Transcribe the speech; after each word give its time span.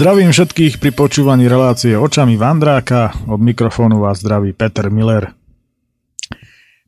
Zdravím 0.00 0.32
všetkých 0.32 0.80
pri 0.80 0.96
počúvaní 0.96 1.44
relácie 1.44 1.92
očami 1.92 2.40
Vandráka. 2.40 3.12
Od 3.28 3.36
mikrofónu 3.36 4.00
vás 4.00 4.24
zdraví 4.24 4.56
Peter 4.56 4.88
Miller. 4.88 5.36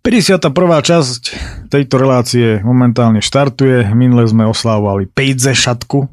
51. 0.01 0.49
časť 0.81 1.23
tejto 1.69 2.01
relácie 2.01 2.65
momentálne 2.65 3.21
štartuje. 3.21 3.93
Minule 3.93 4.25
sme 4.25 4.49
oslávovali 4.49 5.13
Pejze 5.13 5.53
šatku. 5.53 6.09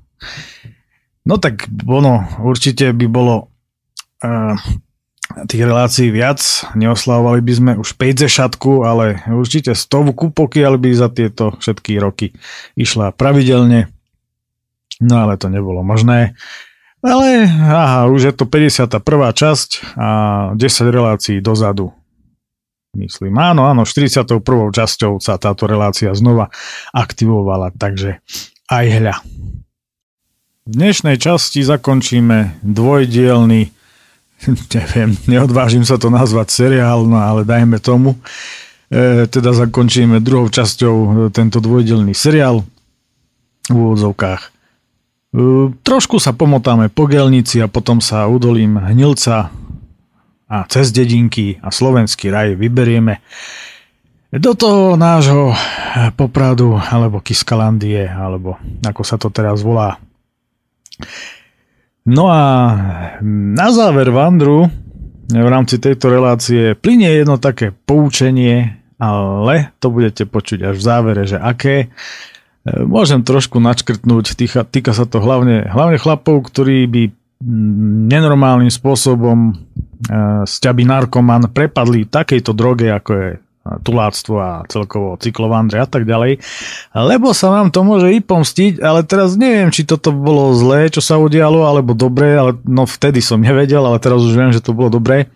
No 1.24 1.40
tak 1.40 1.72
ono, 1.88 2.28
určite 2.44 2.92
by 2.92 3.08
bolo 3.08 3.48
uh, 4.20 4.60
tých 5.48 5.64
relácií 5.64 6.12
viac. 6.12 6.44
Neoslávovali 6.76 7.40
by 7.40 7.54
sme 7.56 7.72
už 7.80 7.96
Pejze 7.96 8.28
šatku, 8.28 8.84
ale 8.84 9.24
určite 9.32 9.72
stovku, 9.72 10.36
pokiaľ 10.36 10.76
by 10.76 10.90
za 10.92 11.08
tieto 11.08 11.56
všetky 11.64 11.96
roky 11.96 12.36
išla 12.76 13.16
pravidelne. 13.16 13.88
No 15.00 15.24
ale 15.24 15.40
to 15.40 15.48
nebolo 15.48 15.80
možné. 15.80 16.36
Ale 17.00 17.48
aha, 17.48 18.12
už 18.12 18.22
je 18.28 18.34
to 18.36 18.44
51. 18.44 19.00
časť 19.32 19.70
a 19.96 20.10
10 20.52 20.60
relácií 20.92 21.40
dozadu. 21.40 21.96
Myslím, 22.92 23.40
áno, 23.40 23.64
áno, 23.70 23.88
41. 23.88 24.28
časťou 24.76 25.24
sa 25.24 25.40
táto 25.40 25.64
relácia 25.70 26.12
znova 26.12 26.52
aktivovala, 26.92 27.72
takže 27.72 28.20
aj 28.68 28.86
hľa. 29.00 29.16
V 30.68 30.72
dnešnej 30.76 31.16
časti 31.22 31.64
zakončíme 31.64 32.60
dvojdielný, 32.66 33.72
neviem, 34.76 35.16
neodvážim 35.24 35.88
sa 35.88 35.96
to 35.96 36.12
nazvať 36.12 36.52
seriál, 36.52 37.08
no 37.08 37.16
ale 37.16 37.48
dajme 37.48 37.80
tomu, 37.80 38.20
e, 38.92 39.24
teda 39.30 39.56
zakončíme 39.56 40.20
druhou 40.20 40.52
časťou 40.52 40.96
e, 40.98 41.08
tento 41.32 41.64
dvojdielný 41.64 42.12
seriál 42.12 42.68
v 43.72 43.76
úvodzovkách 43.78 44.59
Trošku 45.86 46.18
sa 46.18 46.34
pomotáme 46.34 46.90
po 46.90 47.06
Gelnici 47.06 47.62
a 47.62 47.70
potom 47.70 48.02
sa 48.02 48.26
udolím 48.26 48.82
Hnilca 48.82 49.54
a 50.50 50.58
cez 50.66 50.90
dedinky 50.90 51.62
a 51.62 51.70
slovenský 51.70 52.34
raj 52.34 52.58
vyberieme 52.58 53.22
do 54.34 54.58
toho 54.58 54.98
nášho 54.98 55.54
Popradu 56.18 56.78
alebo 56.78 57.22
Kiskalandie, 57.22 58.10
alebo 58.10 58.58
ako 58.82 59.02
sa 59.06 59.22
to 59.22 59.30
teraz 59.30 59.62
volá. 59.62 60.02
No 62.10 62.30
a 62.30 62.42
na 63.26 63.68
záver 63.70 64.10
Vandru 64.10 64.66
v 65.30 65.50
rámci 65.50 65.78
tejto 65.78 66.10
relácie 66.10 66.74
plinie 66.74 67.22
jedno 67.22 67.38
také 67.38 67.70
poučenie, 67.70 68.82
ale 68.98 69.78
to 69.78 69.94
budete 69.94 70.26
počuť 70.26 70.74
až 70.74 70.76
v 70.82 70.86
závere, 70.90 71.24
že 71.30 71.38
aké. 71.38 71.94
Môžem 72.68 73.24
trošku 73.24 73.64
načkrtnúť, 73.64 74.36
týka, 74.36 74.68
týka 74.68 74.92
sa 74.92 75.08
to 75.08 75.24
hlavne, 75.24 75.64
hlavne 75.72 75.96
chlapov, 75.96 76.44
ktorí 76.52 76.86
by 76.92 77.04
nenormálnym 78.12 78.68
spôsobom 78.68 79.56
e, 80.12 80.44
by 80.44 80.84
narkoman 80.84 81.48
prepadli 81.56 82.04
takejto 82.04 82.52
droge, 82.52 82.92
ako 82.92 83.12
je 83.16 83.30
tuláctvo 83.84 84.36
a 84.40 84.52
celkovo 84.66 85.16
cyklovandre 85.22 85.78
a 85.84 85.88
tak 85.88 86.08
ďalej, 86.08 86.42
lebo 86.96 87.36
sa 87.38 87.54
vám 87.54 87.70
to 87.70 87.86
môže 87.86 88.10
i 88.10 88.20
pomstiť, 88.24 88.82
ale 88.82 89.06
teraz 89.06 89.38
neviem, 89.38 89.70
či 89.70 89.86
toto 89.86 90.10
bolo 90.10 90.56
zlé, 90.58 90.90
čo 90.90 91.04
sa 91.04 91.22
udialo, 91.22 91.68
alebo 91.68 91.94
dobré, 91.94 92.34
ale 92.40 92.58
no 92.66 92.90
vtedy 92.90 93.22
som 93.22 93.38
nevedel, 93.38 93.84
ale 93.84 94.02
teraz 94.02 94.26
už 94.26 94.34
viem, 94.34 94.52
že 94.56 94.64
to 94.64 94.74
bolo 94.74 94.90
dobré. 94.90 95.30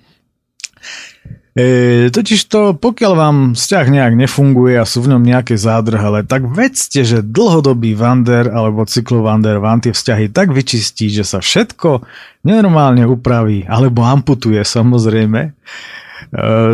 E, 1.53 2.09
totiž 2.09 2.49
to, 2.49 2.73
pokiaľ 2.73 3.13
vám 3.13 3.37
vzťah 3.53 3.85
nejak 3.93 4.13
nefunguje 4.17 4.73
a 4.73 4.89
sú 4.89 5.05
v 5.05 5.13
ňom 5.13 5.21
nejaké 5.21 5.53
zádrhele, 5.53 6.25
tak 6.25 6.49
vedzte, 6.49 7.05
že 7.05 7.21
dlhodobý 7.21 7.93
vander 7.93 8.49
alebo 8.49 8.89
cyklovander 8.89 9.61
vám 9.61 9.85
tie 9.85 9.93
vzťahy 9.93 10.33
tak 10.33 10.49
vyčistí, 10.49 11.13
že 11.13 11.21
sa 11.21 11.45
všetko 11.45 12.09
nenormálne 12.41 13.05
upraví 13.05 13.69
alebo 13.69 14.01
amputuje 14.01 14.65
samozrejme. 14.65 15.41
E, 15.45 15.51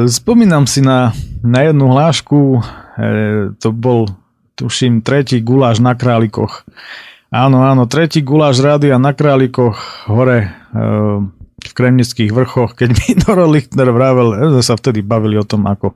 spomínam 0.07 0.63
si 0.63 0.79
na, 0.79 1.11
na 1.43 1.67
jednu 1.67 1.91
hlášku, 1.91 2.39
e, 2.39 2.61
to 3.59 3.75
bol 3.75 4.07
tuším 4.55 5.03
tretí 5.03 5.43
guláš 5.43 5.83
na 5.83 5.91
králikoch. 5.91 6.63
Áno, 7.35 7.67
áno, 7.67 7.83
tretí 7.83 8.23
guláš 8.23 8.63
rádia 8.63 8.95
na 8.95 9.11
králikoch 9.11 10.07
hore 10.07 10.47
e, 10.47 10.49
v 11.59 11.73
Kremnických 11.75 12.31
vrchoch, 12.31 12.73
keď 12.75 12.89
mi 12.95 13.07
Noro 13.23 13.45
Lichtner 13.51 13.89
vravel, 13.91 14.57
sme 14.59 14.63
sa 14.63 14.75
vtedy 14.79 15.03
bavili 15.03 15.35
o 15.35 15.45
tom, 15.45 15.67
ako, 15.67 15.95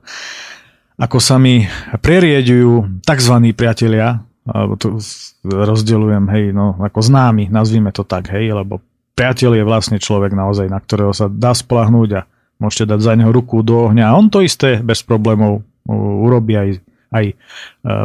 ako 1.00 1.18
sa 1.18 1.40
mi 1.40 1.64
prerieďujú 1.98 3.02
tzv. 3.02 3.34
priatelia, 3.56 4.22
alebo 4.44 4.76
to 4.76 5.00
rozdeľujem, 5.44 6.24
hej, 6.30 6.44
no, 6.52 6.76
ako 6.76 7.00
známy, 7.00 7.48
nazvime 7.48 7.90
to 7.90 8.04
tak, 8.04 8.28
hej, 8.28 8.52
lebo 8.52 8.84
priateľ 9.16 9.56
je 9.56 9.64
vlastne 9.64 9.98
človek 9.98 10.36
naozaj, 10.36 10.68
na 10.68 10.78
ktorého 10.82 11.14
sa 11.16 11.30
dá 11.30 11.54
spolahnúť 11.56 12.10
a 12.18 12.20
môžete 12.58 12.90
dať 12.94 13.00
za 13.00 13.12
neho 13.16 13.30
ruku 13.30 13.62
do 13.62 13.88
ohňa 13.88 14.10
a 14.10 14.16
on 14.16 14.28
to 14.30 14.42
isté 14.42 14.78
bez 14.82 15.02
problémov 15.02 15.64
urobí 15.88 16.56
aj, 16.56 16.68
aj 17.12 17.24
e, 17.30 17.34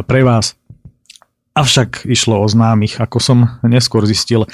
pre 0.04 0.20
vás. 0.22 0.59
Avšak 1.50 2.06
išlo 2.06 2.38
o 2.38 2.46
známych, 2.46 3.02
ako 3.02 3.18
som 3.18 3.38
neskôr 3.66 4.06
zistil. 4.06 4.46
E, 4.46 4.48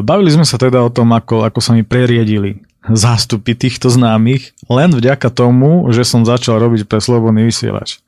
bavili 0.00 0.32
sme 0.32 0.48
sa 0.48 0.56
teda 0.56 0.80
o 0.80 0.88
tom, 0.88 1.12
ako, 1.12 1.44
ako 1.44 1.60
sa 1.60 1.76
mi 1.76 1.84
preriedili 1.84 2.64
zástupy 2.88 3.52
týchto 3.52 3.92
známych, 3.92 4.56
len 4.70 4.94
vďaka 4.94 5.28
tomu, 5.28 5.84
že 5.92 6.08
som 6.08 6.24
začal 6.24 6.62
robiť 6.62 6.88
pre 6.88 7.04
Slobodný 7.04 7.44
vysielač. 7.44 8.00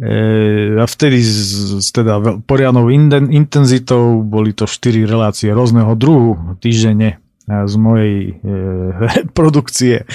E, 0.00 0.80
a 0.80 0.84
vtedy 0.88 1.20
s 1.20 1.92
teda 1.92 2.40
poriadnou 2.48 2.88
intenzitou 3.28 4.24
boli 4.24 4.56
to 4.56 4.64
4 4.64 5.04
relácie 5.04 5.52
rôzneho 5.52 5.92
druhu 5.94 6.58
týždenne 6.58 7.20
z 7.44 7.74
mojej 7.76 8.16
e, 8.16 8.52
produkcie. 9.36 10.08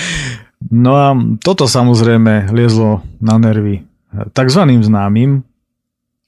No 0.73 0.91
a 0.97 1.07
toto 1.39 1.69
samozrejme 1.69 2.51
liezlo 2.51 3.05
na 3.22 3.38
nervy 3.39 3.85
takzvaným 4.33 4.81
známym, 4.81 5.45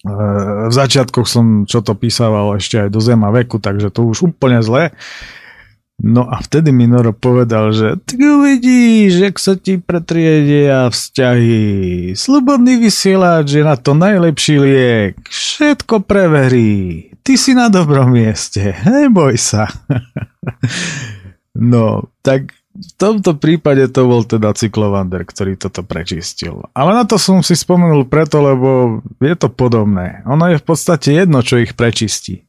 v 0.01 0.73
začiatkoch 0.73 1.29
som 1.29 1.69
čo 1.69 1.85
to 1.85 1.93
písal 1.93 2.57
ešte 2.57 2.81
aj 2.81 2.89
do 2.89 2.97
zema 2.97 3.29
veku, 3.29 3.61
takže 3.61 3.93
to 3.93 4.09
už 4.09 4.33
úplne 4.33 4.61
zle. 4.65 4.89
No 6.01 6.25
a 6.25 6.41
vtedy 6.41 6.73
mi 6.73 6.89
Noro 6.89 7.13
povedal, 7.13 7.69
že 7.69 7.93
ty 8.09 8.17
uvidíš, 8.17 9.21
jak 9.21 9.37
sa 9.37 9.53
ti 9.53 9.77
pretriedia 9.77 10.89
vzťahy. 10.89 12.17
Slobodný 12.17 12.81
vysielač 12.81 13.53
je 13.53 13.61
na 13.61 13.77
to 13.77 13.93
najlepší 13.93 14.55
liek. 14.57 15.13
Všetko 15.29 16.01
preverí. 16.09 17.13
Ty 17.21 17.33
si 17.37 17.53
na 17.53 17.69
dobrom 17.69 18.17
mieste. 18.17 18.73
Neboj 18.81 19.37
sa. 19.37 19.69
no, 21.53 22.09
tak 22.25 22.49
v 22.71 22.91
tomto 22.95 23.35
prípade 23.35 23.83
to 23.91 24.07
bol 24.07 24.23
teda 24.23 24.55
cyklovander, 24.55 25.27
ktorý 25.27 25.59
toto 25.59 25.83
prečistil. 25.83 26.63
Ale 26.71 26.95
na 26.95 27.03
to 27.03 27.19
som 27.19 27.43
si 27.43 27.59
spomenul 27.59 28.07
preto, 28.07 28.39
lebo 28.39 28.99
je 29.19 29.35
to 29.35 29.51
podobné. 29.51 30.23
Ono 30.23 30.47
je 30.47 30.57
v 30.57 30.65
podstate 30.65 31.11
jedno, 31.11 31.43
čo 31.43 31.59
ich 31.59 31.75
prečistí. 31.75 32.47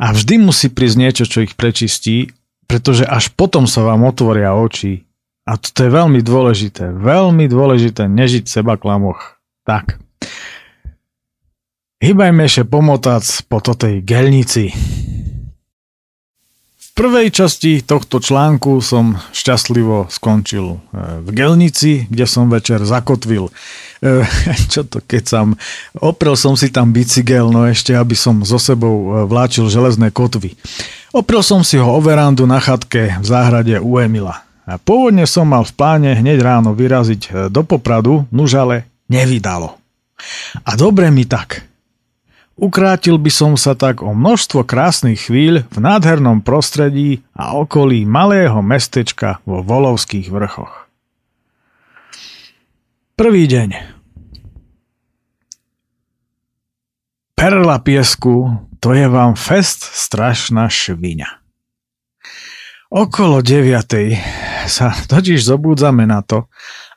A 0.00 0.16
vždy 0.16 0.40
musí 0.40 0.72
prísť 0.72 0.96
niečo, 0.96 1.24
čo 1.28 1.44
ich 1.44 1.52
prečistí, 1.52 2.32
pretože 2.64 3.04
až 3.04 3.28
potom 3.36 3.68
sa 3.68 3.84
vám 3.84 4.08
otvoria 4.08 4.56
oči. 4.56 5.04
A 5.44 5.60
to 5.60 5.84
je 5.84 5.90
veľmi 5.92 6.24
dôležité. 6.24 6.96
Veľmi 6.96 7.44
dôležité 7.44 8.08
nežiť 8.08 8.48
seba 8.48 8.80
klamoch. 8.80 9.36
Tak. 9.68 10.00
Hýbajme 12.00 12.48
ešte 12.48 12.64
pomotac 12.64 13.28
po 13.44 13.60
totej 13.60 14.00
gelnici 14.00 14.72
prvej 17.00 17.32
časti 17.32 17.80
tohto 17.80 18.20
článku 18.20 18.84
som 18.84 19.16
šťastlivo 19.32 20.12
skončil 20.12 20.76
e, 20.76 20.78
v 21.24 21.28
Gelnici, 21.32 22.04
kde 22.12 22.28
som 22.28 22.52
večer 22.52 22.84
zakotvil. 22.84 23.48
E, 23.48 24.28
čo 24.72 24.84
to 24.84 25.00
keď 25.00 25.24
som... 25.24 25.46
Oprel 25.96 26.36
som 26.36 26.60
si 26.60 26.68
tam 26.68 26.92
bicykel, 26.92 27.48
no 27.48 27.64
ešte 27.64 27.96
aby 27.96 28.12
som 28.12 28.44
so 28.44 28.60
sebou 28.60 29.16
e, 29.16 29.24
vláčil 29.24 29.72
železné 29.72 30.12
kotvy. 30.12 30.52
Oprel 31.16 31.40
som 31.40 31.64
si 31.64 31.80
ho 31.80 31.88
o 31.88 32.00
verandu 32.04 32.44
na 32.44 32.60
chatke 32.60 33.16
v 33.16 33.24
záhrade 33.24 33.80
u 33.80 33.96
Emila. 33.96 34.44
Pôvodne 34.84 35.24
som 35.24 35.48
mal 35.48 35.64
v 35.64 35.72
pláne 35.72 36.12
hneď 36.20 36.44
ráno 36.44 36.76
vyraziť 36.76 37.48
do 37.48 37.64
Popradu, 37.64 38.28
nuž 38.28 38.60
nevydalo. 39.08 39.72
A 40.68 40.76
dobre 40.76 41.08
mi 41.08 41.24
tak. 41.24 41.69
Ukrátil 42.60 43.16
by 43.16 43.32
som 43.32 43.56
sa 43.56 43.72
tak 43.72 44.04
o 44.04 44.12
množstvo 44.12 44.68
krásnych 44.68 45.32
chvíľ 45.32 45.64
v 45.72 45.78
nádhernom 45.80 46.44
prostredí 46.44 47.24
a 47.32 47.56
okolí 47.56 48.04
malého 48.04 48.60
mestečka 48.60 49.40
vo 49.48 49.64
Volovských 49.64 50.28
vrchoch. 50.28 50.84
Prvý 53.16 53.48
deň. 53.48 53.96
Perla 57.32 57.80
piesku, 57.80 58.52
to 58.76 58.92
je 58.92 59.08
vám 59.08 59.40
fest 59.40 59.80
strašná 59.80 60.68
šviňa. 60.68 61.40
Okolo 62.92 63.40
deviatej 63.40 64.20
sa 64.68 64.92
totiž 64.92 65.48
zobúdzame 65.48 66.04
na 66.04 66.20
to, 66.20 66.44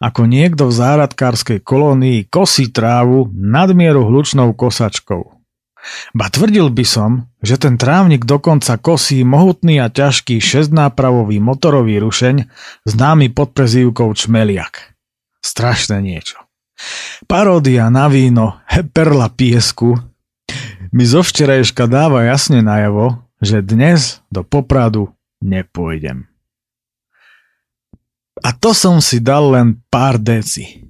ako 0.04 0.27
niekto 0.27 0.68
v 0.68 0.75
záradkárskej 0.75 1.63
kolónii 1.63 2.27
kosí 2.27 2.68
trávu 2.68 3.31
nadmieru 3.31 4.04
hlučnou 4.04 4.51
kosačkou. 4.51 5.43
Ba 6.15 6.31
tvrdil 6.31 6.71
by 6.71 6.85
som, 6.88 7.27
že 7.44 7.59
ten 7.59 7.75
trávnik 7.75 8.24
dokonca 8.24 8.80
kosí 8.80 9.21
mohutný 9.27 9.83
a 9.83 9.91
ťažký 9.91 10.39
šestnápravový 10.39 11.44
motorový 11.44 12.00
rušeň, 12.00 12.47
známy 12.88 13.31
pod 13.35 13.51
prezývkou 13.51 14.12
Čmeliak. 14.15 14.95
Strašné 15.44 16.00
niečo. 16.00 16.39
Paródia 17.27 17.91
na 17.91 18.07
víno, 18.07 18.63
perla 18.95 19.27
piesku, 19.27 20.00
mi 20.94 21.03
zo 21.09 21.25
včerajška 21.25 21.89
dáva 21.89 22.27
jasne 22.27 22.62
najavo, 22.62 23.24
že 23.41 23.65
dnes 23.65 24.21
do 24.30 24.45
Popradu 24.45 25.09
nepôjdem. 25.41 26.30
A 28.44 28.50
to 28.51 28.75
som 28.75 29.00
si 29.00 29.24
dal 29.24 29.56
len 29.56 29.80
pár 29.88 30.19
deci. 30.19 30.82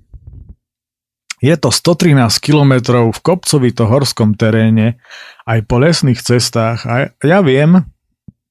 Je 1.43 1.51
to 1.59 1.75
113 1.75 2.39
km 2.39 3.03
v 3.11 3.19
kopcovito 3.19 3.83
horskom 3.83 4.31
teréne, 4.31 5.03
aj 5.43 5.67
po 5.67 5.75
lesných 5.75 6.23
cestách 6.23 6.87
a 6.87 7.11
ja 7.19 7.43
viem, 7.43 7.83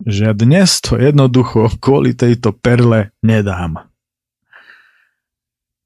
že 0.05 0.37
dnes 0.37 0.85
to 0.85 1.01
jednoducho 1.01 1.73
kvôli 1.81 2.13
tejto 2.13 2.53
perle 2.53 3.17
nedám. 3.25 3.89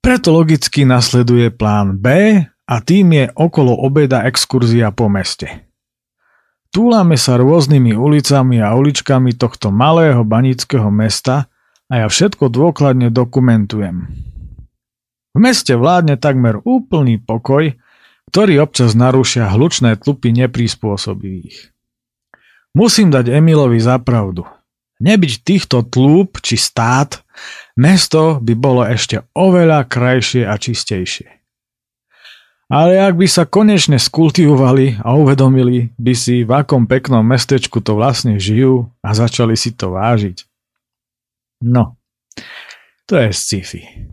Preto 0.02 0.34
logicky 0.34 0.82
nasleduje 0.82 1.54
plán 1.54 1.94
B 1.94 2.06
a 2.42 2.74
tým 2.82 3.14
je 3.14 3.30
okolo 3.38 3.70
obeda 3.86 4.26
exkurzia 4.26 4.90
po 4.90 5.06
meste. 5.06 5.70
Túlame 6.74 7.14
sa 7.14 7.38
rôznymi 7.38 7.94
ulicami 7.94 8.58
a 8.58 8.74
uličkami 8.74 9.38
tohto 9.38 9.70
malého 9.70 10.26
banického 10.26 10.90
mesta 10.90 11.46
a 11.86 12.02
ja 12.02 12.06
všetko 12.10 12.50
dôkladne 12.50 13.14
dokumentujem. 13.14 14.10
V 15.36 15.38
meste 15.38 15.76
vládne 15.76 16.16
takmer 16.16 16.64
úplný 16.64 17.20
pokoj, 17.20 17.76
ktorý 18.32 18.64
občas 18.64 18.96
narúšia 18.96 19.52
hlučné 19.52 20.00
tlupy 20.00 20.32
neprispôsobivých. 20.32 21.76
Musím 22.72 23.12
dať 23.12 23.28
Emilovi 23.28 23.76
za 23.76 24.00
pravdu. 24.00 24.48
Nebyť 24.96 25.32
týchto 25.44 25.84
tlúp 25.84 26.40
či 26.40 26.56
stát, 26.56 27.20
mesto 27.76 28.40
by 28.40 28.56
bolo 28.56 28.80
ešte 28.88 29.28
oveľa 29.36 29.84
krajšie 29.84 30.48
a 30.48 30.56
čistejšie. 30.56 31.28
Ale 32.72 32.96
ak 32.96 33.20
by 33.20 33.28
sa 33.28 33.44
konečne 33.44 34.00
skultivovali 34.00 35.04
a 35.04 35.20
uvedomili 35.20 35.92
by 36.00 36.16
si, 36.16 36.48
v 36.48 36.50
akom 36.50 36.88
peknom 36.88 37.20
mestečku 37.20 37.84
to 37.84 37.92
vlastne 37.92 38.40
žijú 38.40 38.88
a 39.04 39.12
začali 39.12 39.52
si 39.52 39.76
to 39.76 39.92
vážiť. 39.92 40.48
No, 41.60 42.00
to 43.04 43.20
je 43.20 43.28
sci-fi. 43.36 44.05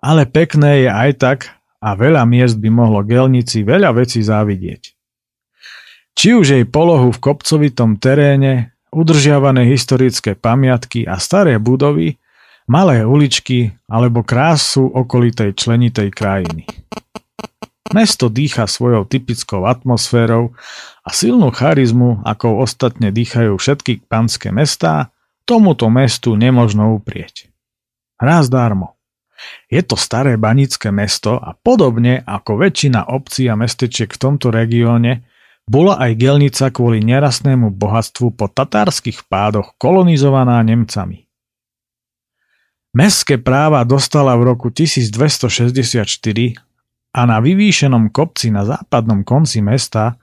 Ale 0.00 0.24
pekné 0.24 0.88
je 0.88 0.90
aj 0.90 1.10
tak 1.20 1.38
a 1.80 1.96
veľa 1.96 2.24
miest 2.28 2.60
by 2.60 2.68
mohlo 2.72 3.00
gelnici 3.04 3.64
veľa 3.64 3.96
vecí 3.96 4.20
závidieť. 4.20 4.96
Či 6.16 6.28
už 6.36 6.46
jej 6.56 6.64
polohu 6.68 7.08
v 7.12 7.22
kopcovitom 7.22 7.96
teréne, 7.96 8.76
udržiavané 8.92 9.64
historické 9.70 10.36
pamiatky 10.36 11.08
a 11.08 11.16
staré 11.16 11.56
budovy, 11.56 12.20
malé 12.68 13.06
uličky 13.06 13.72
alebo 13.88 14.20
krásu 14.20 14.84
okolitej 14.84 15.56
členitej 15.56 16.12
krajiny. 16.12 16.68
Mesto 17.90 18.30
dýcha 18.30 18.70
svojou 18.70 19.02
typickou 19.02 19.66
atmosférou 19.66 20.54
a 21.02 21.10
silnú 21.10 21.50
charizmu, 21.50 22.22
ako 22.22 22.62
ostatne 22.62 23.10
dýchajú 23.10 23.58
všetky 23.58 24.06
panské 24.06 24.54
mestá, 24.54 25.10
tomuto 25.42 25.90
mestu 25.90 26.38
nemožno 26.38 26.94
uprieť. 26.94 27.50
Raz 28.20 28.46
darmo. 28.46 28.99
Je 29.70 29.80
to 29.82 29.96
staré 29.96 30.36
banické 30.36 30.90
mesto 30.90 31.38
a 31.38 31.56
podobne 31.56 32.20
ako 32.26 32.60
väčšina 32.60 33.08
obcí 33.10 33.46
a 33.48 33.54
mestečiek 33.56 34.10
v 34.10 34.18
tomto 34.18 34.52
regióne, 34.52 35.24
bola 35.70 36.02
aj 36.02 36.12
gelnica 36.18 36.66
kvôli 36.74 36.98
nerastnému 37.06 37.70
bohatstvu 37.70 38.34
po 38.34 38.50
tatárskych 38.50 39.30
pádoch 39.30 39.78
kolonizovaná 39.78 40.58
Nemcami. 40.66 41.30
Mestské 42.90 43.38
práva 43.38 43.86
dostala 43.86 44.34
v 44.34 44.50
roku 44.50 44.74
1264 44.74 46.02
a 47.14 47.20
na 47.22 47.38
vyvýšenom 47.38 48.10
kopci 48.10 48.50
na 48.50 48.66
západnom 48.66 49.22
konci 49.22 49.62
mesta 49.62 50.18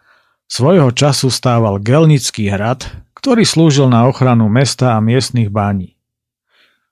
svojho 0.51 0.91
času 0.91 1.31
stával 1.31 1.79
Gelnický 1.79 2.51
hrad, 2.51 2.87
ktorý 3.15 3.43
slúžil 3.47 3.87
na 3.87 4.07
ochranu 4.07 4.51
mesta 4.51 4.95
a 4.95 5.03
miestnych 5.03 5.47
bání. 5.47 5.96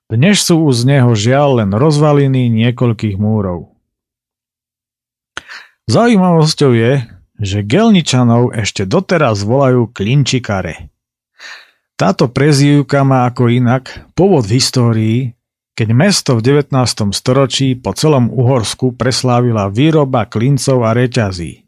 Dnes 0.06 0.38
sú 0.38 0.62
z 0.70 0.86
neho 0.86 1.18
žiaľ 1.18 1.66
len 1.66 1.74
rozvaliny 1.74 2.46
niekoľkých 2.46 3.18
múrov. 3.18 3.74
Zaujímavosťou 5.90 6.70
je, 6.78 6.92
že 7.42 7.66
Gelničanov 7.66 8.54
ešte 8.54 8.86
doteraz 8.86 9.42
volajú 9.42 9.90
klinčikare. 9.90 10.94
Táto 11.98 12.30
prezývka 12.30 13.02
má 13.02 13.26
ako 13.26 13.50
inak 13.50 14.06
povod 14.14 14.46
v 14.46 14.62
histórii, 14.62 15.18
keď 15.74 15.88
mesto 15.90 16.38
v 16.38 16.62
19. 16.62 16.70
storočí 17.10 17.74
po 17.74 17.90
celom 17.90 18.30
Uhorsku 18.30 18.94
preslávila 18.94 19.66
výroba 19.74 20.30
klincov 20.30 20.86
a 20.86 20.94
reťazí. 20.94 21.66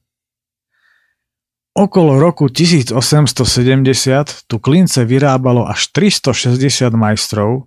Okolo 1.74 2.22
roku 2.22 2.46
1870 2.46 2.94
tu 4.46 4.56
klince 4.62 5.02
vyrábalo 5.02 5.66
až 5.66 5.90
360 5.90 6.94
majstrov 6.94 7.66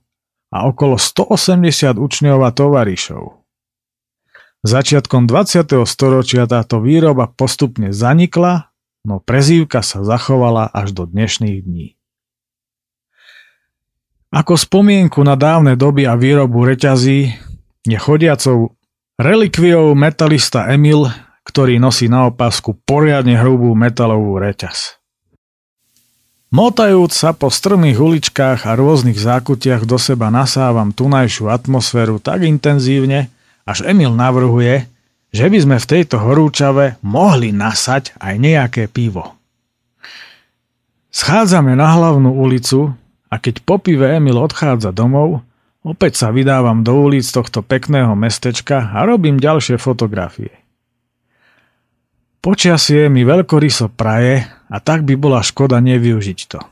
a 0.52 0.68
okolo 0.68 1.00
180 1.00 1.96
učňov 1.96 2.40
a 2.44 2.52
tovarišov. 2.52 3.42
Začiatkom 4.62 5.26
20. 5.26 5.82
storočia 5.90 6.46
táto 6.46 6.84
výroba 6.86 7.26
postupne 7.26 7.90
zanikla, 7.90 8.70
no 9.02 9.18
prezývka 9.18 9.82
sa 9.82 10.06
zachovala 10.06 10.70
až 10.70 10.94
do 10.94 11.10
dnešných 11.10 11.58
dní. 11.66 11.88
Ako 14.32 14.56
spomienku 14.56 15.26
na 15.26 15.34
dávne 15.34 15.74
doby 15.74 16.06
a 16.06 16.14
výrobu 16.14 16.64
reťazí 16.64 17.36
je 17.84 17.98
chodiacou 17.98 18.78
relikviou 19.18 19.98
metalista 19.98 20.70
Emil, 20.70 21.10
ktorý 21.44 21.82
nosí 21.82 22.06
na 22.06 22.30
opasku 22.30 22.78
poriadne 22.86 23.36
hrubú 23.36 23.74
metalovú 23.74 24.38
reťaz. 24.38 25.01
Motajúc 26.52 27.16
sa 27.16 27.32
po 27.32 27.48
strmých 27.48 27.96
uličkách 27.96 28.68
a 28.68 28.76
rôznych 28.76 29.16
zákutiach 29.16 29.88
do 29.88 29.96
seba 29.96 30.28
nasávam 30.28 30.92
tunajšiu 30.92 31.48
atmosféru 31.48 32.20
tak 32.20 32.44
intenzívne, 32.44 33.32
až 33.64 33.88
Emil 33.88 34.12
navrhuje, 34.12 34.84
že 35.32 35.48
by 35.48 35.58
sme 35.64 35.78
v 35.80 35.90
tejto 35.96 36.20
horúčave 36.20 37.00
mohli 37.08 37.56
nasať 37.56 38.20
aj 38.20 38.36
nejaké 38.36 38.92
pivo. 38.92 39.40
Schádzame 41.16 41.72
na 41.72 41.96
hlavnú 41.96 42.36
ulicu 42.36 43.00
a 43.32 43.40
keď 43.40 43.64
po 43.64 43.80
pive 43.80 44.12
Emil 44.12 44.36
odchádza 44.36 44.92
domov, 44.92 45.40
opäť 45.88 46.20
sa 46.20 46.36
vydávam 46.36 46.84
do 46.84 47.00
ulic 47.00 47.24
tohto 47.32 47.64
pekného 47.64 48.12
mestečka 48.20 48.92
a 48.92 49.08
robím 49.08 49.40
ďalšie 49.40 49.80
fotografie. 49.80 50.52
Počasie 52.44 53.08
mi 53.08 53.24
veľkoryso 53.24 53.88
praje 53.96 54.52
a 54.72 54.78
tak 54.80 55.04
by 55.04 55.20
bola 55.20 55.44
škoda 55.44 55.84
nevyužiť 55.84 56.40
to. 56.48 56.64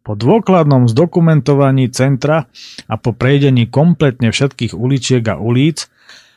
Po 0.00 0.14
dôkladnom 0.16 0.88
zdokumentovaní 0.88 1.92
centra 1.92 2.48
a 2.88 2.94
po 2.96 3.12
prejdení 3.12 3.68
kompletne 3.68 4.32
všetkých 4.32 4.72
uličiek 4.72 5.22
a 5.28 5.36
ulic 5.36 5.90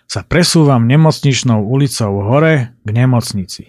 sa 0.10 0.26
presúvam 0.26 0.90
nemocničnou 0.90 1.62
ulicou 1.64 2.26
hore 2.26 2.74
k 2.82 2.90
nemocnici. 2.90 3.64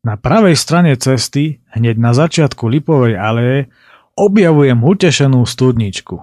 Na 0.00 0.16
pravej 0.16 0.56
strane 0.56 0.96
cesty, 0.96 1.60
hneď 1.76 2.00
na 2.00 2.16
začiatku 2.16 2.64
Lipovej 2.72 3.20
aleje, 3.20 3.68
objavujem 4.16 4.80
utešenú 4.80 5.44
studničku. 5.44 6.16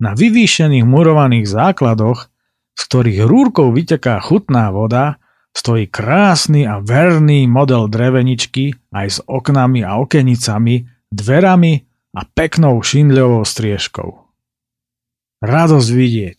Na 0.00 0.16
vyvýšených 0.16 0.88
murovaných 0.88 1.44
základoch, 1.44 2.32
z 2.72 2.80
ktorých 2.88 3.28
rúrkou 3.28 3.68
vyteká 3.76 4.16
chutná 4.24 4.72
voda, 4.72 5.20
stojí 5.58 5.90
krásny 5.90 6.62
a 6.70 6.78
verný 6.78 7.50
model 7.50 7.90
dreveničky 7.90 8.78
aj 8.94 9.06
s 9.10 9.18
oknami 9.26 9.82
a 9.82 9.98
okenicami, 9.98 10.86
dverami 11.10 11.72
a 12.14 12.20
peknou 12.22 12.78
šindľovou 12.78 13.42
striežkou. 13.42 14.08
Radosť 15.42 15.90
vidieť. 15.90 16.38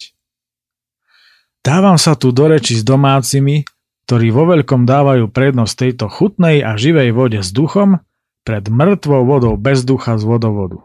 Dávam 1.59 1.99
sa 1.99 2.15
tu 2.15 2.31
do 2.31 2.47
reči 2.47 2.79
s 2.79 2.88
domácimi, 2.88 3.67
ktorí 4.07 4.31
vo 4.31 4.47
veľkom 4.47 4.88
dávajú 4.88 5.27
prednosť 5.29 5.73
tejto 5.75 6.05
chutnej 6.07 6.63
a 6.63 6.79
živej 6.79 7.11
vode 7.13 7.39
s 7.43 7.51
duchom 7.51 7.99
pred 8.47 8.65
mŕtvou 8.65 9.21
vodou 9.27 9.53
bez 9.59 9.83
ducha 9.85 10.17
z 10.17 10.23
vodovodu. 10.25 10.81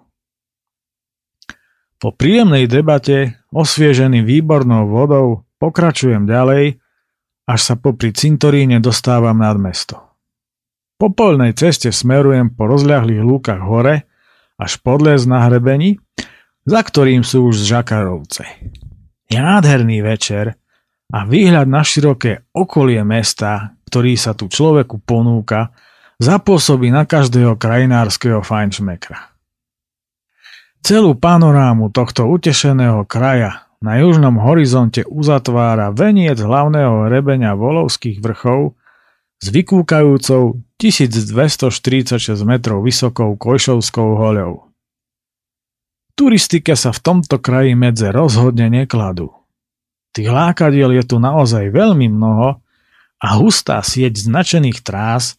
Po 2.02 2.12
príjemnej 2.12 2.68
debate, 2.68 3.40
osviežený 3.48 4.26
výbornou 4.26 4.90
vodou, 4.90 5.48
pokračujem 5.56 6.28
ďalej 6.28 6.83
až 7.44 7.60
sa 7.60 7.74
popri 7.76 8.12
cintoríne 8.12 8.80
dostávam 8.80 9.36
nad 9.36 9.56
mesto. 9.60 10.00
Po 10.96 11.12
polnej 11.12 11.52
ceste 11.52 11.92
smerujem 11.92 12.54
po 12.54 12.70
rozľahlých 12.70 13.22
lúkach 13.22 13.60
hore 13.60 14.08
až 14.56 14.78
podles 14.80 15.26
na 15.26 15.44
hrebení, 15.44 15.98
za 16.64 16.80
ktorým 16.80 17.26
sú 17.26 17.50
už 17.52 17.66
žakarovce. 17.66 18.46
Je 19.28 19.36
nádherný 19.36 20.00
večer 20.00 20.56
a 21.12 21.28
výhľad 21.28 21.68
na 21.68 21.84
široké 21.84 22.48
okolie 22.54 23.02
mesta, 23.04 23.76
ktorý 23.90 24.16
sa 24.16 24.32
tu 24.32 24.48
človeku 24.48 25.02
ponúka, 25.04 25.74
zapôsobí 26.22 26.88
na 26.88 27.04
každého 27.04 27.58
krajinárskeho 27.58 28.40
fajnšmekra. 28.40 29.34
Celú 30.84 31.16
panorámu 31.16 31.88
tohto 31.90 32.28
utešeného 32.28 33.08
kraja 33.08 33.64
na 33.84 34.00
južnom 34.00 34.40
horizonte 34.40 35.04
uzatvára 35.04 35.92
veniec 35.92 36.40
hlavného 36.40 37.04
hrebenia 37.12 37.52
Volovských 37.52 38.24
vrchov 38.24 38.72
s 39.44 39.52
vykúkajúcou 39.52 40.64
1246 40.80 42.32
metrov 42.48 42.80
vysokou 42.80 43.36
Kojšovskou 43.36 44.16
hoľou. 44.16 44.72
Turistike 46.16 46.72
sa 46.80 46.96
v 46.96 47.00
tomto 47.04 47.36
kraji 47.36 47.76
medze 47.76 48.08
rozhodne 48.08 48.72
nekladú. 48.72 49.36
Tých 50.16 50.32
lákadiel 50.32 50.96
je 50.96 51.04
tu 51.04 51.20
naozaj 51.20 51.68
veľmi 51.68 52.08
mnoho 52.08 52.64
a 53.20 53.28
hustá 53.36 53.84
sieť 53.84 54.16
značených 54.16 54.80
trás 54.80 55.36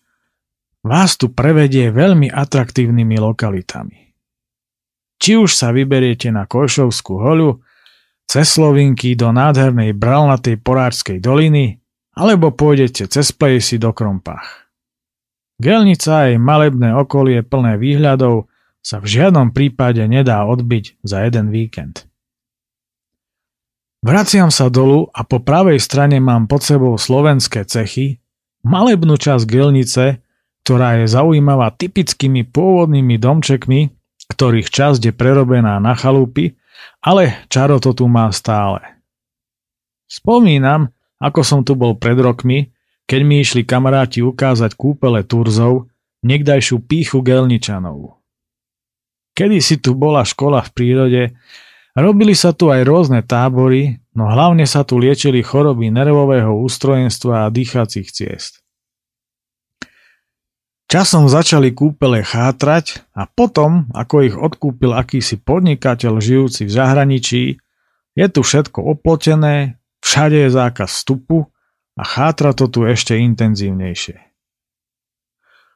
vás 0.85 1.17
tu 1.17 1.33
prevedie 1.33 1.89
veľmi 1.89 2.29
atraktívnymi 2.29 3.17
lokalitami. 3.17 4.13
Či 5.17 5.31
už 5.41 5.49
sa 5.57 5.73
vyberiete 5.73 6.29
na 6.29 6.45
Košovskú 6.45 7.17
holu, 7.17 7.64
cez 8.25 8.51
Slovinky 8.51 9.13
do 9.13 9.31
nádhernej 9.31 9.93
bralnatej 9.95 10.59
poráčskej 10.61 11.21
doliny, 11.21 11.79
alebo 12.15 12.51
pôjdete 12.51 13.07
cez 13.07 13.31
plejsy 13.31 13.79
do 13.79 13.91
Krompách. 13.91 14.65
Gelnica 15.55 16.25
a 16.25 16.27
jej 16.31 16.39
malebné 16.39 16.91
okolie 16.95 17.39
plné 17.39 17.79
výhľadov 17.79 18.51
sa 18.83 18.99
v 18.99 19.07
žiadnom 19.07 19.55
prípade 19.55 20.03
nedá 20.05 20.43
odbiť 20.45 20.99
za 21.01 21.23
jeden 21.25 21.49
víkend. 21.49 22.05
Vraciam 24.05 24.53
sa 24.53 24.69
dolu 24.69 25.09
a 25.09 25.25
po 25.25 25.41
pravej 25.41 25.81
strane 25.81 26.21
mám 26.21 26.45
pod 26.45 26.61
sebou 26.61 26.93
slovenské 26.93 27.65
cechy, 27.65 28.21
malebnú 28.61 29.17
časť 29.17 29.43
gelnice, 29.49 30.21
ktorá 30.61 31.01
je 31.01 31.09
zaujímavá 31.09 31.73
typickými 31.73 32.45
pôvodnými 32.45 33.17
domčekmi, 33.17 33.89
ktorých 34.29 34.69
časť 34.69 35.09
je 35.09 35.13
prerobená 35.13 35.81
na 35.81 35.97
chalúpy, 35.97 36.53
ale 37.03 37.45
čaro 37.47 37.77
to 37.77 37.93
tu 37.93 38.09
má 38.09 38.33
stále. 38.33 38.81
Spomínam, 40.09 40.89
ako 41.21 41.41
som 41.41 41.61
tu 41.61 41.77
bol 41.77 41.97
pred 41.97 42.17
rokmi, 42.17 42.73
keď 43.05 43.21
mi 43.21 43.41
išli 43.41 43.61
kamaráti 43.61 44.25
ukázať 44.25 44.73
kúpele 44.73 45.21
Turzov, 45.21 45.93
niekdajšiu 46.25 46.81
píchu 46.81 47.21
Gelničanov. 47.21 48.17
Kedy 49.37 49.61
si 49.61 49.77
tu 49.77 49.93
bola 49.93 50.25
škola 50.25 50.65
v 50.65 50.73
prírode, 50.73 51.23
robili 51.93 52.33
sa 52.33 52.55
tu 52.55 52.73
aj 52.73 52.81
rôzne 52.81 53.21
tábory, 53.21 54.01
no 54.17 54.25
hlavne 54.31 54.65
sa 54.65 54.81
tu 54.81 54.97
liečili 54.97 55.45
choroby 55.45 55.93
nervového 55.93 56.55
ústrojenstva 56.65 57.45
a 57.45 57.53
dýchacích 57.53 58.09
ciest. 58.09 58.64
Časom 60.85 61.25
začali 61.25 61.73
kúpele 61.73 62.21
chátrať 62.21 63.01
a 63.17 63.25
potom, 63.25 63.89
ako 63.89 64.15
ich 64.21 64.35
odkúpil 64.37 64.93
akýsi 64.93 65.41
podnikateľ 65.41 66.21
žijúci 66.21 66.69
v 66.69 66.71
zahraničí, 66.71 67.43
je 68.15 68.25
tu 68.29 68.45
všetko 68.45 68.85
oplotené, 68.85 69.81
všade 70.05 70.45
je 70.45 70.49
zákaz 70.53 70.89
vstupu 70.93 71.49
a 71.97 72.03
chátra 72.05 72.53
to 72.53 72.69
tu 72.69 72.85
ešte 72.85 73.17
intenzívnejšie. 73.17 74.21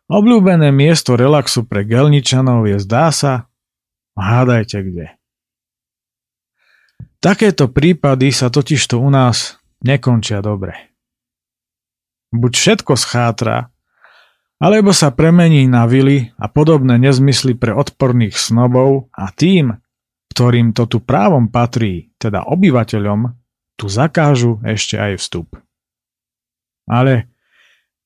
Obľúbené 0.10 0.70
miesto 0.74 1.18
relaxu 1.18 1.66
pre 1.66 1.86
gelničanov 1.86 2.70
je 2.70 2.78
zdá 2.82 3.10
sa, 3.10 3.50
hádajte 4.14 4.78
kde. 4.82 5.08
Takéto 7.20 7.68
prípady 7.68 8.32
sa 8.32 8.48
totižto 8.48 9.02
u 9.02 9.10
nás 9.12 9.60
nekončia 9.84 10.40
dobre. 10.40 10.96
Buď 12.30 12.52
všetko 12.56 12.94
schátra, 12.94 13.74
alebo 14.60 14.92
sa 14.92 15.16
premení 15.16 15.66
na 15.72 15.88
vily 15.88 16.36
a 16.36 16.52
podobné 16.52 17.00
nezmysly 17.00 17.56
pre 17.56 17.72
odporných 17.72 18.36
snobov 18.36 19.08
a 19.16 19.32
tým, 19.32 19.80
ktorým 20.36 20.76
to 20.76 20.86
tu 20.86 21.00
právom 21.00 21.48
patrí, 21.48 22.12
teda 22.20 22.44
obyvateľom, 22.44 23.32
tu 23.80 23.88
zakážu 23.88 24.60
ešte 24.68 25.00
aj 25.00 25.16
vstup. 25.16 25.56
Ale 26.92 27.32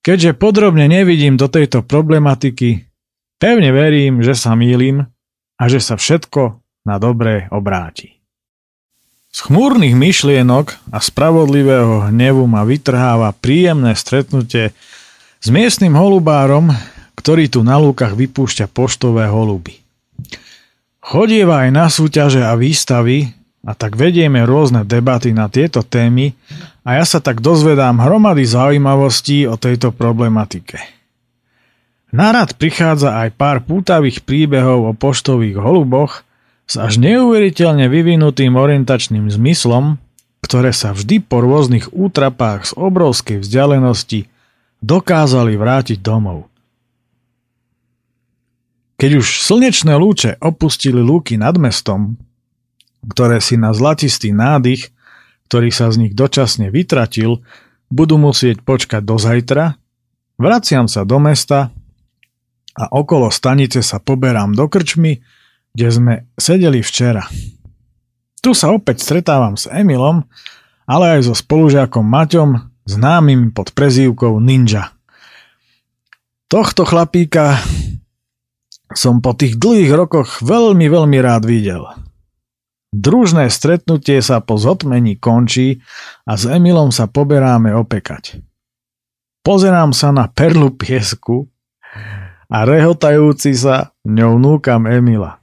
keďže 0.06 0.38
podrobne 0.38 0.86
nevidím 0.86 1.42
do 1.42 1.50
tejto 1.50 1.82
problematiky, 1.82 2.86
pevne 3.42 3.74
verím, 3.74 4.22
že 4.22 4.38
sa 4.38 4.54
mýlim 4.54 5.10
a 5.58 5.64
že 5.66 5.82
sa 5.82 5.98
všetko 5.98 6.62
na 6.86 7.02
dobré 7.02 7.50
obráti. 7.50 8.22
Z 9.34 9.50
chmúrnych 9.50 9.98
myšlienok 9.98 10.94
a 10.94 11.02
spravodlivého 11.02 12.14
hnevu 12.14 12.46
ma 12.46 12.62
vytrháva 12.62 13.34
príjemné 13.34 13.98
stretnutie 13.98 14.78
s 15.44 15.52
miestnym 15.52 15.92
holubárom, 15.92 16.72
ktorý 17.20 17.52
tu 17.52 17.68
na 17.68 17.76
lúkach 17.76 18.16
vypúšťa 18.16 18.72
poštové 18.72 19.28
holuby. 19.28 19.84
Chodieva 21.04 21.68
aj 21.68 21.70
na 21.76 21.92
súťaže 21.92 22.40
a 22.40 22.56
výstavy 22.56 23.28
a 23.68 23.76
tak 23.76 24.00
vedieme 24.00 24.48
rôzne 24.48 24.88
debaty 24.88 25.36
na 25.36 25.52
tieto 25.52 25.84
témy 25.84 26.32
a 26.88 26.96
ja 26.96 27.04
sa 27.04 27.20
tak 27.20 27.44
dozvedám 27.44 28.00
hromady 28.00 28.48
zaujímavostí 28.48 29.44
o 29.52 29.60
tejto 29.60 29.92
problematike. 29.92 30.80
Narad 32.16 32.56
prichádza 32.56 33.20
aj 33.28 33.36
pár 33.36 33.68
pútavých 33.68 34.24
príbehov 34.24 34.88
o 34.88 34.94
poštových 34.96 35.60
holuboch 35.60 36.24
s 36.72 36.80
až 36.80 37.04
neuveriteľne 37.04 37.92
vyvinutým 37.92 38.56
orientačným 38.56 39.28
zmyslom, 39.28 40.00
ktoré 40.40 40.72
sa 40.72 40.96
vždy 40.96 41.20
po 41.20 41.44
rôznych 41.44 41.92
útrapách 41.92 42.72
z 42.72 42.72
obrovskej 42.80 43.44
vzdialenosti 43.44 44.32
dokázali 44.84 45.56
vrátiť 45.56 46.04
domov. 46.04 46.52
Keď 49.00 49.12
už 49.20 49.28
slnečné 49.48 49.96
lúče 49.96 50.36
opustili 50.44 51.00
lúky 51.00 51.40
nad 51.40 51.56
mestom, 51.56 52.20
ktoré 53.08 53.40
si 53.40 53.56
na 53.56 53.72
zlatistý 53.72 54.36
nádych, 54.36 54.92
ktorý 55.48 55.72
sa 55.72 55.92
z 55.92 56.08
nich 56.08 56.14
dočasne 56.16 56.68
vytratil, 56.72 57.44
budú 57.88 58.20
musieť 58.20 58.64
počkať 58.64 59.02
do 59.04 59.16
zajtra, 59.16 59.80
vraciam 60.40 60.88
sa 60.92 61.04
do 61.08 61.20
mesta 61.20 61.72
a 62.76 62.84
okolo 62.92 63.32
stanice 63.32 63.84
sa 63.84 64.00
poberám 64.00 64.56
do 64.56 64.68
krčmy, 64.68 65.24
kde 65.74 65.88
sme 65.90 66.14
sedeli 66.36 66.84
včera. 66.84 67.28
Tu 68.44 68.52
sa 68.52 68.76
opäť 68.76 69.04
stretávam 69.04 69.56
s 69.56 69.72
Emilom, 69.72 70.28
ale 70.84 71.20
aj 71.20 71.32
so 71.32 71.36
spolužiakom 71.36 72.04
Maťom, 72.04 72.73
známym 72.86 73.52
pod 73.52 73.72
prezývkou 73.72 74.40
Ninja. 74.40 74.92
Tohto 76.48 76.86
chlapíka 76.86 77.58
som 78.94 79.20
po 79.20 79.34
tých 79.34 79.58
dlhých 79.58 79.92
rokoch 79.92 80.30
veľmi, 80.46 80.86
veľmi 80.86 81.18
rád 81.20 81.50
videl. 81.50 81.84
Družné 82.94 83.50
stretnutie 83.50 84.22
sa 84.22 84.38
po 84.38 84.62
zotmení 84.62 85.18
končí 85.18 85.82
a 86.30 86.38
s 86.38 86.46
Emilom 86.46 86.94
sa 86.94 87.10
poberáme 87.10 87.74
opekať. 87.74 88.38
Pozerám 89.42 89.92
sa 89.98 90.14
na 90.14 90.30
perlu 90.30 90.72
piesku 90.78 91.50
a 92.48 92.58
rehotajúci 92.64 93.58
sa 93.58 93.92
ňou 94.06 94.38
núkam 94.38 94.86
Emila. 94.86 95.43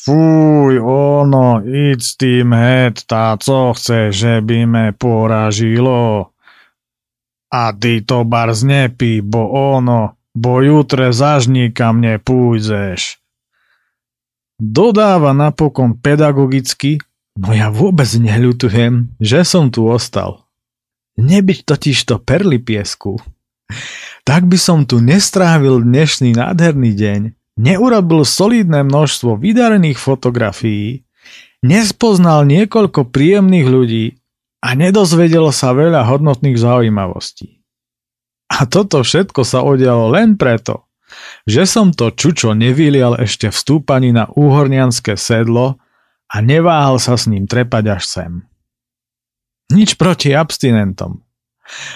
Fuj, 0.00 0.80
ono, 0.80 1.60
id 1.60 2.00
s 2.00 2.16
tým 2.16 2.56
het, 2.56 3.04
tá 3.04 3.36
co 3.36 3.76
chce, 3.76 4.08
že 4.08 4.40
by 4.40 4.64
me 4.64 4.86
poražilo. 4.96 6.32
A 7.52 7.62
ty 7.76 8.00
to 8.00 8.24
barz 8.24 8.64
nepí, 8.64 9.20
bo 9.20 9.52
ono, 9.52 10.16
bo 10.32 10.64
jutre 10.64 11.12
zaž 11.12 11.52
nikam 11.52 12.00
nepújdeš. 12.00 13.20
Dodáva 14.56 15.36
napokon 15.36 16.00
pedagogicky, 16.00 17.04
no 17.36 17.52
ja 17.52 17.68
vôbec 17.68 18.08
neľutujem, 18.08 19.20
že 19.20 19.44
som 19.44 19.68
tu 19.68 19.84
ostal. 19.84 20.48
Nebyť 21.20 21.68
totiž 21.68 22.08
to 22.08 22.16
perli 22.16 22.56
piesku. 22.56 23.20
Tak 24.24 24.48
by 24.48 24.56
som 24.56 24.88
tu 24.88 25.04
nestrávil 25.04 25.84
dnešný 25.84 26.32
nádherný 26.40 26.96
deň 26.96 27.20
neurobil 27.60 28.24
solidné 28.24 28.80
množstvo 28.88 29.36
vydarených 29.36 30.00
fotografií, 30.00 31.04
nespoznal 31.60 32.48
niekoľko 32.48 33.12
príjemných 33.12 33.68
ľudí 33.68 34.04
a 34.64 34.72
nedozvedel 34.72 35.52
sa 35.52 35.76
veľa 35.76 36.08
hodnotných 36.08 36.56
zaujímavostí. 36.56 37.60
A 38.50 38.64
toto 38.64 39.04
všetko 39.04 39.44
sa 39.44 39.60
udialo 39.60 40.10
len 40.10 40.40
preto, 40.40 40.88
že 41.44 41.68
som 41.68 41.92
to 41.92 42.10
čučo 42.10 42.56
nevylial 42.56 43.20
ešte 43.20 43.52
v 43.52 43.58
na 44.10 44.24
úhornianské 44.32 45.14
sedlo 45.20 45.78
a 46.30 46.36
neváhal 46.40 46.98
sa 46.98 47.14
s 47.14 47.28
ním 47.28 47.44
trepať 47.44 47.84
až 47.90 48.02
sem. 48.06 48.32
Nič 49.70 49.94
proti 49.94 50.34
abstinentom, 50.34 51.22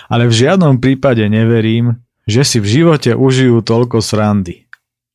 ale 0.06 0.30
v 0.30 0.34
žiadnom 0.46 0.78
prípade 0.78 1.26
neverím, 1.26 1.98
že 2.24 2.46
si 2.46 2.58
v 2.62 2.66
živote 2.66 3.12
užijú 3.18 3.60
toľko 3.60 3.98
srandy. 4.00 4.63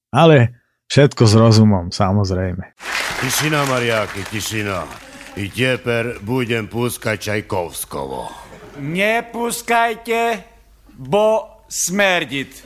Ale 0.10 0.58
všetko 0.90 1.24
s 1.30 1.34
rozumom, 1.38 1.94
samozrejme. 1.94 2.74
Tišina, 3.22 3.62
Mariáky, 3.70 4.26
tišina. 4.34 4.90
I 5.38 5.54
teper 5.54 6.18
budem 6.26 6.66
púskať 6.66 7.30
Čajkovskovo. 7.30 8.26
Nepúskajte, 8.82 10.42
bo 10.98 11.62
smerdit. 11.70 12.66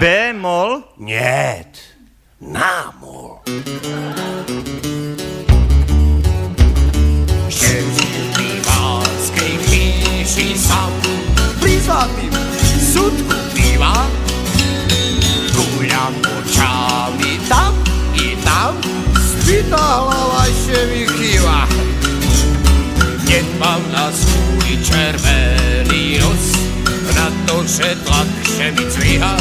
B-mol? 0.00 0.88
Niet, 1.04 1.76
námol. 2.40 3.44
Šerčívanskej 7.52 9.52
kníži 9.68 10.56
sam 10.56 11.00
očami 16.08 17.36
tam 17.44 17.76
i 18.16 18.32
tam, 18.40 18.72
spýta 19.20 19.76
hlava 19.76 20.48
ešte 20.48 20.80
mi 20.88 21.04
chýva. 21.04 21.68
Keď 23.28 23.46
mám 23.60 23.82
na 23.92 24.08
svůj 24.08 24.80
červený 24.80 26.18
nos, 26.24 26.46
na 27.12 27.28
to, 27.44 27.62
že 27.68 28.00
tlak 28.00 28.32
mi 28.72 28.84
cvíha, 28.88 29.36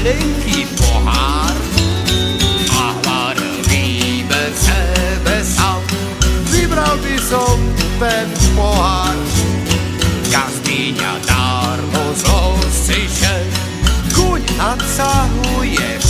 malenký 0.00 0.64
pohár 0.80 1.52
a 2.72 2.96
výber 3.68 4.48
sebe 4.56 5.44
vybral 6.48 6.96
by 7.04 7.16
som 7.20 7.60
ten 8.00 8.28
pohár. 8.56 9.12
Dňa 10.70 11.14
darmo 11.28 12.16
zosiše, 12.16 13.44
kuň 14.16 14.42
šiju, 14.64 16.09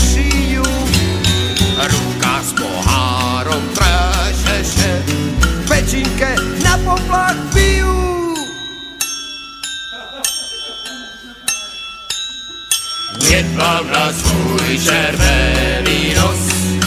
Jedvám 13.61 13.91
na 13.93 14.13
svůj 14.13 14.79
červený 14.79 16.15
nos, 16.17 16.41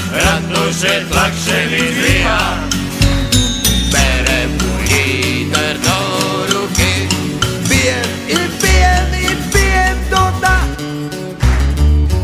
protože 0.10 1.06
tlak 1.10 1.34
že 1.34 1.68
mi 1.70 1.82
dvíhá. 1.92 2.60
Berem 3.92 4.52
mu 4.52 4.78
líter 4.82 5.78
do 5.78 5.98
ruky, 6.54 7.10
pijem 7.68 8.10
i 8.28 8.38
pijem 8.62 9.14
i 9.14 9.36
pijem 9.54 9.98
do 10.10 10.18
dna. 10.40 10.68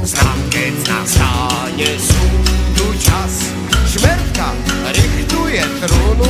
Znám, 0.04 0.40
keď 0.50 0.74
nastane 0.90 1.92
súdu 2.02 2.94
čas, 3.06 3.54
šmerka 3.86 4.54
richtuje 4.98 5.64
trunu, 5.86 6.30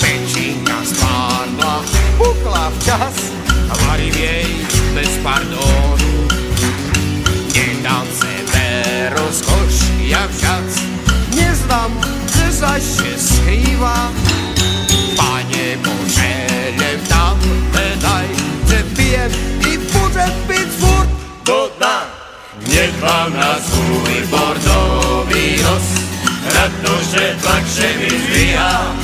pečinka 0.00 0.78
stvárla, 0.86 1.82
pukla 2.14 2.70
včas, 2.78 3.34
a 3.70 3.74
varím 3.74 4.14
jej 4.14 4.46
bez 4.94 5.18
pardónu. 5.22 5.89
Skrýva. 13.16 14.12
Pane 15.16 15.76
Bože, 15.84 16.34
len 16.78 16.98
tam 17.08 17.36
daj, 18.00 18.28
že 18.68 18.78
pijem 18.96 19.32
i 19.68 19.72
piť 20.48 20.68
furt 20.80 21.10
do 21.44 21.68
dna. 21.78 21.98
Nech 22.66 22.94
vám 23.00 23.32
na 23.36 23.56
svůj 23.60 24.16
bordový 24.30 25.62
nos, 25.62 25.86
protože 26.44 27.36
tlak 27.42 27.64
že 27.66 27.88
mi 27.98 28.10
zvíha. 28.10 28.96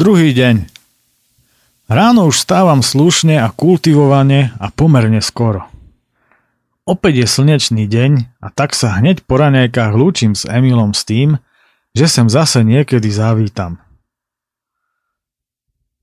Druhý 0.00 0.32
deň. 0.32 0.64
Ráno 1.84 2.32
už 2.32 2.40
stávam 2.40 2.80
slušne 2.80 3.36
a 3.36 3.52
kultivovane 3.52 4.56
a 4.56 4.72
pomerne 4.72 5.20
skoro. 5.20 5.68
Opäť 6.88 7.20
je 7.20 7.26
slnečný 7.28 7.84
deň 7.84 8.40
a 8.40 8.48
tak 8.48 8.72
sa 8.72 8.96
hneď 8.96 9.28
po 9.28 9.36
raňajkách 9.36 9.92
lúčim 9.92 10.32
s 10.32 10.48
Emilom 10.48 10.96
s 10.96 11.04
tým, 11.04 11.36
že 11.92 12.08
sem 12.08 12.32
zase 12.32 12.64
niekedy 12.64 13.12
zavítam. 13.12 13.76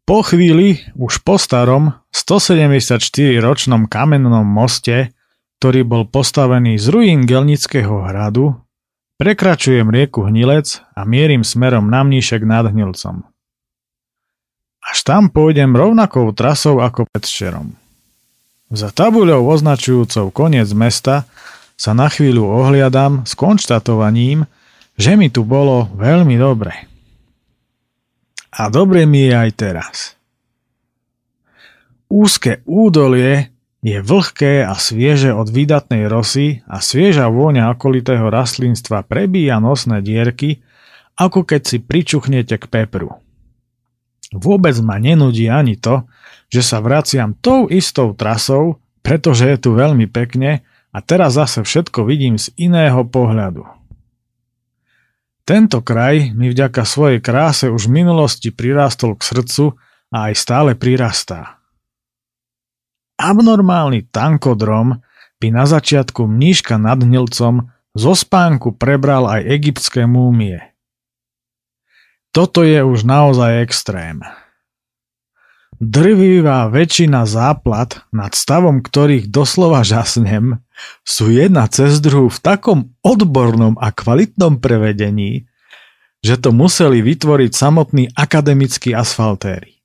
Po 0.05 0.21
chvíli, 0.21 0.77
už 0.93 1.25
po 1.25 1.41
starom, 1.41 1.97
174-ročnom 2.13 3.89
kamennom 3.89 4.45
moste, 4.45 5.09
ktorý 5.57 5.81
bol 5.81 6.05
postavený 6.05 6.77
z 6.77 6.85
ruín 6.93 7.25
Gelnického 7.25 8.05
hradu, 8.05 8.61
prekračujem 9.17 9.89
rieku 9.89 10.29
Hnilec 10.29 10.85
a 10.93 11.01
mierim 11.01 11.41
smerom 11.41 11.89
na 11.89 12.05
Mníšek 12.05 12.45
nad 12.45 12.69
Hnilcom. 12.69 13.25
Až 14.87 15.03
tam 15.03 15.27
pôjdem 15.27 15.75
rovnakou 15.75 16.31
trasou 16.31 16.79
ako 16.79 17.03
pred 17.11 17.27
včerom. 17.27 17.75
Za 18.71 18.91
tabuľou 18.91 19.47
označujúcou 19.47 20.31
koniec 20.31 20.67
mesta 20.71 21.27
sa 21.75 21.91
na 21.91 22.07
chvíľu 22.07 22.47
ohliadam 22.47 23.27
s 23.27 23.35
konštatovaním, 23.35 24.47
že 24.97 25.19
mi 25.19 25.27
tu 25.31 25.43
bolo 25.43 25.91
veľmi 25.95 26.35
dobre. 26.39 26.73
A 28.57 28.71
dobre 28.73 29.05
mi 29.05 29.29
je 29.29 29.33
aj 29.37 29.49
teraz. 29.53 29.95
Úzke 32.07 32.63
údolie 32.63 33.51
je 33.83 33.99
vlhké 33.99 34.65
a 34.65 34.73
svieže 34.79 35.35
od 35.35 35.51
výdatnej 35.51 36.09
rosy 36.09 36.63
a 36.65 36.81
svieža 36.81 37.29
vôňa 37.29 37.75
okolitého 37.75 38.31
rastlinstva 38.31 39.05
prebíja 39.05 39.61
nosné 39.61 40.01
dierky, 40.01 40.63
ako 41.19 41.45
keď 41.45 41.61
si 41.67 41.77
pričuchnete 41.83 42.55
k 42.57 42.65
pepru. 42.65 43.26
Vôbec 44.35 44.75
ma 44.83 44.99
nenudí 44.99 45.47
ani 45.47 45.79
to, 45.79 46.03
že 46.51 46.63
sa 46.63 46.83
vraciam 46.83 47.35
tou 47.37 47.67
istou 47.71 48.11
trasou, 48.11 48.83
pretože 48.99 49.47
je 49.47 49.57
tu 49.59 49.69
veľmi 49.75 50.07
pekne 50.11 50.67
a 50.91 50.97
teraz 50.99 51.39
zase 51.39 51.63
všetko 51.63 52.03
vidím 52.03 52.35
z 52.35 52.51
iného 52.59 53.07
pohľadu. 53.07 53.63
Tento 55.47 55.79
kraj 55.79 56.35
mi 56.35 56.51
vďaka 56.51 56.83
svojej 56.83 57.23
kráse 57.23 57.71
už 57.71 57.87
v 57.87 58.03
minulosti 58.03 58.51
prirástol 58.51 59.15
k 59.15 59.31
srdcu 59.31 59.65
a 60.11 60.27
aj 60.27 60.33
stále 60.35 60.71
prirastá. 60.75 61.63
Abnormálny 63.15 64.11
tankodrom 64.11 64.99
by 65.39 65.47
na 65.55 65.63
začiatku 65.63 66.27
mníška 66.27 66.75
nad 66.75 66.99
Hnilcom 66.99 67.71
zo 67.95 68.13
spánku 68.13 68.75
prebral 68.75 69.25
aj 69.25 69.47
egyptské 69.47 70.03
múmie. 70.03 70.61
Toto 72.37 72.61
je 72.61 72.77
už 72.85 73.01
naozaj 73.01 73.65
extrém. 73.65 74.21
Drvivá 75.81 76.69
väčšina 76.69 77.25
záplat, 77.25 78.05
nad 78.13 78.37
stavom 78.37 78.85
ktorých 78.85 79.25
doslova 79.33 79.81
žasnem, 79.81 80.61
sú 81.01 81.33
jedna 81.33 81.65
cez 81.65 81.97
druhú 81.97 82.29
v 82.29 82.37
takom 82.37 82.79
odbornom 83.01 83.73
a 83.81 83.89
kvalitnom 83.89 84.61
prevedení, 84.61 85.49
že 86.21 86.37
to 86.37 86.53
museli 86.53 87.01
vytvoriť 87.01 87.57
samotní 87.57 88.13
akademickí 88.13 88.93
asfaltéri. 88.93 89.81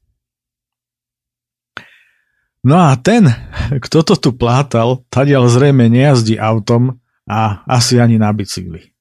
No 2.69 2.85
a 2.85 3.01
ten, 3.01 3.33
kto 3.81 4.05
to 4.05 4.15
tu 4.21 4.31
plátal, 4.37 5.01
tadiaľ 5.09 5.49
zrejme 5.49 5.89
nejazdí 5.89 6.37
autom 6.37 7.01
a 7.25 7.65
asi 7.65 7.97
ani 7.97 8.21
na 8.21 8.29
bicykli. 8.29 8.93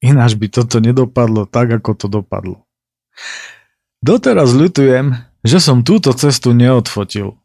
Ináč 0.00 0.40
by 0.40 0.48
toto 0.48 0.80
nedopadlo 0.80 1.44
tak, 1.44 1.68
ako 1.84 1.92
to 2.00 2.08
dopadlo. 2.08 2.64
Doteraz 4.04 4.52
ľutujem, 4.52 5.16
že 5.44 5.58
som 5.60 5.80
túto 5.80 6.12
cestu 6.12 6.52
neodfotil. 6.52 7.40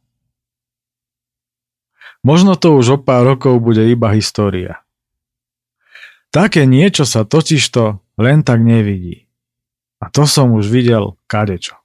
Možno 2.20 2.60
to 2.60 2.76
už 2.76 2.88
o 2.96 2.98
pár 3.00 3.24
rokov 3.24 3.64
bude 3.64 3.88
iba 3.88 4.12
história. 4.12 4.84
Také 6.30 6.68
niečo 6.68 7.08
sa 7.08 7.24
totižto 7.24 8.04
len 8.20 8.44
tak 8.44 8.60
nevidí. 8.60 9.32
A 10.04 10.12
to 10.12 10.28
som 10.28 10.52
už 10.56 10.68
videl 10.68 11.16
kadečo. 11.32 11.80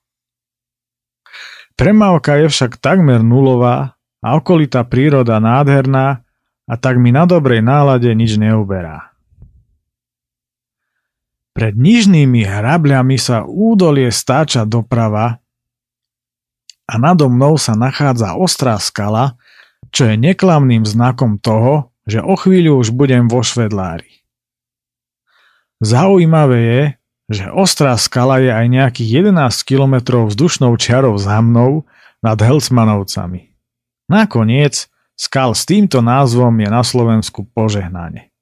Premávka 1.74 2.38
je 2.38 2.46
však 2.50 2.78
takmer 2.78 3.22
nulová 3.22 3.98
a 4.22 4.28
okolitá 4.38 4.86
príroda 4.86 5.42
nádherná 5.42 6.22
a 6.70 6.74
tak 6.78 7.02
mi 7.02 7.10
na 7.10 7.26
dobrej 7.26 7.62
nálade 7.62 8.10
nič 8.14 8.38
neuberá. 8.38 9.13
Pred 11.54 11.78
nižnými 11.78 12.42
hrabľami 12.42 13.14
sa 13.14 13.46
údolie 13.46 14.10
stáča 14.10 14.66
doprava 14.66 15.38
a 16.84 16.94
nado 16.98 17.30
mnou 17.30 17.54
sa 17.54 17.78
nachádza 17.78 18.34
ostrá 18.34 18.74
skala, 18.82 19.38
čo 19.94 20.10
je 20.10 20.18
neklamným 20.18 20.82
znakom 20.82 21.38
toho, 21.38 21.94
že 22.04 22.18
o 22.18 22.34
chvíľu 22.34 22.82
už 22.82 22.90
budem 22.90 23.30
vo 23.30 23.40
Švedlári. 23.40 24.26
Zaujímavé 25.78 26.58
je, 26.58 26.82
že 27.30 27.44
ostrá 27.54 27.96
skala 27.96 28.42
je 28.42 28.50
aj 28.50 28.66
nejakých 28.68 29.30
11 29.30 29.54
km 29.62 30.26
vzdušnou 30.26 30.74
čiarou 30.76 31.16
za 31.16 31.38
mnou 31.38 31.86
nad 32.18 32.36
Helsmanovcami. 32.36 33.54
Nakoniec, 34.10 34.90
skal 35.14 35.54
s 35.54 35.62
týmto 35.64 36.02
názvom 36.02 36.52
je 36.58 36.68
na 36.68 36.82
Slovensku 36.82 37.46
požehnanie. 37.54 38.33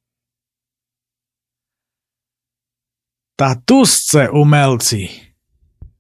Tá 3.43 3.59
tusce 3.59 4.31
umelci. 4.31 5.11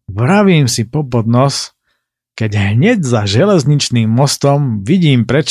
Vravím 0.06 0.70
si 0.70 0.86
popod 0.86 1.26
nos, 1.26 1.74
keď 2.38 2.70
hneď 2.70 3.02
za 3.02 3.26
železničným 3.26 4.06
mostom 4.06 4.86
vidím 4.86 5.26
pred 5.26 5.50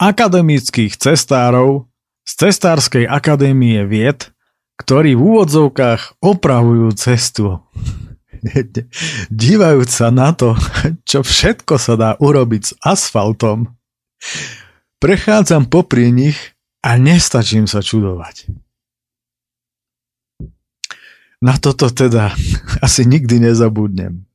akademických 0.00 0.96
cestárov 0.96 1.92
z 2.24 2.32
Cestárskej 2.32 3.04
akadémie 3.04 3.84
vied, 3.84 4.32
ktorí 4.80 5.12
v 5.12 5.36
úvodzovkách 5.36 6.24
opravujú 6.24 6.96
cestu. 6.96 7.60
Dívajúc 9.28 9.90
sa 9.92 10.08
na 10.08 10.32
to, 10.32 10.56
čo 11.04 11.20
všetko 11.20 11.76
sa 11.76 11.92
dá 12.00 12.10
urobiť 12.16 12.62
s 12.64 12.72
asfaltom, 12.80 13.68
prechádzam 14.96 15.68
popri 15.68 16.08
nich 16.08 16.56
a 16.80 16.96
nestačím 16.96 17.68
sa 17.68 17.84
čudovať. 17.84 18.63
Na 21.38 21.56
toto 21.56 21.90
teda 21.90 22.34
asi 22.86 23.08
nikdy 23.08 23.40
nezabudnem. 23.40 24.26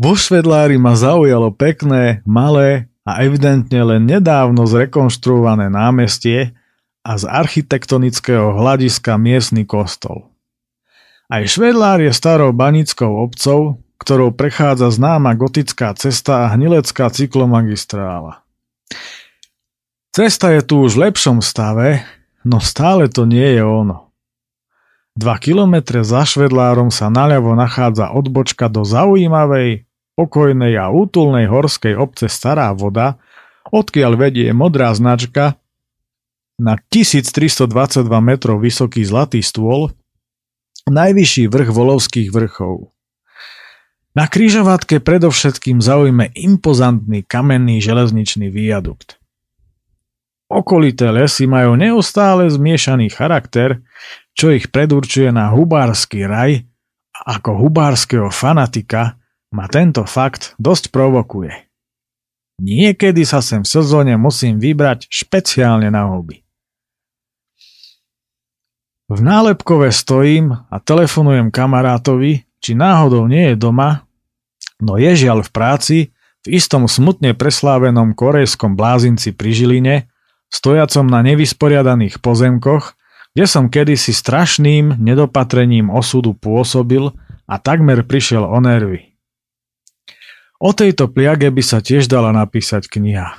Vo 0.00 0.16
Švedlári 0.16 0.80
ma 0.80 0.96
zaujalo 0.96 1.52
pekné, 1.52 2.24
malé 2.24 2.88
a 3.04 3.20
evidentne 3.20 3.84
len 3.84 4.08
nedávno 4.08 4.64
zrekonštruované 4.64 5.68
námestie, 5.68 6.56
a 7.00 7.16
z 7.16 7.24
architektonického 7.24 8.60
hľadiska 8.60 9.16
miestny 9.16 9.64
kostol. 9.64 10.28
Aj 11.30 11.40
Švedlár 11.46 12.02
je 12.02 12.12
starou 12.12 12.52
banickou 12.52 13.24
obcov, 13.24 13.80
ktorou 14.00 14.34
prechádza 14.34 14.90
známa 14.92 15.36
gotická 15.36 15.94
cesta 15.96 16.48
a 16.48 16.50
hnilecká 16.56 17.08
cyklomagistrála. 17.08 18.44
Cesta 20.10 20.50
je 20.50 20.60
tu 20.66 20.82
už 20.82 20.98
v 20.98 21.02
lepšom 21.08 21.38
stave, 21.38 22.02
no 22.42 22.58
stále 22.58 23.06
to 23.06 23.24
nie 23.24 23.46
je 23.56 23.62
ono. 23.62 24.09
Dva 25.20 25.36
kilometre 25.36 26.00
za 26.00 26.24
Švedlárom 26.24 26.88
sa 26.88 27.12
naľavo 27.12 27.52
nachádza 27.52 28.08
odbočka 28.08 28.72
do 28.72 28.88
zaujímavej, 28.88 29.84
pokojnej 30.16 30.80
a 30.80 30.88
útulnej 30.88 31.44
horskej 31.44 31.92
obce 31.92 32.24
Stará 32.32 32.72
voda, 32.72 33.20
odkiaľ 33.68 34.16
vedie 34.16 34.48
modrá 34.56 34.88
značka 34.96 35.60
na 36.56 36.80
1322 36.88 37.68
metrov 38.24 38.64
vysoký 38.64 39.04
zlatý 39.04 39.44
stôl, 39.44 39.92
najvyšší 40.88 41.52
vrch 41.52 41.68
volovských 41.68 42.32
vrchov. 42.32 42.88
Na 44.16 44.24
kryžovatke 44.24 45.04
predovšetkým 45.04 45.84
zaujme 45.84 46.32
impozantný 46.32 47.28
kamenný 47.28 47.84
železničný 47.84 48.48
viadukt. 48.48 49.20
Okolité 50.50 51.14
lesy 51.14 51.46
majú 51.46 51.78
neustále 51.78 52.50
zmiešaný 52.50 53.14
charakter, 53.14 53.86
čo 54.40 54.56
ich 54.56 54.72
predurčuje 54.72 55.28
na 55.36 55.52
hubársky 55.52 56.24
raj 56.24 56.64
a 57.12 57.36
ako 57.36 57.60
hubárskeho 57.60 58.32
fanatika 58.32 59.20
ma 59.52 59.68
tento 59.68 60.08
fakt 60.08 60.56
dosť 60.56 60.88
provokuje. 60.88 61.52
Niekedy 62.64 63.20
sa 63.28 63.44
sem 63.44 63.60
v 63.60 63.68
sezóne 63.68 64.16
musím 64.16 64.56
vybrať 64.56 65.12
špeciálne 65.12 65.92
na 65.92 66.08
huby. 66.08 66.40
V 69.12 69.18
nálepkove 69.20 69.92
stojím 69.92 70.56
a 70.56 70.76
telefonujem 70.80 71.52
kamarátovi, 71.52 72.48
či 72.64 72.72
náhodou 72.72 73.28
nie 73.28 73.52
je 73.52 73.56
doma, 73.60 74.08
no 74.80 74.96
je 74.96 75.20
žiaľ 75.20 75.44
v 75.44 75.50
práci, 75.52 75.96
v 76.48 76.56
istom 76.56 76.88
smutne 76.88 77.36
preslávenom 77.36 78.16
korejskom 78.16 78.72
blázinci 78.72 79.36
pri 79.36 79.50
Žiline, 79.52 79.96
stojacom 80.48 81.04
na 81.04 81.20
nevysporiadaných 81.20 82.24
pozemkoch, 82.24 82.96
kde 83.32 83.44
som 83.46 83.70
kedysi 83.70 84.10
strašným 84.10 84.98
nedopatrením 84.98 85.88
osudu 85.88 86.34
pôsobil 86.34 87.14
a 87.46 87.54
takmer 87.58 88.02
prišiel 88.02 88.42
o 88.42 88.58
nervy. 88.58 89.14
O 90.60 90.76
tejto 90.76 91.08
pliage 91.08 91.48
by 91.48 91.62
sa 91.64 91.80
tiež 91.80 92.04
dala 92.10 92.36
napísať 92.36 92.90
kniha. 92.90 93.32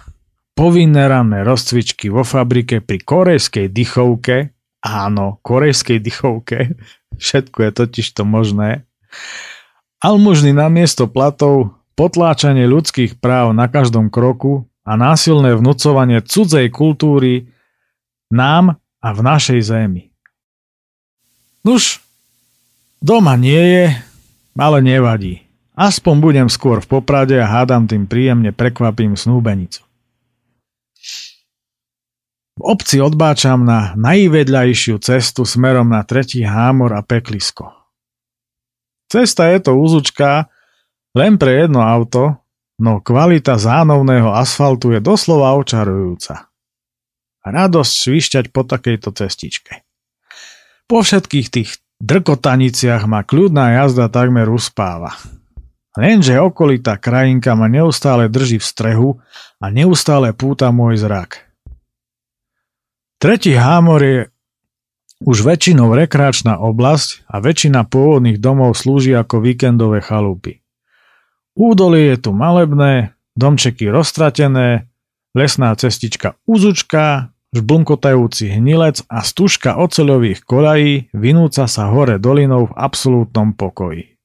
Povinné 0.57 1.05
ranné 1.05 1.45
rozcvičky 1.45 2.09
vo 2.09 2.25
fabrike 2.25 2.81
pri 2.81 2.97
korejskej 2.99 3.69
dychovke 3.69 4.51
Áno, 4.81 5.37
korejskej 5.45 6.01
dychovke. 6.01 6.73
Všetko 7.21 7.57
je 7.69 7.71
totiž 7.71 8.07
to 8.17 8.25
možné. 8.25 8.89
Almužny 10.01 10.57
na 10.57 10.65
miesto 10.73 11.05
platov, 11.05 11.77
potláčanie 11.93 12.65
ľudských 12.65 13.21
práv 13.21 13.53
na 13.53 13.69
každom 13.69 14.09
kroku 14.09 14.65
a 14.81 14.97
násilné 14.97 15.53
vnúcovanie 15.53 16.25
cudzej 16.25 16.73
kultúry 16.73 17.53
nám 18.33 18.80
a 19.01 19.09
v 19.11 19.19
našej 19.25 19.59
zemi. 19.65 20.13
Nuž, 21.65 22.01
doma 23.01 23.33
nie 23.37 23.57
je, 23.57 23.85
ale 24.57 24.77
nevadí. 24.85 25.41
Aspoň 25.73 26.15
budem 26.21 26.47
skôr 26.51 26.77
v 26.81 26.99
Poprade 26.99 27.33
a 27.41 27.49
hádam 27.49 27.89
tým 27.89 28.05
príjemne 28.05 28.53
prekvapím 28.53 29.17
snúbenicu. 29.17 29.81
V 32.59 32.61
obci 32.61 33.01
odbáčam 33.01 33.65
na 33.65 33.97
najvedľajšiu 33.97 35.01
cestu 35.01 35.47
smerom 35.47 35.89
na 35.89 36.05
tretí 36.05 36.45
hámor 36.45 36.93
a 36.93 37.01
peklisko. 37.01 37.73
Cesta 39.09 39.49
je 39.49 39.65
to 39.65 39.73
úzučká 39.73 40.51
len 41.17 41.41
pre 41.41 41.65
jedno 41.65 41.81
auto, 41.81 42.37
no 42.77 43.01
kvalita 43.01 43.57
zánovného 43.57 44.29
asfaltu 44.29 44.93
je 44.93 44.99
doslova 45.01 45.57
očarujúca. 45.57 46.50
Radosť 47.41 47.93
svišťať 47.93 48.45
po 48.53 48.65
takejto 48.67 49.09
cestičke. 49.13 49.81
Po 50.85 51.01
všetkých 51.01 51.47
tých 51.49 51.69
drkotaniciach 52.01 53.09
ma 53.09 53.25
kľudná 53.25 53.81
jazda 53.81 54.09
takmer 54.09 54.49
uspáva. 54.49 55.17
Lenže 55.97 56.39
okolitá 56.39 56.95
krajinka 56.95 57.57
ma 57.57 57.67
neustále 57.67 58.31
drží 58.31 58.61
v 58.61 58.65
strehu 58.65 59.09
a 59.59 59.65
neustále 59.67 60.31
púta 60.31 60.71
môj 60.71 61.01
zrak– 61.01 61.37
Tretí 63.21 63.53
hámor 63.53 64.01
je 64.01 64.19
už 65.21 65.45
väčšinou 65.45 65.93
rekreačná 65.93 66.57
oblasť 66.57 67.29
a 67.29 67.37
väčšina 67.37 67.85
pôvodných 67.85 68.41
domov 68.41 68.73
slúži 68.73 69.13
ako 69.13 69.45
víkendové 69.45 70.01
chalupy. 70.01 70.65
Údolie 71.53 72.17
je 72.17 72.17
tu 72.17 72.33
malebné, 72.33 73.13
domčeky 73.37 73.93
roztratené, 73.93 74.89
lesná 75.31 75.71
cestička 75.75 76.35
úzučka, 76.43 77.31
žblnkotajúci 77.51 78.55
hnilec 78.55 79.03
a 79.11 79.23
stužka 79.23 79.75
oceľových 79.79 80.43
kolají 80.47 81.11
vynúca 81.11 81.67
sa 81.67 81.91
hore 81.91 82.15
dolinou 82.19 82.71
v 82.71 82.77
absolútnom 82.79 83.51
pokoji. 83.55 84.15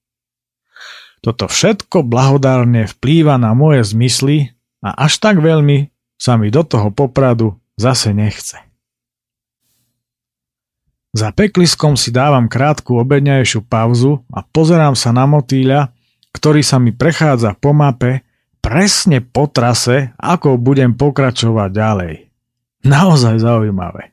Toto 1.24 1.50
všetko 1.50 2.06
blahodárne 2.06 2.86
vplýva 2.86 3.34
na 3.34 3.50
moje 3.50 3.82
zmysly 3.82 4.54
a 4.78 4.94
až 4.94 5.18
tak 5.18 5.42
veľmi 5.42 5.90
sa 6.14 6.38
mi 6.38 6.54
do 6.54 6.62
toho 6.62 6.94
popradu 6.94 7.58
zase 7.74 8.14
nechce. 8.14 8.62
Za 11.16 11.32
pekliskom 11.32 11.96
si 11.96 12.12
dávam 12.12 12.44
krátku 12.44 13.00
obedňajšiu 13.00 13.64
pauzu 13.64 14.20
a 14.28 14.44
pozerám 14.44 14.92
sa 14.92 15.16
na 15.16 15.24
motýľa, 15.24 15.88
ktorý 16.36 16.60
sa 16.60 16.76
mi 16.76 16.92
prechádza 16.92 17.56
po 17.56 17.72
mape 17.72 18.25
presne 18.66 19.22
po 19.22 19.46
trase, 19.46 20.10
ako 20.18 20.58
budem 20.58 20.98
pokračovať 20.98 21.70
ďalej. 21.70 22.14
Naozaj 22.82 23.38
zaujímavé. 23.38 24.10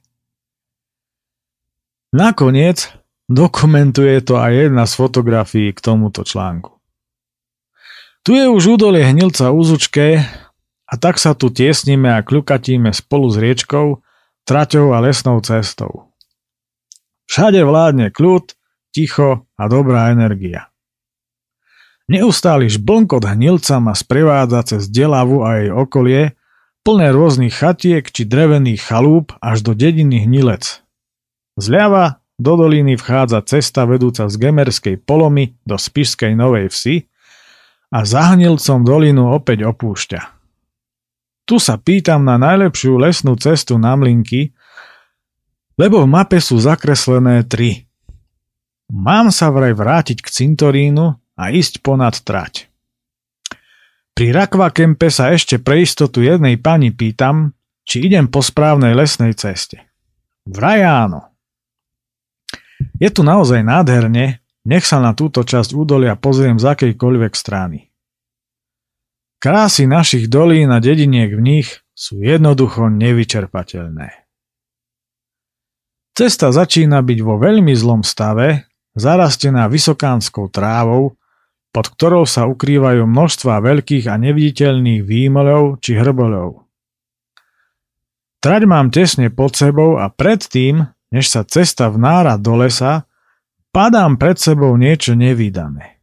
Nakoniec 2.14 2.94
dokumentuje 3.26 4.22
to 4.22 4.38
aj 4.38 4.70
jedna 4.70 4.86
z 4.86 4.94
fotografií 4.94 5.74
k 5.74 5.82
tomuto 5.82 6.22
článku. 6.22 6.70
Tu 8.22 8.38
je 8.38 8.46
už 8.46 8.78
údolie 8.78 9.02
hnilca 9.02 9.50
úzučke 9.50 10.22
a 10.86 10.94
tak 11.02 11.18
sa 11.18 11.34
tu 11.34 11.50
tiesnime 11.50 12.14
a 12.14 12.22
kľukatíme 12.22 12.94
spolu 12.94 13.34
s 13.34 13.42
riečkou, 13.42 14.06
traťou 14.46 14.94
a 14.94 15.02
lesnou 15.02 15.42
cestou. 15.42 16.14
Všade 17.26 17.66
vládne 17.66 18.14
kľud, 18.14 18.54
ticho 18.94 19.50
a 19.58 19.64
dobrá 19.66 20.14
energia. 20.14 20.73
Neustály 22.14 22.70
žblnkot 22.70 23.26
hnilca 23.26 23.82
ma 23.82 23.98
sprevádza 23.98 24.62
cez 24.62 24.86
Delavu 24.86 25.42
a 25.42 25.58
jej 25.58 25.74
okolie, 25.74 26.38
plné 26.86 27.10
rôznych 27.10 27.58
chatiek 27.58 28.06
či 28.06 28.30
drevených 28.30 28.86
chalúp 28.86 29.34
až 29.42 29.66
do 29.66 29.74
dediny 29.74 30.22
Hnilec. 30.22 30.86
Zľava 31.58 32.22
do 32.38 32.54
doliny 32.54 33.02
vchádza 33.02 33.42
cesta 33.50 33.90
vedúca 33.90 34.30
z 34.30 34.36
Gemerskej 34.38 35.02
polomy 35.02 35.58
do 35.66 35.74
Spišskej 35.74 36.38
Novej 36.38 36.70
Vsi 36.70 37.10
a 37.90 38.06
za 38.06 38.38
Hnilcom 38.38 38.86
dolinu 38.86 39.34
opäť 39.34 39.66
opúšťa. 39.66 40.22
Tu 41.50 41.58
sa 41.58 41.82
pýtam 41.82 42.22
na 42.30 42.38
najlepšiu 42.38 42.94
lesnú 42.94 43.34
cestu 43.42 43.82
na 43.82 43.98
Mlinky, 43.98 44.54
lebo 45.82 46.06
v 46.06 46.14
mape 46.14 46.38
sú 46.38 46.62
zakreslené 46.62 47.42
tri. 47.50 47.90
Mám 48.94 49.34
sa 49.34 49.50
vraj 49.50 49.74
vrátiť 49.74 50.22
k 50.22 50.30
cintorínu 50.30 51.23
a 51.38 51.50
ísť 51.50 51.82
ponad 51.82 52.18
trať. 52.22 52.70
Pri 54.14 54.30
Rakva 54.30 54.70
Kempe 54.70 55.10
sa 55.10 55.34
ešte 55.34 55.58
pre 55.58 55.82
istotu 55.82 56.22
jednej 56.22 56.62
pani 56.62 56.94
pýtam, 56.94 57.58
či 57.82 58.06
idem 58.06 58.30
po 58.30 58.46
správnej 58.46 58.94
lesnej 58.94 59.34
ceste. 59.34 59.82
Vraj 60.46 60.86
áno. 60.86 61.34
Je 63.02 63.10
tu 63.10 63.26
naozaj 63.26 63.66
nádherne, 63.66 64.44
nech 64.64 64.86
sa 64.86 65.02
na 65.02 65.18
túto 65.18 65.42
časť 65.42 65.74
údolia 65.74 66.14
pozriem 66.16 66.62
z 66.62 66.66
akejkoľvek 66.72 67.34
strany. 67.34 67.90
Krásy 69.42 69.90
našich 69.90 70.32
dolín 70.32 70.72
a 70.72 70.80
dediniek 70.80 71.34
v 71.36 71.42
nich 71.44 71.68
sú 71.92 72.24
jednoducho 72.24 72.88
nevyčerpateľné. 72.88 74.24
Cesta 76.14 76.54
začína 76.54 77.02
byť 77.02 77.20
vo 77.26 77.42
veľmi 77.42 77.74
zlom 77.74 78.06
stave, 78.06 78.70
zarastená 78.94 79.66
vysokánskou 79.68 80.48
trávou, 80.54 81.18
pod 81.74 81.90
ktorou 81.90 82.30
sa 82.30 82.46
ukrývajú 82.46 83.10
množstva 83.10 83.58
veľkých 83.66 84.06
a 84.06 84.16
neviditeľných 84.22 85.02
výmolov 85.02 85.82
či 85.82 85.98
hrbolov. 85.98 86.70
Trať 88.46 88.62
mám 88.70 88.94
tesne 88.94 89.34
pod 89.34 89.58
sebou 89.58 89.98
a 89.98 90.14
predtým, 90.14 90.86
než 91.10 91.34
sa 91.34 91.42
cesta 91.42 91.90
vnára 91.90 92.38
do 92.38 92.60
lesa, 92.60 93.10
padám 93.74 94.22
pred 94.22 94.38
sebou 94.38 94.78
niečo 94.78 95.18
nevydané. 95.18 95.98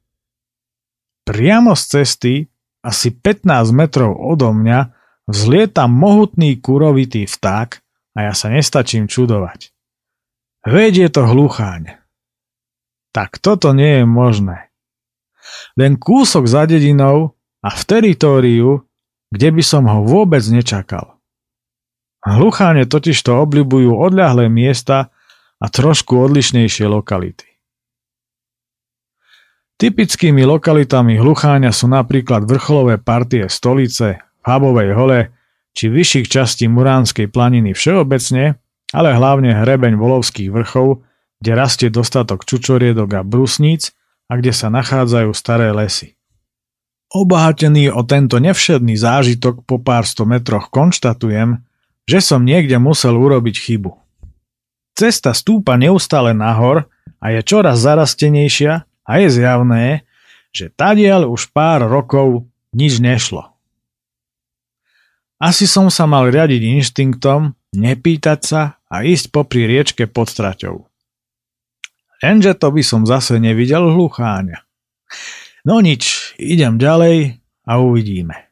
Priamo 1.23 1.79
z 1.79 1.83
cesty, 1.87 2.35
asi 2.83 3.13
15 3.13 3.71
metrov 3.71 4.17
odo 4.17 4.51
mňa, 4.51 4.91
vzlieta 5.29 5.87
mohutný 5.87 6.59
kurovitý 6.59 7.29
vták 7.29 7.85
a 8.17 8.19
ja 8.27 8.33
sa 8.35 8.51
nestačím 8.51 9.07
čudovať. 9.07 9.71
Veď 10.67 11.07
je 11.07 11.09
to 11.13 11.23
hlucháň. 11.29 12.01
Tak 13.13 13.39
toto 13.39 13.77
nie 13.77 14.03
je 14.03 14.05
možné. 14.09 14.70
Len 15.79 15.97
kúsok 15.97 16.45
za 16.47 16.67
dedinou 16.67 17.37
a 17.65 17.71
v 17.71 17.83
teritóriu, 17.85 18.69
kde 19.31 19.49
by 19.55 19.63
som 19.63 19.87
ho 19.87 20.03
vôbec 20.03 20.43
nečakal. 20.51 21.21
Hlucháne 22.21 22.85
totižto 22.85 23.33
obľubujú 23.33 23.97
odľahlé 23.97 24.53
miesta 24.53 25.09
a 25.61 25.67
trošku 25.69 26.21
odlišnejšie 26.21 26.85
lokality. 26.89 27.49
Typickými 29.81 30.45
lokalitami 30.45 31.17
hlucháňa 31.17 31.73
sú 31.73 31.89
napríklad 31.89 32.45
vrcholové 32.45 33.01
partie 33.01 33.49
stolice, 33.49 34.21
v 34.21 34.45
Habovej 34.45 34.93
hole 34.93 35.21
či 35.73 35.89
vyšších 35.89 36.29
častí 36.29 36.69
Muránskej 36.69 37.33
planiny 37.33 37.73
všeobecne 37.73 38.61
ale 38.91 39.15
hlavne 39.15 39.55
hrebeň 39.55 39.95
volovských 39.95 40.51
vrchov, 40.51 41.07
kde 41.41 41.53
rastie 41.55 41.89
dostatok 41.89 42.45
čučoriedok 42.45 43.11
a 43.17 43.23
brusníc 43.23 43.95
a 44.31 44.39
kde 44.39 44.55
sa 44.55 44.71
nachádzajú 44.71 45.35
staré 45.35 45.75
lesy. 45.75 46.15
Obohatený 47.11 47.91
o 47.91 48.07
tento 48.07 48.39
nevšedný 48.39 48.95
zážitok 48.95 49.67
po 49.67 49.83
pár 49.83 50.07
sto 50.07 50.23
metroch 50.23 50.71
konštatujem, 50.71 51.59
že 52.07 52.23
som 52.23 52.47
niekde 52.47 52.79
musel 52.79 53.19
urobiť 53.19 53.59
chybu. 53.59 53.91
Cesta 54.95 55.35
stúpa 55.35 55.75
neustále 55.75 56.31
nahor 56.31 56.87
a 57.19 57.35
je 57.35 57.43
čoraz 57.43 57.83
zarastenejšia 57.83 58.87
a 58.87 59.13
je 59.19 59.27
zjavné, 59.27 60.07
že 60.55 60.71
tadiaľ 60.71 61.27
už 61.31 61.51
pár 61.51 61.91
rokov 61.91 62.47
nič 62.71 63.03
nešlo. 63.03 63.51
Asi 65.41 65.65
som 65.67 65.91
sa 65.91 66.07
mal 66.07 66.31
riadiť 66.31 66.63
inštinktom, 66.79 67.59
nepýtať 67.75 68.41
sa 68.45 68.63
a 68.87 69.03
ísť 69.03 69.33
popri 69.35 69.67
riečke 69.67 70.07
pod 70.07 70.31
straťou. 70.31 70.90
Lenže 72.21 72.53
to 72.57 72.69
by 72.69 72.83
som 72.85 73.09
zase 73.09 73.41
nevidel 73.41 73.89
hlucháňa. 73.97 74.61
No 75.65 75.81
nič, 75.81 76.37
idem 76.37 76.77
ďalej 76.77 77.41
a 77.65 77.73
uvidíme. 77.81 78.49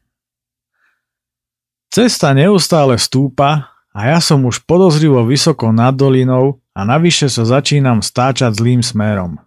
Cesta 1.89 2.37
neustále 2.37 3.01
stúpa 3.01 3.73
a 3.97 4.01
ja 4.13 4.21
som 4.21 4.45
už 4.45 4.69
podozrivo 4.69 5.25
vysoko 5.25 5.73
nad 5.73 5.97
dolinou 5.97 6.61
a 6.77 6.85
navyše 6.85 7.33
sa 7.33 7.49
začínam 7.49 8.05
stáčať 8.05 8.57
zlým 8.57 8.85
smerom. 8.85 9.41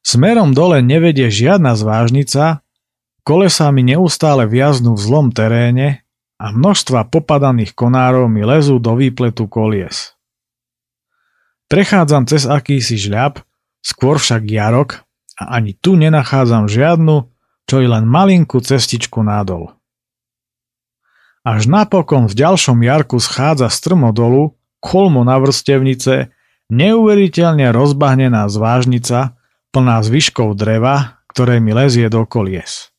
Smerom 0.00 0.56
dole 0.56 0.80
nevedie 0.80 1.28
žiadna 1.28 1.76
zvážnica, 1.76 2.64
kolesa 3.20 3.68
mi 3.68 3.84
neustále 3.84 4.48
viaznú 4.48 4.96
v 4.96 5.04
zlom 5.04 5.28
teréne 5.28 6.08
a 6.40 6.48
množstva 6.48 7.12
popadaných 7.12 7.76
konárov 7.76 8.24
mi 8.32 8.40
lezú 8.40 8.80
do 8.80 8.96
výpletu 8.96 9.44
kolies. 9.44 10.16
Prechádzam 11.70 12.26
cez 12.26 12.50
akýsi 12.50 12.98
žľab, 12.98 13.46
skôr 13.78 14.18
však 14.18 14.42
jarok 14.50 15.06
a 15.38 15.54
ani 15.54 15.78
tu 15.78 15.94
nenachádzam 15.94 16.66
žiadnu, 16.66 17.30
čo 17.70 17.78
i 17.78 17.86
len 17.86 18.10
malinkú 18.10 18.58
cestičku 18.58 19.22
nádol. 19.22 19.70
Až 21.46 21.70
napokon 21.70 22.26
v 22.26 22.34
ďalšom 22.34 22.82
jarku 22.82 23.22
schádza 23.22 23.70
strmo 23.70 24.10
dolu, 24.10 24.58
kolmo 24.82 25.22
na 25.22 25.38
vrstevnice, 25.38 26.34
neuveriteľne 26.74 27.70
rozbahnená 27.70 28.50
zvážnica, 28.50 29.38
plná 29.70 30.02
zvyškov 30.02 30.58
dreva, 30.58 31.22
ktoré 31.30 31.62
mi 31.62 31.70
lezie 31.70 32.10
do 32.10 32.26
kolies. 32.26 32.90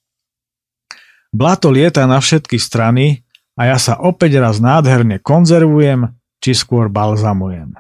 Blato 1.36 1.68
lieta 1.68 2.08
na 2.08 2.24
všetky 2.24 2.56
strany 2.56 3.28
a 3.60 3.76
ja 3.76 3.78
sa 3.78 4.00
opäť 4.00 4.40
raz 4.40 4.64
nádherne 4.64 5.20
konzervujem, 5.20 6.16
či 6.40 6.56
skôr 6.56 6.88
balzamujem. 6.88 7.76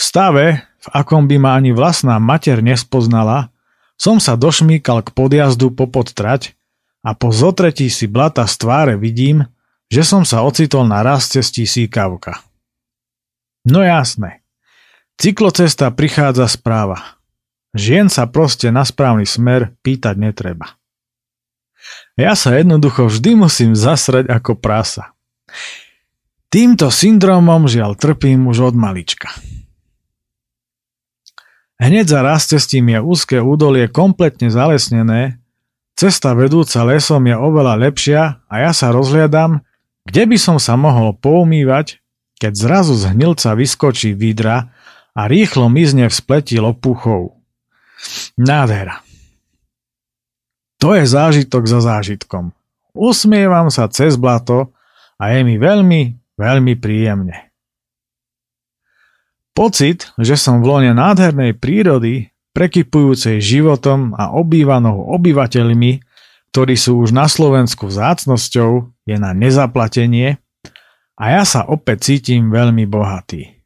V 0.00 0.02
stave, 0.02 0.64
v 0.64 0.88
akom 0.96 1.28
by 1.28 1.36
ma 1.36 1.60
ani 1.60 1.76
vlastná 1.76 2.16
mater 2.16 2.64
nespoznala, 2.64 3.52
som 4.00 4.16
sa 4.16 4.32
došmíkal 4.32 5.04
k 5.04 5.12
podjazdu 5.12 5.76
po 5.76 5.84
podtrať 5.84 6.56
a 7.04 7.12
po 7.12 7.28
zotretí 7.28 7.92
si 7.92 8.08
blata 8.08 8.48
z 8.48 8.54
tváre 8.56 8.94
vidím, 8.96 9.44
že 9.92 10.00
som 10.00 10.24
sa 10.24 10.40
ocitol 10.40 10.88
na 10.88 11.04
raz 11.04 11.28
síkavka. 11.28 12.40
No 13.68 13.84
jasné. 13.84 14.40
Cyklocesta 15.20 15.92
prichádza 15.92 16.48
správa. 16.48 17.20
Žien 17.76 18.08
sa 18.08 18.24
proste 18.24 18.72
na 18.72 18.88
správny 18.88 19.28
smer 19.28 19.76
pýtať 19.84 20.16
netreba. 20.16 20.80
Ja 22.16 22.32
sa 22.32 22.56
jednoducho 22.56 23.04
vždy 23.04 23.36
musím 23.36 23.76
zasrať 23.76 24.32
ako 24.32 24.56
prasa. 24.56 25.12
Týmto 26.48 26.88
syndromom 26.88 27.68
žiaľ 27.68 28.00
trpím 28.00 28.48
už 28.48 28.72
od 28.72 28.74
malička. 28.80 29.28
Hneď 31.80 32.12
za 32.12 32.20
raz 32.20 32.44
cestím 32.44 32.92
je 32.92 33.00
úzke 33.00 33.40
údolie 33.40 33.88
kompletne 33.88 34.52
zalesnené, 34.52 35.40
cesta 35.96 36.36
vedúca 36.36 36.84
lesom 36.84 37.24
je 37.24 37.32
oveľa 37.32 37.74
lepšia 37.80 38.44
a 38.44 38.54
ja 38.60 38.76
sa 38.76 38.92
rozhliadam, 38.92 39.64
kde 40.04 40.28
by 40.28 40.36
som 40.36 40.60
sa 40.60 40.76
mohol 40.76 41.16
poumývať, 41.16 42.04
keď 42.36 42.52
zrazu 42.52 43.00
z 43.00 43.16
hnilca 43.16 43.56
vyskočí 43.56 44.12
vidra 44.12 44.76
a 45.16 45.24
rýchlo 45.24 45.72
mizne 45.72 46.04
v 46.08 46.14
spleti 46.14 46.60
lopuchov. 46.60 47.40
Nádhera. 48.36 49.00
To 50.84 50.96
je 50.96 51.04
zážitok 51.08 51.64
za 51.64 51.80
zážitkom. 51.80 52.52
Usmievam 52.92 53.72
sa 53.72 53.88
cez 53.88 54.20
blato 54.20 54.72
a 55.16 55.32
je 55.32 55.40
mi 55.44 55.56
veľmi, 55.56 56.00
veľmi 56.36 56.74
príjemne. 56.76 57.49
Pocit, 59.60 60.08
že 60.16 60.40
som 60.40 60.64
v 60.64 60.72
lone 60.72 60.96
nádhernej 60.96 61.52
prírody, 61.52 62.32
prekypujúcej 62.56 63.44
životom 63.44 64.16
a 64.16 64.32
obývanou 64.32 65.12
obyvateľmi, 65.12 66.00
ktorí 66.48 66.80
sú 66.80 67.04
už 67.04 67.12
na 67.12 67.28
Slovensku 67.28 67.92
vzácnosťou, 67.92 68.88
je 69.04 69.16
na 69.20 69.36
nezaplatenie 69.36 70.40
a 71.12 71.24
ja 71.28 71.44
sa 71.44 71.68
opäť 71.68 72.08
cítim 72.08 72.48
veľmi 72.48 72.88
bohatý. 72.88 73.60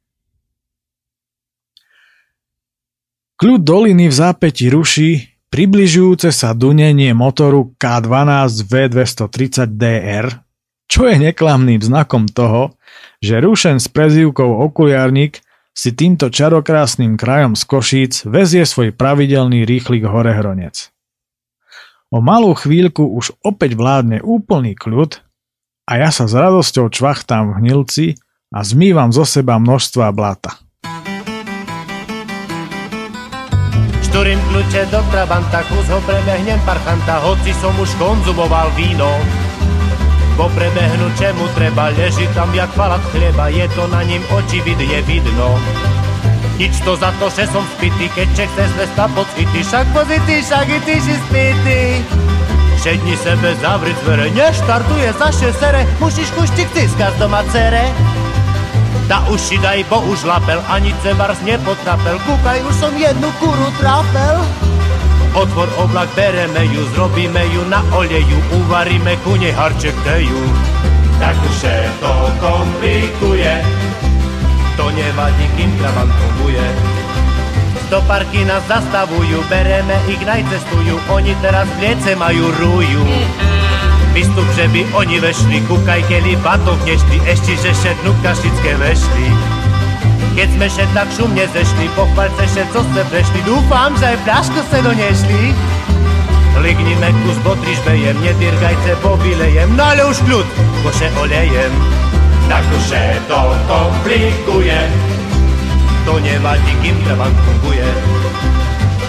Kľud 3.39 3.63
doliny 3.63 4.11
v 4.11 4.15
zápäti 4.19 4.75
ruší 4.75 5.31
približujúce 5.47 6.35
sa 6.35 6.59
dunenie 6.59 7.15
motoru 7.15 7.71
K12 7.79 8.67
V230DR, 8.67 10.43
čo 10.91 11.07
je 11.07 11.23
neklamným 11.23 11.79
znakom 11.79 12.27
toho, 12.27 12.75
že 13.23 13.39
Rušen 13.39 13.79
s 13.79 13.87
prezývkou 13.87 14.59
Okuliarník 14.67 15.44
si 15.75 15.91
týmto 15.91 16.31
čarokrásnym 16.31 17.19
krajom 17.19 17.59
z 17.59 17.63
Košíc 17.67 18.15
vezie 18.31 18.63
svoj 18.63 18.95
pravidelný 18.95 19.67
rýchlik 19.67 20.07
horehronec. 20.07 20.95
O 22.15 22.23
malú 22.23 22.55
chvíľku 22.55 23.03
už 23.03 23.35
opäť 23.43 23.75
vládne 23.75 24.23
úplný 24.23 24.79
kľud 24.79 25.19
a 25.91 25.93
ja 25.99 26.15
sa 26.15 26.31
s 26.31 26.33
radosťou 26.39 26.87
čvachtám 26.95 27.51
v 27.51 27.55
hnilci 27.59 28.07
a 28.55 28.63
zmývam 28.63 29.11
zo 29.11 29.27
seba 29.27 29.59
množstva 29.59 30.15
blata. 30.15 30.63
Šturím 34.07 34.39
kľúče 34.47 34.95
do 34.95 35.03
Trabanta, 35.11 35.67
kus 35.67 35.91
ho 35.91 35.99
prebehnem 36.07 36.63
parchanta, 36.63 37.19
hoci 37.19 37.51
som 37.59 37.75
už 37.75 37.91
konzumoval 37.99 38.71
víno. 38.79 39.11
Po 40.35 40.51
prebehnu 40.51 41.15
čemu 41.15 41.47
treba, 41.55 41.95
leží 41.95 42.27
tam 42.35 42.51
jak 42.55 42.71
falat 42.75 43.01
chleba, 43.15 43.47
je 43.55 43.71
to 43.71 43.87
na 43.87 44.03
ním 44.03 44.19
očividne 44.35 44.99
vidno. 45.07 45.55
Nič 46.59 46.83
to 46.83 46.99
za 46.99 47.15
to, 47.23 47.31
že 47.31 47.47
som 47.51 47.63
spitý, 47.79 48.11
keď 48.11 48.27
ček 48.35 48.51
chce 48.51 48.65
zvesta 48.75 49.07
pocity, 49.15 49.59
však 49.63 49.87
pozity, 49.95 50.35
však 50.43 50.67
i 50.71 50.79
ty 50.83 50.95
si 50.99 51.15
spitý. 51.31 51.83
Šedni 52.83 53.15
sebe, 53.15 53.55
zavri 53.63 53.95
dvere, 54.03 54.31
neštartuje 54.35 55.11
za 55.15 55.31
šesere, 55.31 55.87
musíš 56.03 56.31
kuštik 56.35 56.67
tiskať 56.75 57.15
doma 57.23 57.47
cere. 57.55 57.95
Da 59.07 59.23
uši 59.31 59.63
daj, 59.63 59.87
bo 59.87 60.03
už 60.11 60.27
lapel, 60.27 60.59
ani 60.67 60.91
cebars 61.07 61.39
nepotrapel, 61.47 62.19
kúkaj, 62.27 62.59
už 62.67 62.75
som 62.75 62.95
jednu 62.99 63.31
kuru 63.39 63.71
trafel. 63.79 64.43
Otvor 65.35 65.67
oblak, 65.83 66.07
bereme 66.15 66.63
ju, 66.71 66.87
zrobíme 66.95 67.43
ju 67.51 67.67
na 67.67 67.83
oleju, 67.91 68.39
uvaríme 68.55 69.19
ku 69.27 69.35
nej 69.35 69.51
harček 69.51 69.95
teju. 70.07 70.43
Tak 71.19 71.35
už 71.43 71.59
to 71.99 72.15
komplikuje, 72.39 73.55
to 74.79 74.87
nevadí, 74.95 75.47
kým 75.59 75.71
kravant 75.79 76.15
funguje. 76.15 76.67
Do 77.91 77.99
parky 78.07 78.47
nás 78.47 78.63
zastavujú, 78.71 79.43
bereme 79.51 79.99
ich, 80.07 80.23
najcestujú, 80.23 81.03
oni 81.11 81.35
teraz 81.43 81.67
v 81.83 81.99
majú 82.15 82.55
rúju. 82.55 83.03
Vystup, 84.15 84.47
že 84.55 84.71
by 84.71 84.87
oni 84.95 85.19
vešli, 85.19 85.59
kúkaj, 85.67 86.07
keli 86.07 86.39
batok 86.47 86.79
nešli, 86.87 87.19
ešte, 87.27 87.59
že 87.59 87.75
šednú 87.75 88.15
kašické 88.23 88.79
vešli. 88.79 89.54
Keď 90.35 90.49
sme 90.55 90.67
še 90.67 90.85
tak 90.93 91.09
šumne 91.15 91.45
zešli, 91.55 91.87
pochvaľce 91.95 92.43
še, 92.51 92.63
co 92.75 92.81
sme 92.83 93.03
prešli, 93.11 93.41
dúfam, 93.47 93.95
že 93.99 94.15
aj 94.15 94.19
fľašku 94.27 94.61
se 94.71 94.79
donešli. 94.83 95.43
Lignime 96.63 97.11
kus 97.27 97.39
botrižbejem, 97.43 98.17
nedyrgajce, 98.23 98.99
pobilejem, 99.03 99.69
no 99.75 99.83
ale 99.85 100.07
už 100.07 100.23
kľud, 100.27 100.47
koše 100.87 101.11
olejem 101.19 101.75
tak 102.49 102.65
už 102.77 102.93
to 103.29 103.41
komplikuje. 103.69 104.81
To 106.05 106.21
nevadí, 106.21 106.73
kým 106.85 106.97
trvám 107.09 107.33
funguje. 107.33 107.89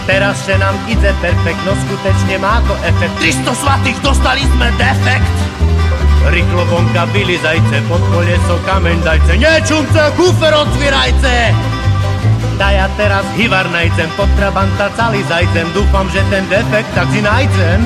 Teraz 0.07 0.39
še 0.47 0.55
nám 0.61 0.77
ide 0.87 1.11
perfektno, 1.19 1.75
skutečne 1.83 2.39
má 2.39 2.63
to 2.63 2.75
efekt. 2.87 3.15
300 3.19 3.51
svatých, 3.51 3.97
dostali 3.99 4.47
sme 4.47 4.71
defekt. 4.79 5.35
Rýchlo 6.25 6.65
vonka 6.65 7.05
zajce, 7.41 7.77
pod 7.87 8.01
koleso 8.09 8.57
kameň 8.65 8.97
dajce, 9.05 9.37
nečumce, 9.37 10.01
kufer 10.17 10.53
otvírajce. 10.57 11.53
Da 12.57 12.71
ja 12.71 12.87
teraz 12.97 13.27
hivar 13.35 13.67
najdem, 13.69 14.09
pod 14.15 14.31
trabanta 14.39 14.89
celý 14.95 15.21
zajcem, 15.27 15.67
dúfam, 15.75 16.07
že 16.09 16.23
ten 16.31 16.47
defekt 16.47 16.87
tak 16.95 17.11
si 17.11 17.21
najdem. 17.21 17.83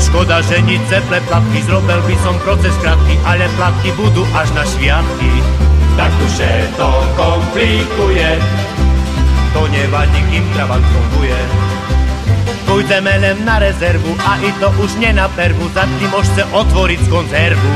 Škoda, 0.00 0.40
že 0.42 0.62
nic 0.62 0.80
ceple 0.88 1.20
platky, 1.28 1.62
zrobil 1.66 2.00
by 2.06 2.16
som 2.22 2.34
proces 2.46 2.74
krátky, 2.78 3.14
ale 3.26 3.46
platky 3.58 3.90
budú 3.98 4.22
až 4.32 4.48
na 4.54 4.64
šviatky. 4.66 5.32
Tak 5.98 6.12
už 6.24 6.34
to 6.78 6.90
komplikuje, 7.20 8.40
to 9.52 9.62
nevadí, 9.68 10.20
kým 10.32 10.44
travant 10.56 10.86
funguje. 10.88 11.71
Pôjdeme 12.66 13.14
len 13.18 13.42
na 13.44 13.58
rezervu 13.58 14.14
a 14.22 14.38
i 14.42 14.50
to 14.62 14.68
už 14.78 14.96
nie 15.02 15.12
na 15.12 15.26
pervu, 15.32 15.66
zatím 15.74 16.10
môžete 16.10 16.46
otvoriť 16.50 16.98
z 17.04 17.08
konzervu. 17.08 17.72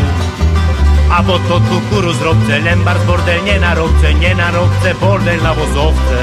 A 1.11 1.23
po 1.23 1.39
to 1.47 1.63
tu 1.71 1.77
kuru 1.91 2.11
zrobce, 2.19 2.61
len 2.63 2.83
bar 2.83 2.99
bordel 3.07 3.39
nie 3.47 3.59
na 3.63 3.79
robce, 3.79 4.11
nie 4.19 4.35
na 4.35 4.51
robce, 4.51 4.91
bordel 4.99 5.39
na 5.43 5.55
vozovce. 5.55 6.19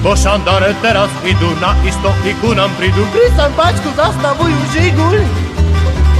Bo 0.00 0.16
šandare 0.16 0.72
teraz 0.80 1.12
idú 1.28 1.52
na 1.60 1.76
isto 1.84 2.08
i 2.24 2.32
ku 2.40 2.56
nám 2.56 2.72
prídu 2.80 3.04
Pri 3.12 3.28
pačku 3.52 3.92
zastavujú 3.92 4.56
žiguľ 4.72 5.20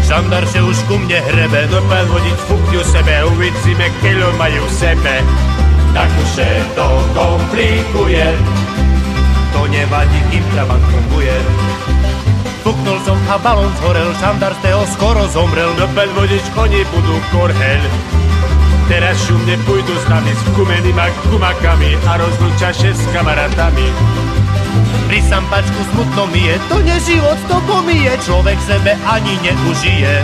Šandar 0.04 0.44
še 0.44 0.60
už 0.60 0.76
ku 0.84 1.00
mne 1.00 1.16
hrebe 1.16 1.64
Dopel 1.72 2.04
vodiť 2.12 2.38
fukňu 2.44 2.82
sebe 2.84 3.24
Uvidíme, 3.32 3.88
keľo 4.04 4.36
majú 4.36 4.68
sebe. 4.68 5.24
Tak 5.96 6.10
už 6.12 6.44
to 6.76 6.88
komplikuje 7.16 8.26
To 9.54 9.66
nevadí, 9.66 10.20
kým 10.30 10.44
trabant 10.54 10.84
funguje 10.88 11.34
Fuknul 12.60 13.00
som 13.08 13.16
a 13.26 13.40
balón 13.40 13.72
zhorel, 13.80 14.12
šandar 14.20 14.52
z 14.60 14.68
toho 14.68 14.84
skoro 14.92 15.24
zomrel. 15.32 15.72
Dopel 15.80 16.12
vodič 16.12 16.44
koni 16.52 16.84
budú 16.92 17.16
korhel. 17.32 17.82
Teraz 18.84 19.16
šumne 19.24 19.56
pôjdu 19.64 19.94
s 19.96 20.04
nami 20.12 20.34
s 20.34 20.42
kumenými 20.52 21.08
kumakami 21.30 21.96
a 22.04 22.20
rozlúča 22.20 22.74
s 22.74 23.00
kamarátami. 23.16 23.86
Pri 25.08 25.20
sampačku 25.26 25.80
smutno 25.94 26.28
mi 26.30 26.46
je, 26.46 26.54
to 26.68 26.78
neživot, 26.84 27.38
to 27.48 27.58
pomije, 27.64 28.12
človek 28.22 28.58
sebe 28.62 28.94
ani 29.08 29.34
neužije. 29.42 30.22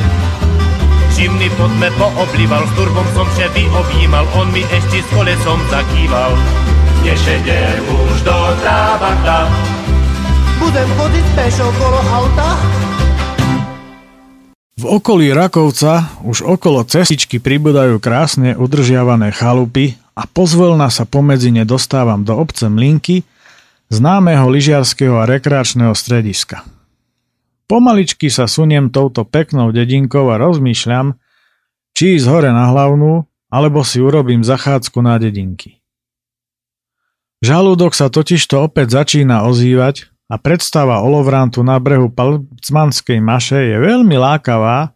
Čím 1.17 1.41
mi 1.41 1.49
poďme 1.57 1.89
pooblíval, 1.97 2.69
s 2.69 2.73
turbom 2.77 3.07
som 3.17 3.27
vše 3.33 3.49
vyobjímal, 3.57 4.29
on 4.37 4.53
mi 4.53 4.63
ešte 4.69 5.01
s 5.01 5.09
kolesom 5.11 5.59
zakýval. 5.73 6.66
Nešedem 7.07 7.87
už 7.87 8.27
do 8.27 8.35
Trabanta, 8.67 9.47
budem 10.59 10.89
chodiť 10.99 11.27
pešo 11.39 11.71
okolo 11.71 12.01
auta, 12.03 12.49
v 14.75 14.85
okolí 14.91 15.31
Rakovca 15.31 16.19
už 16.27 16.43
okolo 16.43 16.83
cestičky 16.83 17.39
pribúdajú 17.39 18.03
krásne 18.03 18.59
udržiavané 18.59 19.31
chalupy 19.31 19.95
a 20.19 20.27
pozvolna 20.27 20.91
sa 20.91 21.07
pomedzi 21.07 21.55
ne 21.55 21.63
dostávam 21.63 22.27
do 22.27 22.35
obce 22.35 22.67
Mlinky, 22.67 23.23
známeho 23.87 24.51
lyžiarského 24.51 25.23
a 25.23 25.31
rekreačného 25.31 25.95
strediska. 25.95 26.67
Pomaličky 27.71 28.35
sa 28.35 28.51
suniem 28.51 28.91
touto 28.91 29.23
peknou 29.23 29.71
dedinkou 29.71 30.27
a 30.27 30.43
rozmýšľam, 30.43 31.15
či 31.95 32.19
ísť 32.19 32.27
hore 32.27 32.51
na 32.51 32.75
hlavnú, 32.75 33.23
alebo 33.47 33.87
si 33.87 34.03
urobím 34.03 34.43
zachádzku 34.43 34.99
na 35.07 35.23
dedinky. 35.23 35.86
Žalúdok 37.47 37.95
sa 37.95 38.11
totižto 38.11 38.59
opäť 38.59 38.99
začína 38.99 39.47
ozývať 39.47 40.11
a 40.27 40.35
predstava 40.35 40.99
olovrantu 40.99 41.63
na 41.63 41.79
brehu 41.79 42.11
Palcmanskej 42.11 43.23
maše 43.23 43.71
je 43.71 43.77
veľmi 43.79 44.19
lákavá, 44.19 44.91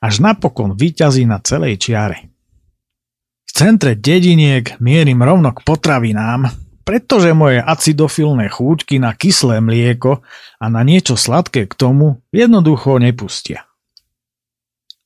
až 0.00 0.14
napokon 0.24 0.80
vyťazí 0.80 1.28
na 1.28 1.44
celej 1.44 1.76
čiare. 1.76 2.32
V 3.44 3.50
centre 3.52 4.00
dediniek 4.00 4.80
mierim 4.80 5.20
rovno 5.20 5.52
k 5.52 5.60
potravinám, 5.60 6.48
pretože 6.88 7.36
moje 7.36 7.60
acidofilné 7.60 8.48
chúťky 8.48 8.96
na 8.96 9.12
kyslé 9.12 9.60
mlieko 9.60 10.24
a 10.56 10.64
na 10.72 10.80
niečo 10.80 11.20
sladké 11.20 11.68
k 11.68 11.74
tomu 11.76 12.24
jednoducho 12.32 12.96
nepustia. 12.96 13.68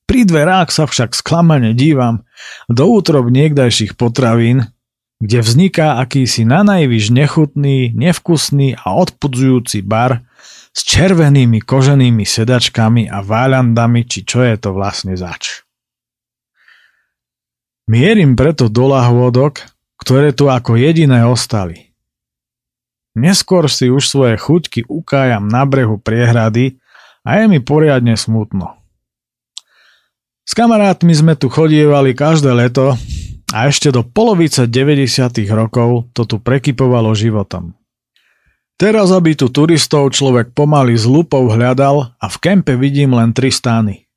Pri 0.07 0.23
dverách 0.23 0.71
sa 0.71 0.87
však 0.87 1.11
sklamane 1.11 1.75
dívam 1.75 2.23
do 2.71 2.87
útrob 2.87 3.27
niekdajších 3.27 3.99
potravín, 3.99 4.71
kde 5.19 5.39
vzniká 5.39 5.99
akýsi 6.03 6.43
na 6.43 6.61
najvyš 6.67 7.11
nechutný, 7.11 7.95
nevkusný 7.95 8.75
a 8.75 8.95
odpudzujúci 8.99 9.79
bar 9.85 10.23
s 10.75 10.83
červenými 10.83 11.63
koženými 11.63 12.27
sedačkami 12.27 13.07
a 13.07 13.23
váľandami, 13.23 14.03
či 14.03 14.27
čo 14.27 14.43
je 14.43 14.55
to 14.59 14.75
vlastne 14.75 15.15
zač. 15.15 15.63
Mierim 17.87 18.35
preto 18.35 18.67
do 18.67 18.91
lahôdok, 18.91 19.63
ktoré 20.01 20.35
tu 20.35 20.51
ako 20.51 20.75
jediné 20.75 21.23
ostali. 21.23 21.95
Neskôr 23.15 23.71
si 23.71 23.87
už 23.87 24.11
svoje 24.11 24.35
chuťky 24.35 24.91
ukájam 24.91 25.47
na 25.47 25.63
brehu 25.63 25.95
priehrady 25.95 26.75
a 27.23 27.39
je 27.39 27.45
mi 27.47 27.63
poriadne 27.63 28.19
smutno. 28.19 28.75
S 30.43 30.51
kamarátmi 30.53 31.15
sme 31.15 31.33
tu 31.39 31.47
chodievali 31.47 32.11
každé 32.11 32.51
leto 32.51 32.99
a 33.55 33.71
ešte 33.71 33.87
do 33.87 34.03
polovice 34.03 34.67
90. 34.67 35.47
rokov 35.55 36.11
to 36.11 36.27
tu 36.27 36.43
prekypovalo 36.43 37.15
životom. 37.15 37.71
Teraz, 38.75 39.15
aby 39.15 39.39
tu 39.39 39.47
turistov 39.47 40.11
človek 40.11 40.51
pomaly 40.51 40.99
z 40.99 41.07
lupou 41.07 41.47
hľadal 41.47 42.11
a 42.19 42.25
v 42.27 42.37
kempe 42.43 42.75
vidím 42.75 43.15
len 43.15 43.31
tri 43.31 43.47
stány. 43.47 44.11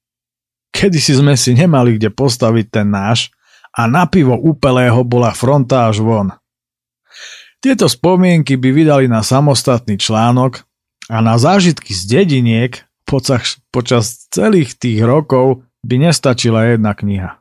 Kedy 0.74 0.98
si 0.98 1.14
sme 1.14 1.38
si 1.38 1.54
nemali 1.54 1.94
kde 1.94 2.10
postaviť 2.10 2.66
ten 2.66 2.90
náš 2.90 3.30
a 3.70 3.86
na 3.86 4.10
pivo 4.10 4.34
úplého 4.34 5.06
bola 5.06 5.30
fronta 5.30 5.86
až 5.86 6.02
von. 6.02 6.34
Tieto 7.62 7.86
spomienky 7.86 8.58
by 8.58 8.68
vydali 8.74 9.06
na 9.06 9.22
samostatný 9.22 10.02
článok 10.02 10.66
a 11.06 11.22
na 11.22 11.38
zážitky 11.38 11.94
z 11.94 12.02
dediniek 12.10 12.82
počas 13.70 14.26
celých 14.34 14.74
tých 14.74 14.98
rokov 15.06 15.62
by 15.86 16.10
nestačila 16.10 16.74
jedna 16.74 16.98
kniha. 16.98 17.38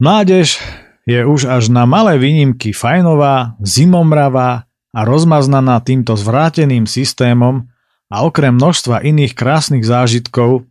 Mládež 0.00 0.56
je 1.04 1.20
už 1.20 1.44
až 1.44 1.68
na 1.68 1.84
malé 1.84 2.16
výnimky 2.16 2.72
fajnová, 2.72 3.60
zimomravá 3.60 4.64
a 4.96 5.00
rozmaznaná 5.04 5.76
týmto 5.84 6.16
zvráteným 6.16 6.88
systémom 6.88 7.68
a 8.08 8.24
okrem 8.24 8.56
množstva 8.56 9.04
iných 9.04 9.36
krásnych 9.36 9.84
zážitkov 9.84 10.64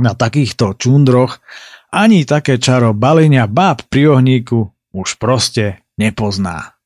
na 0.00 0.16
takýchto 0.16 0.80
čundroch 0.80 1.44
ani 1.92 2.24
také 2.24 2.56
čaro 2.56 2.96
balenia 2.96 3.44
báb 3.44 3.84
pri 3.92 4.16
ohníku 4.16 4.72
už 4.96 5.20
proste 5.20 5.84
nepozná. 6.00 6.80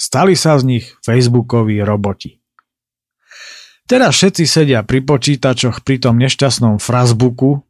Stali 0.00 0.32
sa 0.32 0.56
z 0.56 0.64
nich 0.64 0.86
facebookoví 1.04 1.76
roboti. 1.84 2.40
Teraz 3.84 4.16
všetci 4.16 4.44
sedia 4.48 4.80
pri 4.80 5.04
počítačoch 5.04 5.84
pri 5.84 6.00
tom 6.00 6.16
nešťastnom 6.16 6.80
frasbooku 6.80 7.60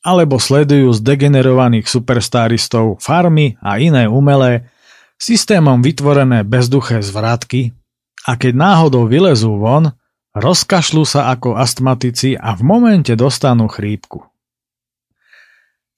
alebo 0.00 0.40
sledujú 0.40 0.92
z 0.96 1.00
degenerovaných 1.04 1.84
superstaristov 1.84 3.00
farmy 3.04 3.60
a 3.60 3.76
iné 3.76 4.08
umelé 4.08 4.72
systémom 5.20 5.84
vytvorené 5.84 6.44
bezduché 6.44 7.04
zvratky 7.04 7.76
a 8.24 8.36
keď 8.40 8.52
náhodou 8.56 9.04
vylezú 9.04 9.60
von, 9.60 9.92
rozkašľú 10.32 11.04
sa 11.04 11.32
ako 11.32 11.56
astmatici 11.56 12.36
a 12.36 12.56
v 12.56 12.62
momente 12.64 13.12
dostanú 13.16 13.68
chrípku. 13.68 14.24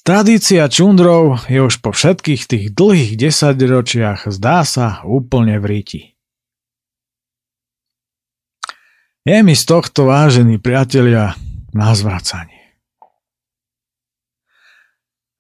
Tradícia 0.03 0.67
čundrov 0.67 1.47
je 1.47 1.63
už 1.63 1.79
po 1.79 1.95
všetkých 1.95 2.43
tých 2.51 2.65
dlhých 2.75 3.15
desaťročiach 3.15 4.27
zdá 4.35 4.67
sa 4.67 5.07
úplne 5.07 5.63
v 5.63 5.65
ríti. 5.71 6.03
Je 9.23 9.39
mi 9.47 9.55
z 9.55 9.63
tohto, 9.63 10.11
vážení 10.11 10.59
priatelia, 10.59 11.39
na 11.71 11.95
zvracanie. 11.95 12.62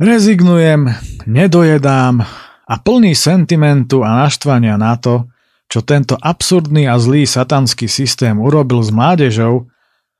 Rezignujem, 0.02 0.90
nedojedám, 1.30 2.26
a 2.66 2.74
plný 2.74 3.14
sentimentu 3.14 4.02
a 4.02 4.26
naštvania 4.26 4.74
na 4.74 4.98
to, 4.98 5.30
čo 5.70 5.78
tento 5.86 6.18
absurdný 6.18 6.90
a 6.90 6.98
zlý 6.98 7.22
satanský 7.22 7.86
systém 7.86 8.34
urobil 8.34 8.82
s 8.82 8.90
mládežou, 8.90 9.70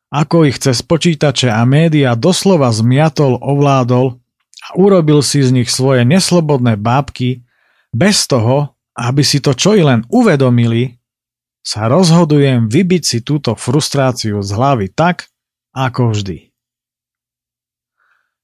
ako 0.07 0.47
ich 0.47 0.63
cez 0.63 0.87
počítače 0.87 1.51
a 1.51 1.67
média 1.67 2.15
doslova 2.15 2.71
zmiatol, 2.71 3.43
ovládol 3.43 4.23
a 4.63 4.69
urobil 4.79 5.19
si 5.19 5.43
z 5.43 5.51
nich 5.51 5.67
svoje 5.67 6.07
neslobodné 6.07 6.79
bábky, 6.79 7.43
bez 7.91 8.31
toho, 8.31 8.79
aby 8.95 9.27
si 9.27 9.43
to 9.43 9.51
čo 9.51 9.75
i 9.75 9.83
len 9.83 10.07
uvedomili, 10.15 10.95
sa 11.59 11.91
rozhodujem 11.91 12.71
vybiť 12.71 13.03
si 13.03 13.19
túto 13.27 13.59
frustráciu 13.59 14.47
z 14.47 14.51
hlavy 14.55 14.95
tak, 14.95 15.27
ako 15.75 16.15
vždy. 16.15 16.52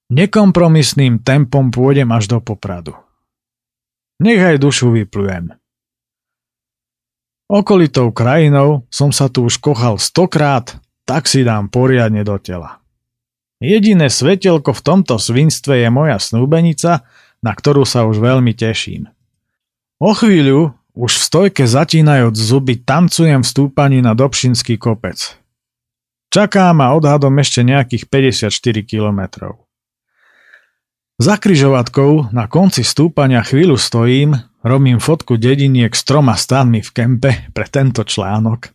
Nekompromisným 0.08 1.20
tempom 1.20 1.68
pôjdem 1.68 2.08
až 2.16 2.32
do 2.32 2.38
popradu. 2.40 2.96
Nech 4.24 4.40
aj 4.40 4.56
dušu 4.56 4.88
vyplujem. 4.96 5.52
Okolitou 7.48 8.08
krajinou 8.12 8.88
som 8.88 9.12
sa 9.12 9.28
tu 9.28 9.44
už 9.44 9.60
kochal 9.60 10.00
stokrát, 10.00 10.80
tak 11.04 11.28
si 11.28 11.44
dám 11.44 11.68
poriadne 11.68 12.24
do 12.24 12.40
tela. 12.40 12.80
Jediné 13.60 14.08
svetelko 14.08 14.72
v 14.72 14.84
tomto 14.84 15.20
svinstve 15.20 15.84
je 15.84 15.88
moja 15.92 16.16
snúbenica, 16.16 17.04
na 17.44 17.52
ktorú 17.52 17.84
sa 17.84 18.08
už 18.08 18.16
veľmi 18.16 18.56
teším. 18.56 19.12
O 20.00 20.16
chvíľu, 20.16 20.72
už 20.96 21.12
v 21.14 21.24
stojke 21.24 21.64
zatínajúc 21.68 22.32
zuby, 22.32 22.80
tancujem 22.80 23.44
v 23.44 23.50
stúpaní 23.50 23.98
na 24.00 24.16
Dobšinský 24.16 24.80
kopec. 24.80 25.36
Čaká 26.32 26.72
ma 26.72 26.96
odhadom 26.96 27.32
ešte 27.40 27.60
nejakých 27.60 28.08
54 28.08 28.88
kilometrov. 28.88 29.67
Za 31.18 31.34
kryžovatkou 31.34 32.30
na 32.30 32.46
konci 32.46 32.86
stúpania 32.86 33.42
chvíľu 33.42 33.74
stojím, 33.74 34.38
robím 34.62 35.02
fotku 35.02 35.34
dediniek 35.34 35.90
s 35.90 36.06
troma 36.06 36.38
stanmi 36.38 36.78
v 36.78 36.90
kempe 36.94 37.30
pre 37.50 37.66
tento 37.66 38.06
článok 38.06 38.70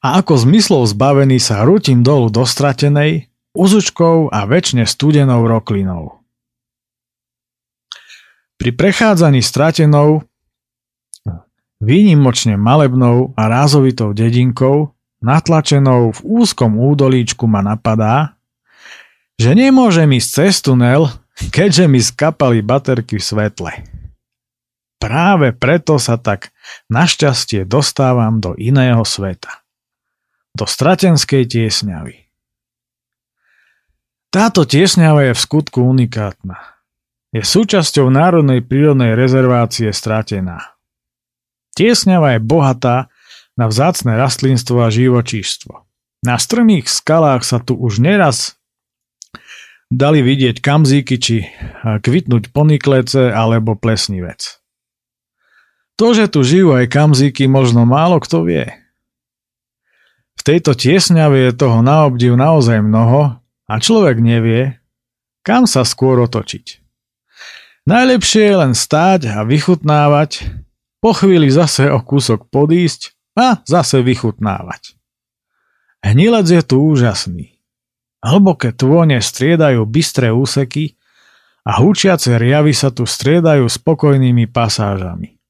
a 0.00 0.18
ako 0.18 0.48
zmyslov 0.48 0.88
zbavený 0.88 1.36
sa 1.36 1.62
rútim 1.62 2.00
dolu 2.00 2.32
do 2.32 2.48
stratenej, 2.48 3.28
uzučkou 3.52 4.32
a 4.32 4.48
väčšine 4.48 4.88
studenou 4.88 5.44
roklinou. 5.44 6.24
Pri 8.56 8.72
prechádzaní 8.72 9.44
stratenou, 9.44 10.24
výnimočne 11.80 12.56
malebnou 12.56 13.32
a 13.36 13.42
rázovitou 13.48 14.12
dedinkou, 14.12 14.92
natlačenou 15.20 16.12
v 16.16 16.20
úzkom 16.24 16.80
údolíčku 16.80 17.44
ma 17.44 17.60
napadá, 17.60 18.36
že 19.40 19.56
nemôžem 19.56 20.08
ísť 20.16 20.28
cez 20.28 20.60
tunel, 20.60 21.08
keďže 21.48 21.88
mi 21.88 22.04
skapali 22.04 22.60
baterky 22.60 23.16
v 23.16 23.24
svetle. 23.24 23.72
Práve 25.00 25.56
preto 25.56 25.96
sa 25.96 26.20
tak 26.20 26.52
našťastie 26.92 27.64
dostávam 27.64 28.36
do 28.36 28.52
iného 28.60 29.00
sveta. 29.08 29.64
Do 30.52 30.68
stratenskej 30.68 31.48
tiesňavy. 31.48 32.28
Táto 34.28 34.68
tiesňava 34.68 35.32
je 35.32 35.32
v 35.32 35.40
skutku 35.40 35.80
unikátna. 35.80 36.60
Je 37.32 37.40
súčasťou 37.40 38.12
Národnej 38.12 38.60
prírodnej 38.60 39.16
rezervácie 39.16 39.88
Stratená. 39.90 40.76
Tiesňava 41.72 42.36
je 42.36 42.40
bohatá 42.44 43.08
na 43.56 43.66
vzácne 43.72 44.20
rastlinstvo 44.20 44.84
a 44.84 44.92
živočíštvo. 44.92 45.88
Na 46.20 46.36
strmých 46.36 46.92
skalách 46.92 47.42
sa 47.48 47.56
tu 47.56 47.72
už 47.72 48.04
neraz 48.04 48.59
dali 49.90 50.22
vidieť 50.22 50.62
kamzíky 50.62 51.18
či 51.18 51.36
kvitnúť 51.84 52.54
poniklece 52.54 53.34
alebo 53.34 53.74
plesnivec. 53.74 54.62
To, 56.00 56.16
že 56.16 56.32
tu 56.32 56.40
žijú 56.40 56.72
aj 56.72 56.88
kamzíky, 56.88 57.44
možno 57.44 57.84
málo 57.84 58.22
kto 58.24 58.48
vie. 58.48 58.72
V 60.38 60.42
tejto 60.46 60.72
tiesňave 60.72 61.50
je 61.50 61.52
toho 61.52 61.84
na 61.84 62.08
obdiv 62.08 62.32
naozaj 62.32 62.80
mnoho 62.80 63.36
a 63.68 63.74
človek 63.76 64.16
nevie, 64.24 64.80
kam 65.44 65.68
sa 65.68 65.84
skôr 65.84 66.16
otočiť. 66.24 66.80
Najlepšie 67.84 68.48
je 68.48 68.56
len 68.56 68.72
stáť 68.72 69.28
a 69.28 69.44
vychutnávať, 69.44 70.48
po 71.04 71.12
chvíli 71.12 71.52
zase 71.52 71.92
o 71.92 72.00
kúsok 72.00 72.48
podísť 72.48 73.16
a 73.36 73.60
zase 73.68 74.00
vychutnávať. 74.00 74.96
Hnilec 76.00 76.48
je 76.48 76.62
tu 76.64 76.80
úžasný. 76.80 77.59
Hlboké 78.20 78.76
tvone 78.76 79.16
striedajú 79.16 79.88
bystré 79.88 80.28
úseky 80.28 81.00
a 81.64 81.80
hučiace 81.80 82.36
riavy 82.36 82.76
sa 82.76 82.92
tu 82.92 83.08
striedajú 83.08 83.64
spokojnými 83.64 84.48
pasážami. 84.48 85.40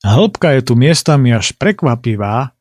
Hĺbka 0.00 0.56
je 0.56 0.62
tu 0.64 0.74
miestami 0.80 1.36
až 1.36 1.52
prekvapivá, 1.60 2.56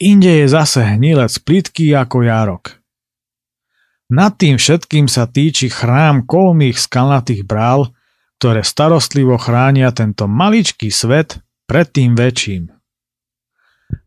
inde 0.00 0.32
je 0.44 0.46
zase 0.48 0.80
hnilec 0.80 1.36
plitký 1.44 1.92
ako 1.92 2.24
jarok. 2.24 2.64
Nad 4.10 4.40
tým 4.40 4.56
všetkým 4.56 5.06
sa 5.06 5.28
týči 5.28 5.68
chrám 5.68 6.24
kolmých 6.24 6.80
skalnatých 6.80 7.44
brál, 7.44 7.92
ktoré 8.40 8.64
starostlivo 8.64 9.36
chránia 9.36 9.92
tento 9.92 10.24
maličký 10.24 10.88
svet 10.88 11.44
pred 11.68 11.86
tým 11.92 12.16
väčším. 12.16 12.72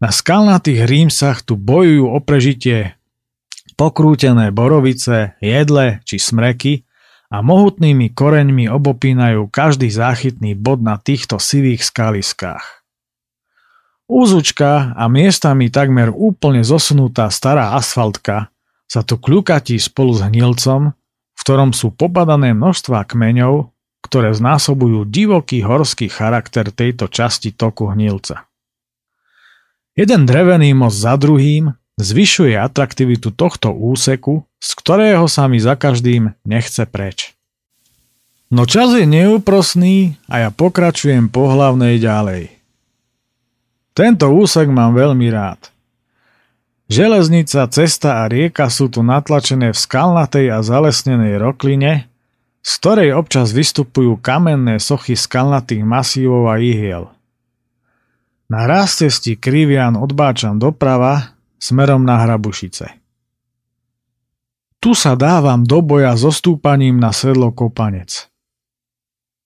Na 0.02 0.10
skalnatých 0.10 0.90
rímsach 0.90 1.46
tu 1.46 1.54
bojujú 1.56 2.10
o 2.10 2.20
prežitie 2.26 2.98
pokrútené 3.84 4.56
borovice, 4.56 5.36
jedle 5.44 6.00
či 6.08 6.16
smreky 6.16 6.88
a 7.28 7.44
mohutnými 7.44 8.16
koreňmi 8.16 8.72
obopínajú 8.72 9.52
každý 9.52 9.92
záchytný 9.92 10.56
bod 10.56 10.80
na 10.80 10.96
týchto 10.96 11.36
sivých 11.36 11.84
skaliskách. 11.84 12.64
Úzučka 14.08 14.96
a 14.96 15.04
miestami 15.12 15.68
takmer 15.68 16.16
úplne 16.16 16.64
zosunutá 16.64 17.28
stará 17.28 17.76
asfaltka 17.76 18.48
sa 18.88 19.04
tu 19.04 19.20
kľukatí 19.20 19.76
spolu 19.76 20.16
s 20.16 20.24
hnilcom, 20.32 20.96
v 21.36 21.40
ktorom 21.44 21.76
sú 21.76 21.92
popadané 21.92 22.56
množstva 22.56 23.04
kmeňov, 23.04 23.68
ktoré 24.00 24.32
znásobujú 24.32 25.04
divoký 25.12 25.60
horský 25.60 26.08
charakter 26.08 26.72
tejto 26.72 27.12
časti 27.12 27.52
toku 27.52 27.92
hnilca. 27.92 28.48
Jeden 30.00 30.24
drevený 30.24 30.72
most 30.72 31.04
za 31.04 31.20
druhým 31.20 31.83
zvyšuje 31.98 32.58
atraktivitu 32.58 33.34
tohto 33.34 33.74
úseku, 33.74 34.46
z 34.58 34.70
ktorého 34.80 35.26
sa 35.30 35.46
mi 35.52 35.62
za 35.62 35.78
každým 35.78 36.34
nechce 36.48 36.86
preč. 36.90 37.34
No 38.54 38.70
čas 38.70 38.94
je 38.94 39.10
neúprosný 39.10 40.22
a 40.30 40.46
ja 40.46 40.50
pokračujem 40.54 41.26
po 41.30 41.50
hlavnej 41.50 41.98
ďalej. 41.98 42.54
Tento 43.98 44.30
úsek 44.30 44.70
mám 44.70 44.94
veľmi 44.94 45.28
rád. 45.34 45.74
Železnica, 46.90 47.66
cesta 47.74 48.22
a 48.22 48.30
rieka 48.30 48.70
sú 48.70 48.90
tu 48.94 49.02
natlačené 49.02 49.74
v 49.74 49.78
skalnatej 49.78 50.54
a 50.54 50.62
zalesnenej 50.62 51.42
rokline, 51.42 52.06
z 52.62 52.72
ktorej 52.78 53.18
občas 53.18 53.50
vystupujú 53.50 54.22
kamenné 54.22 54.78
sochy 54.78 55.18
skalnatých 55.18 55.82
masívov 55.82 56.54
a 56.54 56.62
ihiel. 56.62 57.10
Na 58.54 58.70
raz 58.70 59.02
cesti 59.02 59.34
Krivian 59.34 59.98
odbáčam 59.98 60.62
doprava 60.62 61.33
smerom 61.64 62.04
na 62.04 62.20
Hrabušice. 62.20 63.00
Tu 64.84 64.92
sa 64.92 65.16
dávam 65.16 65.64
do 65.64 65.80
boja 65.80 66.12
so 66.20 66.28
stúpaním 66.28 67.00
na 67.00 67.16
sedlo 67.16 67.56
Kopanec. 67.56 68.28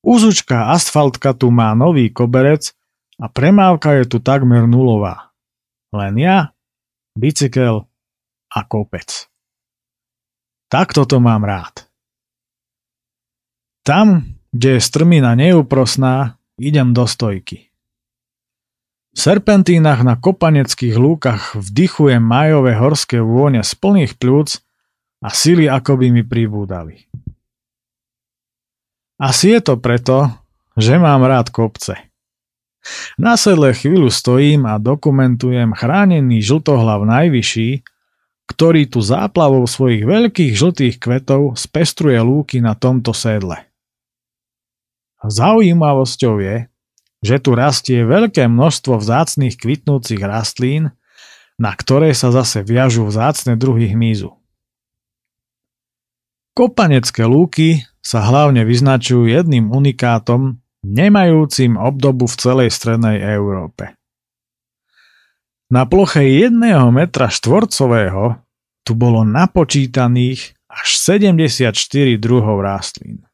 Úzučká 0.01 0.73
asfaltka 0.73 1.37
tu 1.37 1.53
má 1.53 1.77
nový 1.77 2.09
koberec 2.09 2.73
a 3.21 3.29
premávka 3.29 4.01
je 4.01 4.09
tu 4.09 4.17
takmer 4.17 4.65
nulová. 4.65 5.29
Len 5.93 6.17
ja 6.17 6.57
bicykel 7.13 7.85
a 8.49 8.59
kopec. 8.65 9.29
Takto 10.73 11.05
to 11.05 11.21
mám 11.21 11.45
rád. 11.45 11.85
Tam, 13.85 14.25
kde 14.51 14.77
je 14.77 14.81
strmina 14.81 15.37
neúprosná, 15.37 16.35
idem 16.59 16.91
do 16.91 17.07
stojky. 17.07 17.66
V 19.17 19.25
serpentínach 19.25 20.05
na 20.05 20.13
kopaneckých 20.13 20.93
lúkach 20.93 21.57
vdychujem 21.57 22.21
majové 22.21 22.77
horské 22.77 23.17
vône 23.17 23.65
z 23.65 23.73
plných 23.73 24.13
pľúc 24.21 24.61
a 25.25 25.33
sily 25.33 25.65
ako 25.65 25.97
by 25.97 26.13
mi 26.13 26.21
pribúdali. 26.21 27.09
Asi 29.17 29.57
je 29.57 29.61
to 29.65 29.81
preto, 29.81 30.29
že 30.77 31.01
mám 31.01 31.25
rád 31.25 31.49
kopce. 31.49 31.97
Na 33.17 33.41
sedle 33.41 33.73
chvíľu 33.73 34.13
stojím 34.13 34.69
a 34.69 34.77
dokumentujem 34.77 35.73
chránený 35.73 36.45
žltohlav 36.45 37.01
najvyšší, 37.09 37.81
ktorý 38.45 38.85
tu 38.85 39.01
záplavou 39.01 39.65
svojich 39.65 40.05
veľkých 40.05 40.53
žltých 40.53 40.95
kvetov 41.01 41.57
spestruje 41.57 42.21
lúky 42.21 42.61
na 42.61 42.77
tomto 42.77 43.17
sedle. 43.17 43.65
Zaujímavosťou 45.25 46.37
je, 46.37 46.69
že 47.21 47.41
tu 47.41 47.57
rastie 47.57 48.05
veľké 48.05 48.45
množstvo 48.45 48.97
vzácných 48.97 49.57
kvitnúcich 49.57 50.21
rastlín, 50.21 50.93
na 51.57 51.73
ktoré 51.73 52.13
sa 52.13 52.29
zase 52.29 52.61
viažú 52.61 53.09
vzácne 53.09 53.57
druhy 53.57 53.89
hmyzu. 53.93 54.37
Kopanecké 56.57 57.25
lúky 57.25 57.85
sa 58.01 58.25
hlavne 58.25 58.65
vyznačujú 58.65 59.29
jedným 59.29 59.69
unikátom, 59.69 60.57
nemajúcim 60.81 61.77
obdobu 61.77 62.25
v 62.25 62.35
celej 62.37 62.69
strednej 62.73 63.21
Európe. 63.21 63.93
Na 65.67 65.83
ploche 65.83 66.23
jedného 66.23 66.87
metra 66.95 67.27
štvorcového 67.27 68.39
tu 68.87 68.95
bolo 68.95 69.27
napočítaných 69.27 70.55
až 70.71 70.87
74 70.95 71.75
druhov 72.15 72.63
rastlín. 72.63 73.26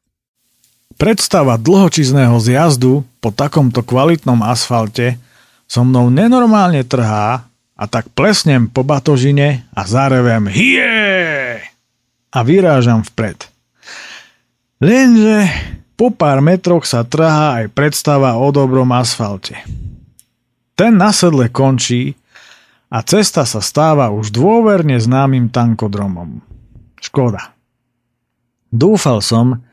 Predstava 0.94 1.58
dlhočizného 1.58 2.38
zjazdu 2.38 3.02
po 3.18 3.34
takomto 3.34 3.82
kvalitnom 3.82 4.38
asfalte 4.46 5.18
so 5.66 5.82
mnou 5.82 6.06
nenormálne 6.12 6.86
trhá 6.86 7.50
a 7.74 7.84
tak 7.90 8.06
plesnem 8.14 8.70
po 8.70 8.86
batožine 8.86 9.66
a 9.74 9.82
zarevem 9.82 10.46
hie 10.46 11.58
a 12.30 12.38
vyrážam 12.46 13.02
vpred. 13.02 13.50
Lenže 14.78 15.50
po 15.98 16.14
pár 16.14 16.38
metroch 16.42 16.86
sa 16.86 17.02
trhá 17.02 17.62
aj 17.62 17.74
predstava 17.74 18.38
o 18.38 18.50
dobrom 18.54 18.90
asfalte. 18.94 19.58
Ten 20.78 20.98
na 20.98 21.14
sedle 21.14 21.50
končí 21.50 22.14
a 22.90 23.02
cesta 23.02 23.42
sa 23.42 23.58
stáva 23.58 24.10
už 24.14 24.30
dôverne 24.30 24.94
známym 24.98 25.50
tankodromom. 25.50 26.42
Škoda. 27.02 27.54
Dúfal 28.70 29.22
som, 29.22 29.63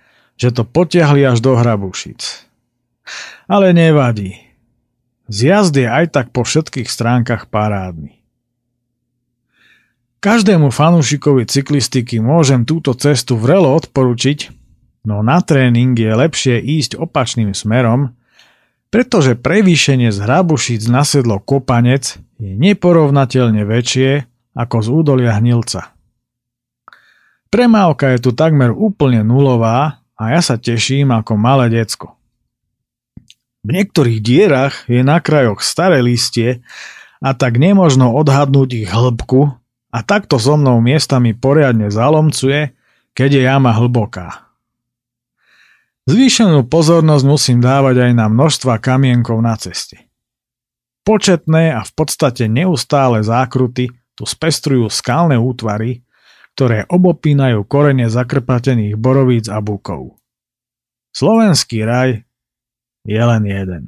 že 0.42 0.50
to 0.50 0.66
potiahli 0.66 1.22
až 1.22 1.38
do 1.46 1.54
Hrabušic. 1.54 2.50
Ale 3.46 3.78
nevadí. 3.78 4.42
Zjazd 5.30 5.78
je 5.78 5.86
aj 5.86 6.10
tak 6.10 6.34
po 6.34 6.42
všetkých 6.42 6.90
stránkach 6.90 7.46
parádny. 7.54 8.18
Každému 10.22 10.74
fanúšikovi 10.74 11.46
cyklistiky 11.46 12.18
môžem 12.18 12.66
túto 12.66 12.98
cestu 12.98 13.38
vrelo 13.38 13.74
odporučiť, 13.78 14.62
No 15.02 15.26
na 15.26 15.42
tréning 15.42 15.98
je 15.98 16.14
lepšie 16.14 16.62
ísť 16.62 17.02
opačným 17.02 17.58
smerom, 17.58 18.14
pretože 18.94 19.34
prevýšenie 19.34 20.14
z 20.14 20.20
Hrabušic 20.22 20.86
na 20.92 21.02
sedlo 21.02 21.42
Kopanec 21.42 22.22
je 22.38 22.52
neporovnateľne 22.54 23.66
väčšie 23.66 24.10
ako 24.54 24.78
z 24.84 24.88
údolia 24.92 25.34
Hnilca. 25.42 25.96
Premávka 27.50 28.14
je 28.14 28.20
tu 28.22 28.32
takmer 28.38 28.70
úplne 28.72 29.26
nulová 29.26 30.01
a 30.22 30.38
ja 30.38 30.42
sa 30.46 30.62
teším 30.62 31.10
ako 31.10 31.34
malé 31.34 31.74
decko. 31.74 32.14
V 33.66 33.74
niektorých 33.74 34.22
dierach 34.22 34.86
je 34.86 35.02
na 35.02 35.18
krajoch 35.18 35.66
staré 35.66 36.06
listie 36.06 36.62
a 37.18 37.34
tak 37.34 37.58
nemožno 37.58 38.14
odhadnúť 38.14 38.86
ich 38.86 38.90
hĺbku 38.90 39.50
a 39.90 40.00
takto 40.06 40.38
so 40.38 40.62
mnou 40.62 40.78
miestami 40.78 41.34
poriadne 41.34 41.90
zalomcuje, 41.90 42.78
keď 43.18 43.30
je 43.34 43.42
jama 43.50 43.74
hlboká. 43.74 44.46
Zvýšenú 46.06 46.66
pozornosť 46.70 47.26
musím 47.26 47.58
dávať 47.62 48.10
aj 48.10 48.12
na 48.18 48.26
množstva 48.30 48.78
kamienkov 48.82 49.42
na 49.42 49.54
ceste. 49.58 50.06
Početné 51.02 51.74
a 51.74 51.82
v 51.82 51.92
podstate 51.98 52.46
neustále 52.46 53.22
zákruty 53.26 53.90
tu 54.14 54.24
spestrujú 54.26 54.90
skalné 54.90 55.38
útvary, 55.38 56.06
ktoré 56.56 56.86
obopínajú 56.88 57.64
korene 57.66 58.12
zakrpatených 58.12 59.00
borovíc 59.00 59.48
a 59.48 59.64
bukov. 59.64 60.20
Slovenský 61.12 61.84
raj 61.84 62.24
je 63.04 63.22
len 63.22 63.44
jeden. 63.44 63.84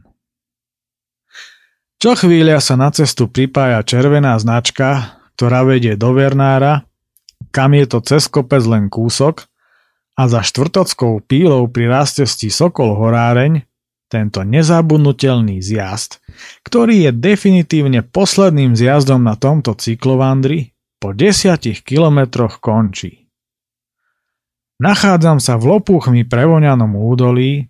Čo 2.04 2.20
chvíľa 2.20 2.60
sa 2.60 2.76
na 2.76 2.92
cestu 2.92 3.32
pripája 3.32 3.80
červená 3.88 4.36
značka, 4.36 5.22
ktorá 5.40 5.64
vedie 5.64 5.96
do 5.96 6.12
Vernára, 6.12 6.84
kam 7.56 7.72
je 7.78 7.86
to 7.88 8.04
cez 8.04 8.28
kopec 8.28 8.60
len 8.68 8.92
kúsok 8.92 9.48
a 10.20 10.28
za 10.28 10.44
štvrtockou 10.44 11.24
pílou 11.24 11.72
pri 11.72 11.88
rástesti 11.88 12.52
Sokol 12.52 13.00
Horáreň 13.00 13.64
tento 14.12 14.46
nezabudnutelný 14.46 15.58
zjazd, 15.64 16.22
ktorý 16.62 17.10
je 17.10 17.12
definitívne 17.16 18.06
posledným 18.06 18.78
zjazdom 18.78 19.26
na 19.26 19.34
tomto 19.34 19.74
cyklovandri, 19.74 20.73
po 21.04 21.12
desiatich 21.12 21.84
kilometroch 21.84 22.64
končí. 22.64 23.28
Nachádzam 24.80 25.44
sa 25.44 25.60
v 25.60 25.76
lopuchmi 25.76 26.24
prevoňanom 26.24 26.96
údolí, 26.96 27.68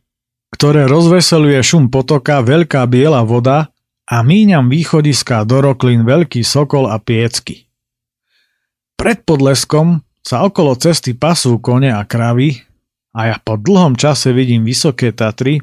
ktoré 0.53 0.85
rozveseluje 0.85 1.57
šum 1.65 1.89
potoka 1.89 2.45
veľká 2.45 2.85
biela 2.85 3.25
voda 3.25 3.73
a 4.05 4.21
míňam 4.21 4.69
východiská 4.69 5.49
do 5.49 5.65
roklín 5.65 6.05
veľký 6.05 6.45
sokol 6.45 6.85
a 6.85 7.01
piecky. 7.01 7.65
Pred 9.01 9.25
podleskom 9.25 10.05
sa 10.21 10.45
okolo 10.45 10.77
cesty 10.77 11.17
pasú 11.17 11.57
kone 11.57 11.89
a 11.89 12.05
kravy 12.05 12.61
a 13.17 13.33
ja 13.33 13.37
po 13.41 13.57
dlhom 13.57 13.97
čase 13.97 14.29
vidím 14.29 14.61
vysoké 14.61 15.09
Tatry, 15.09 15.57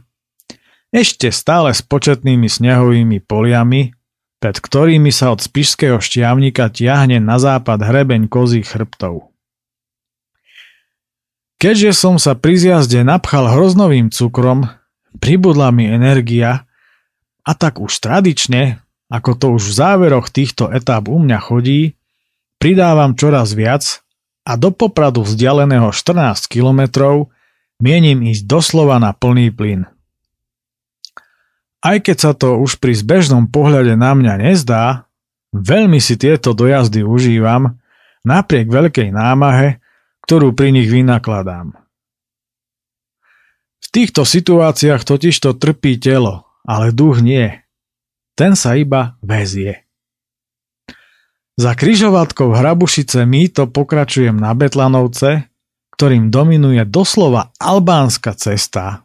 ešte 0.91 1.31
stále 1.31 1.71
s 1.71 1.87
početnými 1.87 2.51
snehovými 2.51 3.23
poliami, 3.23 3.95
pred 4.41 4.57
ktorými 4.57 5.13
sa 5.13 5.37
od 5.37 5.45
spišského 5.45 6.01
šťavníka 6.01 6.73
tiahne 6.73 7.21
na 7.21 7.37
západ 7.37 7.85
hrebeň 7.85 8.27
kozích 8.27 8.67
chrbtov. 8.67 9.31
Keďže 11.61 11.93
som 11.93 12.17
sa 12.17 12.33
pri 12.33 12.57
zjazde 12.57 13.05
napchal 13.05 13.53
hroznovým 13.53 14.09
cukrom, 14.09 14.73
pribudla 15.21 15.69
mi 15.69 15.85
energia 15.93 16.65
a 17.45 17.53
tak 17.53 17.85
už 17.85 17.93
tradične, 18.01 18.81
ako 19.13 19.31
to 19.37 19.47
už 19.61 19.63
v 19.69 19.77
záveroch 19.77 20.33
týchto 20.33 20.73
etáp 20.73 21.05
u 21.13 21.21
mňa 21.21 21.39
chodí, 21.45 22.01
pridávam 22.57 23.13
čoraz 23.13 23.53
viac 23.53 24.01
a 24.49 24.57
do 24.57 24.73
Popradu 24.73 25.21
vzdialeného 25.21 25.93
14 25.93 26.49
kilometrov 26.49 27.29
mienim 27.77 28.25
ísť 28.25 28.49
doslova 28.49 28.97
na 28.97 29.13
plný 29.13 29.53
plyn. 29.53 29.85
Aj 31.81 31.97
keď 31.97 32.17
sa 32.17 32.33
to 32.37 32.61
už 32.61 32.77
pri 32.77 32.93
zbežnom 32.93 33.49
pohľade 33.49 33.97
na 33.97 34.13
mňa 34.13 34.35
nezdá, 34.37 35.09
veľmi 35.57 35.97
si 35.97 36.21
tieto 36.21 36.53
dojazdy 36.53 37.01
užívam, 37.01 37.81
napriek 38.25 38.69
veľkej 38.69 39.09
námahe, 39.17 39.81
ktorú 40.29 40.53
pri 40.53 40.77
nich 40.77 40.93
vynakladám. 40.93 41.73
V 43.81 43.87
týchto 43.89 44.29
situáciách 44.29 45.03
totiž 45.03 45.35
to 45.41 45.57
trpí 45.57 45.97
telo, 45.97 46.45
ale 46.69 46.93
duch 46.93 47.25
nie. 47.25 47.49
Ten 48.37 48.55
sa 48.55 48.77
iba 48.77 49.17
väzie. 49.25 49.89
Za 51.61 51.77
kryžovatkou 51.77 52.57
Hrabušice 52.57 53.25
mýto 53.25 53.69
pokračujem 53.69 54.37
na 54.37 54.57
Betlanovce, 54.57 55.49
ktorým 55.97 56.33
dominuje 56.33 56.81
doslova 56.89 57.53
albánska 57.61 58.33
cesta, 58.33 59.05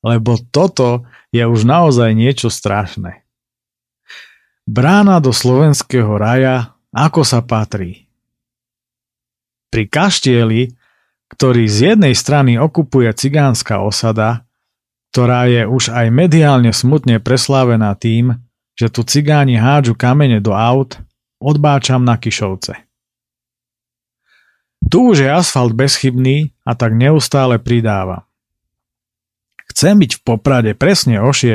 lebo 0.00 0.40
toto 0.50 1.04
je 1.30 1.44
už 1.44 1.64
naozaj 1.68 2.16
niečo 2.16 2.48
strašné. 2.48 3.24
Brána 4.64 5.18
do 5.18 5.34
slovenského 5.34 6.14
raja, 6.14 6.76
ako 6.94 7.26
sa 7.26 7.42
patrí. 7.42 8.06
Pri 9.70 9.86
kaštieli, 9.86 10.74
ktorý 11.30 11.64
z 11.70 11.94
jednej 11.94 12.14
strany 12.14 12.58
okupuje 12.58 13.10
cigánska 13.14 13.78
osada, 13.82 14.46
ktorá 15.10 15.46
je 15.50 15.62
už 15.66 15.90
aj 15.90 16.06
mediálne 16.10 16.70
smutne 16.70 17.18
preslávená 17.18 17.94
tým, 17.98 18.38
že 18.78 18.90
tu 18.90 19.02
cigáni 19.02 19.58
hádžu 19.58 19.98
kamene 19.98 20.38
do 20.38 20.54
aut, 20.54 20.98
odbáčam 21.42 22.02
na 22.06 22.14
Kišovce. 22.14 22.78
Tu 24.90 24.98
už 24.98 25.22
je 25.22 25.30
asfalt 25.30 25.76
bezchybný 25.76 26.56
a 26.64 26.72
tak 26.74 26.96
neustále 26.96 27.60
pridáva. 27.60 28.29
Chcem 29.70 30.02
byť 30.02 30.18
v 30.18 30.20
Poprade 30.26 30.72
presne 30.74 31.22
o 31.22 31.30
6, 31.30 31.54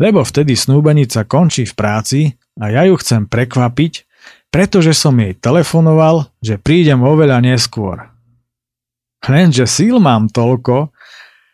lebo 0.00 0.24
vtedy 0.24 0.56
snúbenica 0.56 1.28
končí 1.28 1.68
v 1.68 1.74
práci 1.76 2.20
a 2.56 2.72
ja 2.72 2.88
ju 2.88 2.96
chcem 2.96 3.28
prekvapiť, 3.28 4.08
pretože 4.48 4.96
som 4.96 5.16
jej 5.20 5.36
telefonoval, 5.36 6.32
že 6.40 6.56
prídem 6.56 7.04
oveľa 7.04 7.44
neskôr. 7.44 8.08
Lenže 9.22 9.68
síl 9.68 10.00
mám 10.02 10.32
toľko, 10.32 10.90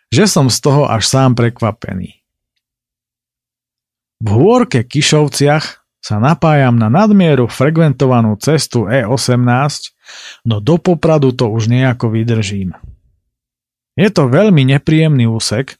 že 0.08 0.24
som 0.24 0.48
z 0.48 0.58
toho 0.62 0.88
až 0.88 1.04
sám 1.04 1.36
prekvapený. 1.36 2.16
V 4.18 4.28
hôrke 4.34 4.82
Kišovciach 4.82 5.64
sa 6.02 6.16
napájam 6.16 6.74
na 6.74 6.88
nadmieru 6.88 7.46
frekventovanú 7.46 8.34
cestu 8.40 8.88
E18, 8.88 9.94
no 10.48 10.58
do 10.58 10.80
Popradu 10.80 11.36
to 11.36 11.50
už 11.52 11.68
nejako 11.68 12.14
vydržím. 12.14 12.72
Je 13.98 14.08
to 14.14 14.30
veľmi 14.30 14.62
nepríjemný 14.62 15.26
úsek, 15.26 15.74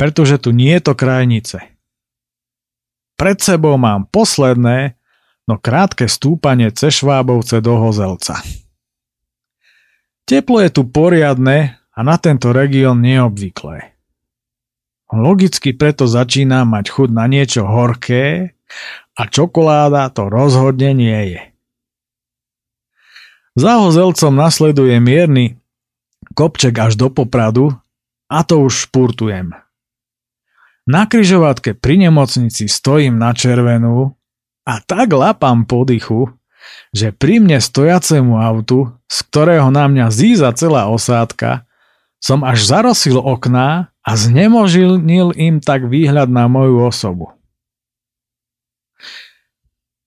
pretože 0.00 0.40
tu 0.40 0.56
nie 0.56 0.72
je 0.80 0.82
to 0.88 0.96
krajnice. 0.96 1.60
Pred 3.20 3.36
sebou 3.44 3.76
mám 3.76 4.08
posledné, 4.08 4.96
no 5.44 5.60
krátke 5.60 6.08
stúpanie 6.08 6.72
cez 6.72 7.04
Švábovce 7.04 7.60
do 7.60 7.76
Hozelca. 7.76 8.40
Teplo 10.24 10.64
je 10.64 10.72
tu 10.72 10.88
poriadne 10.88 11.76
a 11.92 12.00
na 12.00 12.16
tento 12.16 12.48
región 12.56 13.04
neobvyklé. 13.04 13.92
Logicky 15.12 15.76
preto 15.76 16.08
začína 16.08 16.64
mať 16.64 16.88
chud 16.88 17.12
na 17.12 17.28
niečo 17.28 17.68
horké 17.68 18.56
a 19.20 19.22
čokoláda 19.28 20.08
to 20.08 20.32
rozhodne 20.32 20.96
nie 20.96 21.36
je. 21.36 21.42
Za 23.52 23.84
Hozelcom 23.84 24.32
nasleduje 24.32 24.96
mierny 24.96 25.59
kopček 26.34 26.74
až 26.78 26.96
do 26.96 27.10
Popradu 27.10 27.74
a 28.30 28.38
to 28.46 28.62
už 28.62 28.88
špurtujem. 28.88 29.54
Na 30.90 31.02
kryžovatke 31.06 31.78
pri 31.78 32.10
nemocnici 32.10 32.66
stojím 32.66 33.20
na 33.20 33.30
červenú 33.30 34.18
a 34.66 34.82
tak 34.82 35.14
lapám 35.14 35.62
po 35.66 35.86
dychu, 35.86 36.34
že 36.90 37.14
pri 37.14 37.38
mne 37.38 37.62
stojacemu 37.62 38.38
autu, 38.42 38.90
z 39.06 39.16
ktorého 39.30 39.70
na 39.70 39.86
mňa 39.86 40.06
zíza 40.10 40.50
celá 40.54 40.90
osádka, 40.90 41.66
som 42.20 42.44
až 42.44 42.68
zarosil 42.68 43.16
okná 43.16 43.88
a 44.04 44.10
znemožnil 44.12 45.32
im 45.38 45.62
tak 45.62 45.88
výhľad 45.88 46.28
na 46.28 46.50
moju 46.50 46.84
osobu. 46.84 47.32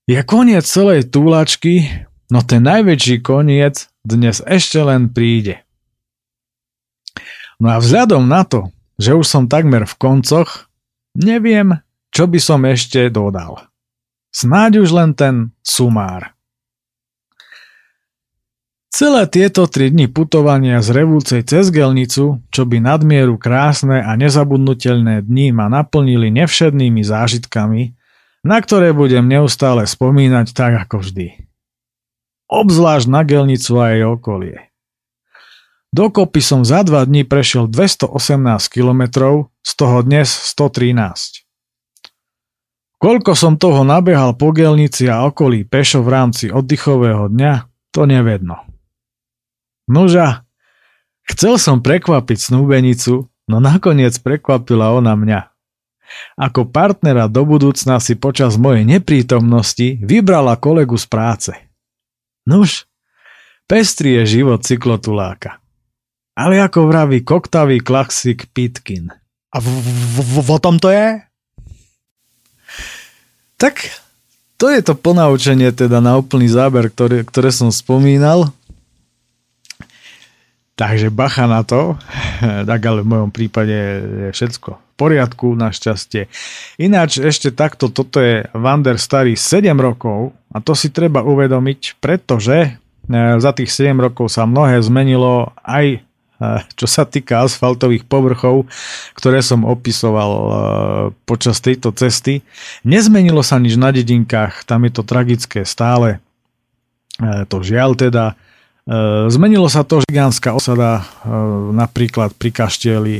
Je 0.03 0.19
koniec 0.21 0.67
celej 0.67 1.09
túlačky, 1.09 2.05
no 2.27 2.43
ten 2.43 2.67
najväčší 2.67 3.23
koniec 3.23 3.87
dnes 4.03 4.43
ešte 4.43 4.83
len 4.83 5.07
príde. 5.09 5.62
No 7.63 7.71
a 7.71 7.79
vzhľadom 7.79 8.27
na 8.27 8.43
to, 8.43 8.75
že 8.99 9.15
už 9.15 9.23
som 9.23 9.47
takmer 9.47 9.87
v 9.87 9.95
koncoch, 9.95 10.67
neviem, 11.15 11.79
čo 12.11 12.27
by 12.27 12.35
som 12.35 12.67
ešte 12.67 13.07
dodal. 13.07 13.71
Snáď 14.35 14.83
už 14.83 14.91
len 14.91 15.15
ten 15.15 15.55
sumár. 15.63 16.35
Celé 18.91 19.25
tieto 19.31 19.63
tri 19.71 19.95
dni 19.95 20.11
putovania 20.11 20.83
z 20.83 20.91
Revúcej 20.91 21.41
cez 21.47 21.71
Gelnicu, 21.71 22.43
čo 22.51 22.61
by 22.67 22.83
nadmieru 22.83 23.39
krásne 23.39 24.03
a 24.03 24.11
nezabudnutelné 24.19 25.23
dni 25.23 25.55
ma 25.55 25.71
naplnili 25.71 26.35
nevšednými 26.35 26.99
zážitkami, 26.99 27.95
na 28.43 28.59
ktoré 28.59 28.91
budem 28.91 29.23
neustále 29.23 29.87
spomínať 29.87 30.51
tak 30.51 30.83
ako 30.83 30.99
vždy. 30.99 31.47
Obzvlášť 32.51 33.07
na 33.07 33.23
Gelnicu 33.23 33.79
a 33.79 33.95
jej 33.95 34.03
okolie. 34.03 34.72
Dokopy 35.93 36.41
som 36.41 36.65
za 36.65 36.81
dva 36.81 37.05
dní 37.05 37.21
prešiel 37.21 37.69
218 37.69 38.17
km, 38.65 39.01
z 39.61 39.71
toho 39.77 40.01
dnes 40.01 40.25
113. 40.25 41.45
Koľko 42.97 43.37
som 43.37 43.61
toho 43.61 43.85
nabehal 43.85 44.33
po 44.33 44.49
gelnici 44.49 45.05
a 45.05 45.21
okolí 45.29 45.69
pešo 45.69 46.01
v 46.01 46.09
rámci 46.09 46.45
oddychového 46.49 47.29
dňa, 47.29 47.69
to 47.93 48.09
nevedno. 48.09 48.65
Noža, 49.85 50.49
chcel 51.29 51.61
som 51.61 51.85
prekvapiť 51.85 52.41
snúbenicu, 52.41 53.29
no 53.29 53.57
nakoniec 53.61 54.17
prekvapila 54.17 54.97
ona 54.97 55.13
mňa. 55.13 55.53
Ako 56.41 56.73
partnera 56.73 57.29
do 57.29 57.45
budúcna 57.45 58.01
si 58.01 58.17
počas 58.17 58.57
mojej 58.57 58.81
neprítomnosti 58.81 60.01
vybrala 60.01 60.57
kolegu 60.57 60.97
z 60.97 61.05
práce. 61.05 61.51
Nuž, 62.49 62.89
pestrý 63.69 64.25
je 64.25 64.41
život 64.41 64.65
cyklotuláka. 64.65 65.62
Ale 66.33 66.57
ako 66.57 66.89
vraví 66.89 67.21
koktavý 67.21 67.77
klasik 67.77 68.49
Pitkin. 68.49 69.13
A 69.53 69.57
v, 69.61 69.69
v, 69.69 70.17
v, 70.17 70.37
v, 70.41 70.49
tom 70.57 70.81
to 70.81 70.89
je? 70.89 71.21
Tak 73.61 73.85
to 74.57 74.73
je 74.73 74.81
to 74.81 74.97
ponaučenie 74.97 75.69
teda 75.69 76.01
na 76.01 76.17
úplný 76.17 76.49
záber, 76.49 76.89
ktoré, 76.89 77.21
ktoré 77.21 77.53
som 77.53 77.69
spomínal. 77.69 78.49
Takže 80.73 81.13
bacha 81.13 81.45
na 81.45 81.61
to, 81.61 82.01
tak 82.69 82.81
ale 82.81 83.05
v 83.05 83.11
mojom 83.13 83.29
prípade 83.29 83.77
je 84.01 84.29
všetko 84.33 84.69
v 84.73 84.93
poriadku, 84.97 85.53
našťastie. 85.53 86.33
Ináč 86.81 87.21
ešte 87.21 87.53
takto, 87.53 87.93
toto 87.93 88.17
je 88.17 88.49
Vander 88.57 88.97
starý 88.97 89.37
7 89.37 89.69
rokov 89.77 90.33
a 90.49 90.57
to 90.65 90.73
si 90.73 90.89
treba 90.89 91.21
uvedomiť, 91.21 92.01
pretože 92.01 92.57
eh, 92.73 93.37
za 93.37 93.51
tých 93.53 93.69
7 93.69 93.93
rokov 94.01 94.33
sa 94.33 94.49
mnohé 94.49 94.81
zmenilo 94.81 95.53
aj 95.61 96.01
čo 96.73 96.87
sa 96.89 97.03
týka 97.05 97.45
asfaltových 97.45 98.07
povrchov, 98.07 98.67
ktoré 99.13 99.39
som 99.45 99.63
opisoval 99.67 100.31
e, 100.31 100.51
počas 101.23 101.61
tejto 101.61 101.93
cesty. 101.93 102.41
Nezmenilo 102.83 103.45
sa 103.45 103.61
nič 103.61 103.77
na 103.77 103.93
dedinkách, 103.93 104.65
tam 104.65 104.85
je 104.87 104.91
to 104.93 105.03
tragické 105.05 105.63
stále, 105.63 106.19
e, 107.17 107.47
to 107.47 107.61
žiaľ 107.63 107.95
teda. 107.95 108.33
E, 108.33 109.29
zmenilo 109.31 109.69
sa 109.69 109.85
to, 109.85 110.01
že 110.01 110.09
gigánska 110.09 110.51
osada 110.57 111.05
napríklad 111.73 112.35
pri 112.35 112.49
kaštieli 112.51 113.17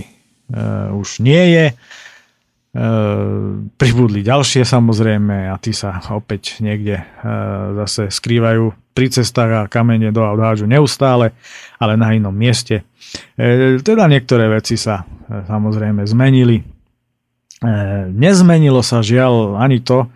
už 0.93 1.24
nie 1.24 1.43
je. 1.55 1.65
Pribudli 3.80 4.21
ďalšie 4.21 4.67
samozrejme 4.67 5.49
a 5.49 5.55
tí 5.57 5.71
sa 5.71 6.03
opäť 6.13 6.59
niekde 6.61 7.01
zase 7.80 8.11
skrývajú 8.11 8.74
pri 8.93 9.09
cestách 9.09 9.51
a 9.51 9.69
kamene 9.69 10.13
do 10.13 10.21
aut 10.21 10.61
neustále, 10.65 11.34
ale 11.82 11.93
na 11.97 12.13
inom 12.13 12.34
mieste. 12.34 12.86
E, 13.34 13.78
teda 13.82 14.05
niektoré 14.09 14.49
veci 14.49 14.78
sa 14.78 15.01
e, 15.01 15.45
samozrejme 15.45 16.05
zmenili. 16.05 16.61
E, 16.61 16.64
nezmenilo 18.14 18.82
sa 18.86 19.01
žiaľ 19.01 19.57
ani 19.57 19.82
to, 19.82 20.09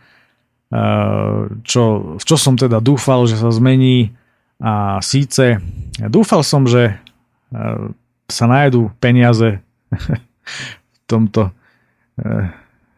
čo, 1.64 1.84
čo 2.20 2.36
som 2.36 2.60
teda 2.60 2.84
dúfal, 2.84 3.24
že 3.24 3.40
sa 3.40 3.48
zmení 3.56 4.12
a 4.60 5.00
síce 5.00 5.64
dúfal 6.12 6.44
som, 6.44 6.68
že 6.68 6.92
sa 8.28 8.46
nájdú 8.52 8.92
peniaze 9.00 9.64
v 10.92 11.00
tomto 11.08 11.56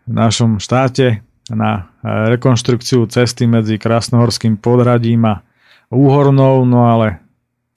našom 0.10 0.58
štáte 0.58 1.22
na 1.54 1.94
rekonštrukciu 2.02 3.06
cesty 3.06 3.46
medzi 3.46 3.78
Krásnohorským 3.78 4.58
podradím 4.58 5.30
a 5.30 5.46
Úhornou, 5.94 6.66
no 6.66 6.90
ale 6.90 7.22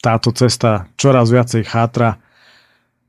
táto 0.03 0.35
cesta 0.35 0.91
čoraz 0.99 1.31
viacej 1.31 1.63
chátra. 1.63 2.19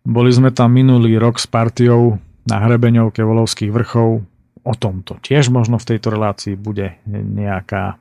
Boli 0.05 0.29
sme 0.29 0.53
tam 0.53 0.69
minulý 0.77 1.17
rok 1.17 1.41
s 1.41 1.49
partiou 1.49 2.21
na 2.45 2.61
hrebeňovke 2.61 3.25
Volovských 3.25 3.73
vrchov. 3.73 4.21
O 4.63 4.73
tomto 4.77 5.19
tiež 5.19 5.51
možno 5.51 5.75
v 5.81 5.89
tejto 5.95 6.13
relácii 6.13 6.55
bude 6.55 6.95
nejaká 7.09 7.83
e, 7.91 7.95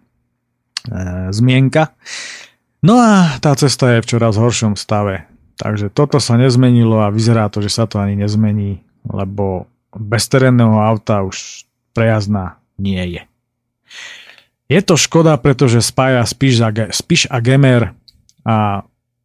zmienka. 1.34 1.90
No 2.86 3.00
a 3.02 3.34
tá 3.42 3.56
cesta 3.58 3.98
je 3.98 4.02
v 4.04 4.10
čoraz 4.14 4.38
horšom 4.38 4.78
stave. 4.78 5.26
Takže 5.58 5.90
toto 5.90 6.22
sa 6.22 6.38
nezmenilo 6.38 7.02
a 7.02 7.10
vyzerá 7.10 7.50
to, 7.50 7.64
že 7.64 7.70
sa 7.70 7.90
to 7.90 7.98
ani 7.98 8.14
nezmení, 8.14 8.82
lebo 9.06 9.66
bez 9.94 10.30
terénneho 10.30 10.78
auta 10.78 11.26
už 11.26 11.66
prejazdná 11.94 12.62
nie 12.78 13.02
je. 13.18 13.22
Je 14.70 14.80
to 14.80 14.96
škoda, 14.96 15.36
pretože 15.36 15.84
spája 15.84 16.24
Spiš 16.24 16.54
a, 16.64 16.70
Spiš 16.94 17.28
a 17.28 17.42
Gemer 17.44 17.92
a 18.42 18.82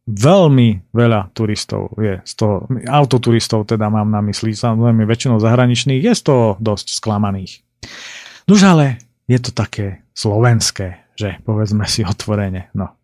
veľmi 0.08 0.88
veľa 0.96 1.36
turistov 1.36 1.92
je 2.00 2.24
z 2.24 2.32
toho, 2.32 2.64
autoturistov 2.88 3.68
teda 3.68 3.92
mám 3.92 4.08
na 4.08 4.24
mysli, 4.24 4.56
samozrejme 4.56 5.04
väčšinou 5.04 5.36
zahraničných, 5.36 6.00
je 6.00 6.12
z 6.16 6.22
toho 6.24 6.56
dosť 6.56 6.96
sklamaných. 6.96 7.60
Nož 8.48 8.60
ale 8.64 8.86
je 9.28 9.36
to 9.36 9.52
také 9.52 10.08
slovenské, 10.16 11.12
že 11.12 11.36
povedzme 11.44 11.84
si 11.84 12.00
otvorene. 12.08 12.72
No. 12.72 12.96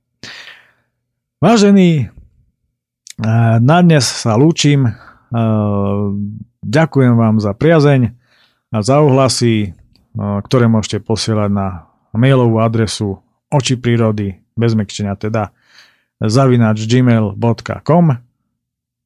Vážení, 1.44 2.08
eh, 2.08 3.56
na 3.60 3.78
dnes 3.84 4.08
sa 4.08 4.40
lúčim. 4.40 4.88
Eh, 4.88 4.94
ďakujem 6.64 7.14
vám 7.20 7.36
za 7.44 7.52
priazeň 7.52 8.16
a 8.72 8.76
za 8.80 9.04
ohlasy, 9.04 9.68
eh, 9.68 9.72
ktoré 10.16 10.72
môžete 10.72 11.04
posielať 11.04 11.52
na 11.52 11.66
mailovú 12.16 12.64
adresu 12.64 13.20
oči 13.52 13.76
prírody, 13.76 14.40
bez 14.56 14.72
mekčenia 14.72 15.18
teda, 15.20 15.52
zavinač 16.20 16.84
gmail.com. 16.84 18.06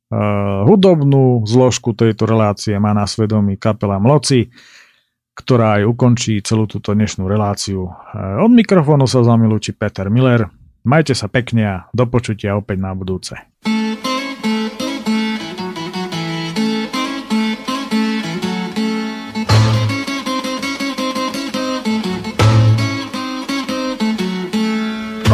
Uh, 0.09 0.65
hudobnú 0.65 1.45
zložku 1.45 1.93
tejto 1.93 2.25
relácie 2.25 2.73
má 2.81 2.97
na 2.97 3.05
svedomí 3.05 3.61
kapela 3.61 4.01
Mloci, 4.01 4.49
ktorá 5.37 5.79
aj 5.79 5.83
ukončí 5.85 6.41
celú 6.41 6.65
túto 6.65 6.97
dnešnú 6.97 7.29
reláciu. 7.29 7.93
Uh, 7.93 8.41
od 8.41 8.49
mikrofónu 8.49 9.05
sa 9.05 9.21
z 9.21 9.29
vami 9.29 9.45
lúči 9.45 9.77
Peter 9.77 10.09
Miller. 10.09 10.49
Majte 10.89 11.13
sa 11.13 11.29
pekne 11.29 11.63
a 11.69 11.77
do 11.93 12.09
počutia 12.09 12.57
opäť 12.57 12.81
na 12.81 12.97
budúce. 12.97 13.37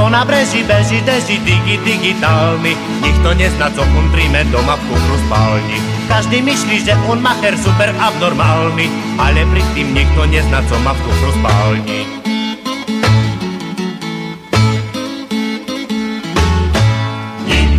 Po 0.04 0.12
nabreží 0.12 0.60
beží 0.68 1.00
deží 1.00 1.40
digi 1.48 1.80
digitálny 1.80 2.76
Nikto 3.00 3.32
nezná, 3.40 3.72
co 3.72 3.80
on 3.80 4.12
príjme 4.12 4.44
doma 4.52 4.76
v 4.76 4.92
kufru 4.92 5.16
spálni. 5.24 5.80
Každý 6.12 6.44
myslí, 6.44 6.84
že 6.84 6.92
on 7.08 7.24
macher 7.24 7.56
super 7.56 7.88
abnormálny 7.88 8.84
Ale 9.16 9.48
pri 9.48 9.64
tým 9.72 9.96
nikto 9.96 10.28
nezná, 10.28 10.60
co 10.68 10.76
má 10.84 10.92
v 10.92 11.00
kufru 11.08 11.32
spálni. 11.40 12.00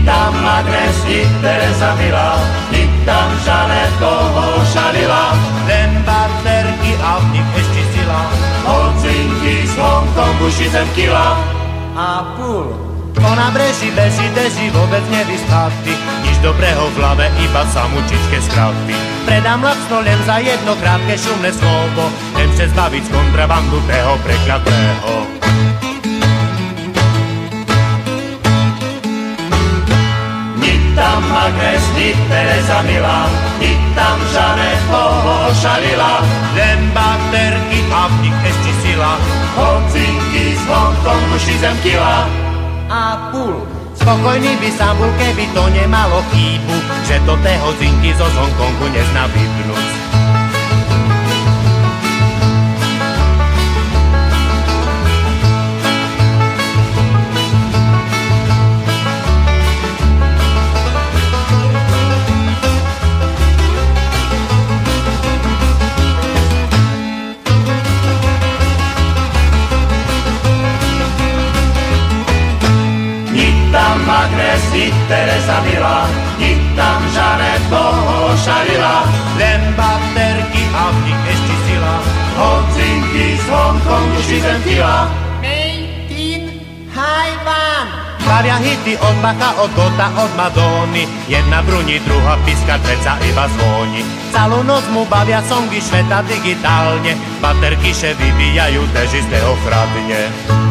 Tam 0.05 0.33
adres, 0.37 0.97
ni 1.05 1.25
Teresa 1.41 1.97
Milá, 1.97 2.37
ni 2.73 2.85
tam 3.05 3.29
Žanet 3.41 3.89
toho 4.01 4.45
šalila. 4.73 5.33
Len 5.69 6.01
baterky 6.05 6.93
a 7.05 7.21
v 7.21 7.25
nich 7.37 7.49
ešte 7.57 7.81
sila, 7.93 8.21
hocinky 8.65 9.65
z 9.65 9.73
Hongkongu 9.77 10.47
šizem 10.53 10.89
kila 10.93 11.64
a 11.95 12.35
púl. 12.35 12.75
Po 13.15 13.31
nabreží 13.31 13.95
beží, 13.95 14.27
deží 14.35 14.67
vôbec 14.75 15.01
nevyspatý, 15.07 15.95
nič 16.27 16.35
dobrého 16.43 16.91
v 16.91 16.95
hlave, 16.99 17.31
iba 17.39 17.63
samučičke 17.71 18.43
skratby. 18.43 18.95
Predám 19.23 19.63
lacno 19.63 20.03
len 20.03 20.19
za 20.27 20.43
jedno 20.43 20.75
krátke 20.75 21.15
šumné 21.15 21.55
slovo, 21.55 22.11
len 22.35 22.51
chce 22.51 22.75
zbaviť 22.75 23.03
z 23.07 23.09
kontrabandu 23.15 23.79
toho 23.87 24.13
prekľatého. 24.19 25.11
Tam 30.95 31.21
Agnes, 31.27 31.83
ni 31.99 32.15
Teresa 32.31 32.79
Milá, 32.87 33.27
ni 33.59 33.75
tam 33.93 34.17
Žanet 34.31 34.79
koho 34.87 35.51
ošalila, 35.51 36.23
len 36.55 36.79
baterky 36.95 37.79
a 37.91 38.07
v 38.07 38.13
nich 38.23 38.39
ešte 38.47 38.71
sila, 38.81 39.19
hocinky 39.59 40.55
z 40.55 40.63
Hongkongu 40.65 41.37
šizem 41.43 41.75
kila 41.83 42.25
a 42.89 43.29
púl. 43.33 43.65
Spokojný 43.95 44.59
by 44.59 44.69
sám 44.75 44.93
bol, 44.99 45.09
keby 45.17 45.49
to 45.55 45.63
nemalo 45.71 46.21
chýbu, 46.29 46.77
že 47.07 47.17
to 47.25 47.33
té 47.41 47.57
hodzinky 47.63 48.11
zo 48.13 48.27
Hongkongu 48.27 48.85
nezná 48.91 49.25
vypnúť. 49.31 49.87
Tam 73.75 73.99
Agnes, 74.07 74.63
ni 74.71 74.87
Teresa 75.11 75.59
Milá, 75.67 76.07
ni 76.39 76.55
tam 76.79 77.03
Žanet 77.11 77.61
toho 77.67 78.31
šalila. 78.39 79.03
Len 79.35 79.61
baterky 79.75 80.63
a 80.71 80.83
v 80.95 80.97
nich 81.03 81.21
ešte 81.35 81.55
sila, 81.67 81.95
hocinky 82.39 83.35
z 83.35 83.45
Hongkongu 83.51 84.19
šizem 84.23 84.59
kila. 84.63 85.11
Made 85.43 86.55
Taiwan. 86.95 87.85
Bavia 88.25 88.57
hity 88.57 88.97
od 88.97 89.15
Bacha, 89.21 89.53
od 89.61 89.69
Gota, 89.77 90.09
od 90.17 90.33
Madony 90.33 91.05
Jedna 91.29 91.61
bruni, 91.61 92.01
druhá 92.01 92.41
píska, 92.41 92.81
treca 92.81 93.21
iba 93.21 93.45
zvoni 93.53 94.01
Celú 94.33 94.65
noc 94.65 94.81
mu 94.89 95.05
bavia 95.05 95.45
songy 95.45 95.77
šveta 95.77 96.25
digitálne 96.25 97.13
Baterky 97.37 97.93
še 97.93 98.17
vyvíjajú 98.17 98.81
težistého 98.97 99.53
chradne 99.61 100.65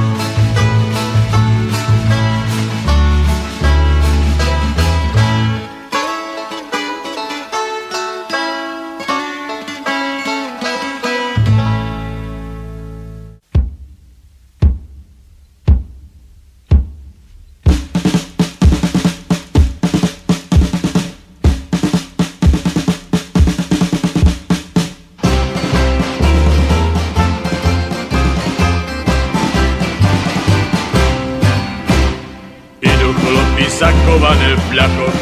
v 34.52 34.64
bľachoch, 34.76 35.18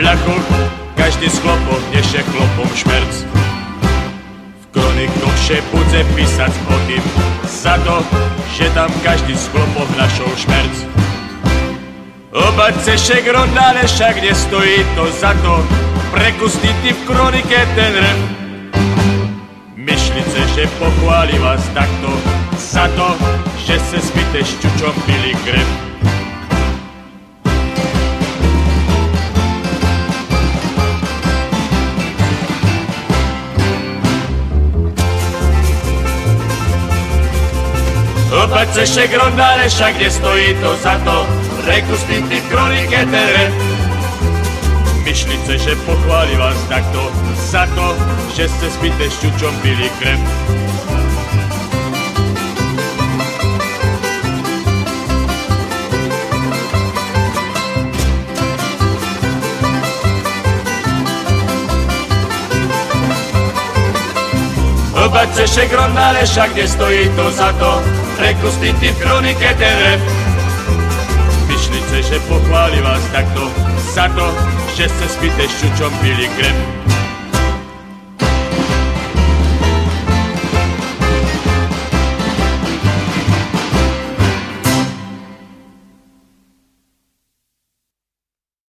bľachoch, 0.00 0.46
každý 0.96 1.28
z 1.28 1.36
chlopov 1.44 1.78
neše 1.92 2.24
chlopom 2.24 2.68
šmerc. 2.72 3.14
V 4.56 4.64
kronikoch 4.72 5.36
še 5.44 5.60
budze 5.68 6.00
písať 6.16 6.52
o 6.72 6.76
tým, 6.88 7.04
za 7.44 7.76
to, 7.84 8.00
že 8.56 8.72
tam 8.72 8.88
každý 9.04 9.36
z 9.36 9.44
chlopov 9.52 9.84
našol 10.00 10.32
šmerc. 10.40 10.76
Obať 12.32 12.96
šek 12.96 13.28
rondále 13.28 13.84
však 13.84 14.24
nestojí 14.24 14.80
to 14.96 15.04
za 15.20 15.36
to, 15.44 15.60
prekusný 16.16 16.72
ty 16.80 16.96
v 16.96 17.00
kronike 17.04 17.60
ten 17.76 17.92
rm. 17.92 18.20
Myšlice, 19.76 20.40
že 20.56 20.64
pochváli 20.80 21.36
vás 21.44 21.60
takto, 21.76 22.08
za 22.56 22.88
to, 22.96 23.20
že 23.68 23.76
se 23.76 23.98
spíte 24.00 24.40
šťučom 24.40 24.94
pili 25.04 25.36
krev. 25.44 25.91
Opať 38.62 38.74
se 38.74 38.86
šek 38.86 39.14
rondále, 39.18 39.68
však 39.68 39.98
nestojí 39.98 40.54
to 40.54 40.76
za 40.76 40.94
to, 41.02 41.26
reku 41.66 41.96
spíti 41.98 42.38
v 42.40 42.48
kronike 42.48 43.06
teren. 43.10 43.52
Myšlice, 45.02 45.58
že 45.58 45.74
pochváli 45.82 46.36
vás 46.38 46.54
takto, 46.70 47.10
za 47.34 47.66
to, 47.74 47.90
že 48.38 48.46
ste 48.46 48.70
spíte 48.70 49.10
šťučom 49.10 49.50
pili 49.66 49.90
krem. 49.98 50.22
Obať 65.02 65.34
se 65.34 65.48
šek 65.48 65.72
rondále, 65.72 66.26
však 66.26 66.54
nestojí 66.54 67.10
to 67.16 67.30
za 67.30 67.52
to, 67.52 67.82
reku 68.18 68.50
spíti 68.50 68.88
v 68.88 68.98
kronike 69.02 69.54
teren. 69.58 70.00
Myšlice, 71.46 72.02
že 72.02 72.18
pochváli 72.30 72.82
vás 72.82 73.02
takto, 73.12 73.50
za 73.94 74.06
to, 74.14 74.30
že 74.78 74.86
ste 74.86 75.06
spíte 75.08 75.42
šťučom 75.48 75.90
pili 75.98 76.30
krem. 76.38 76.56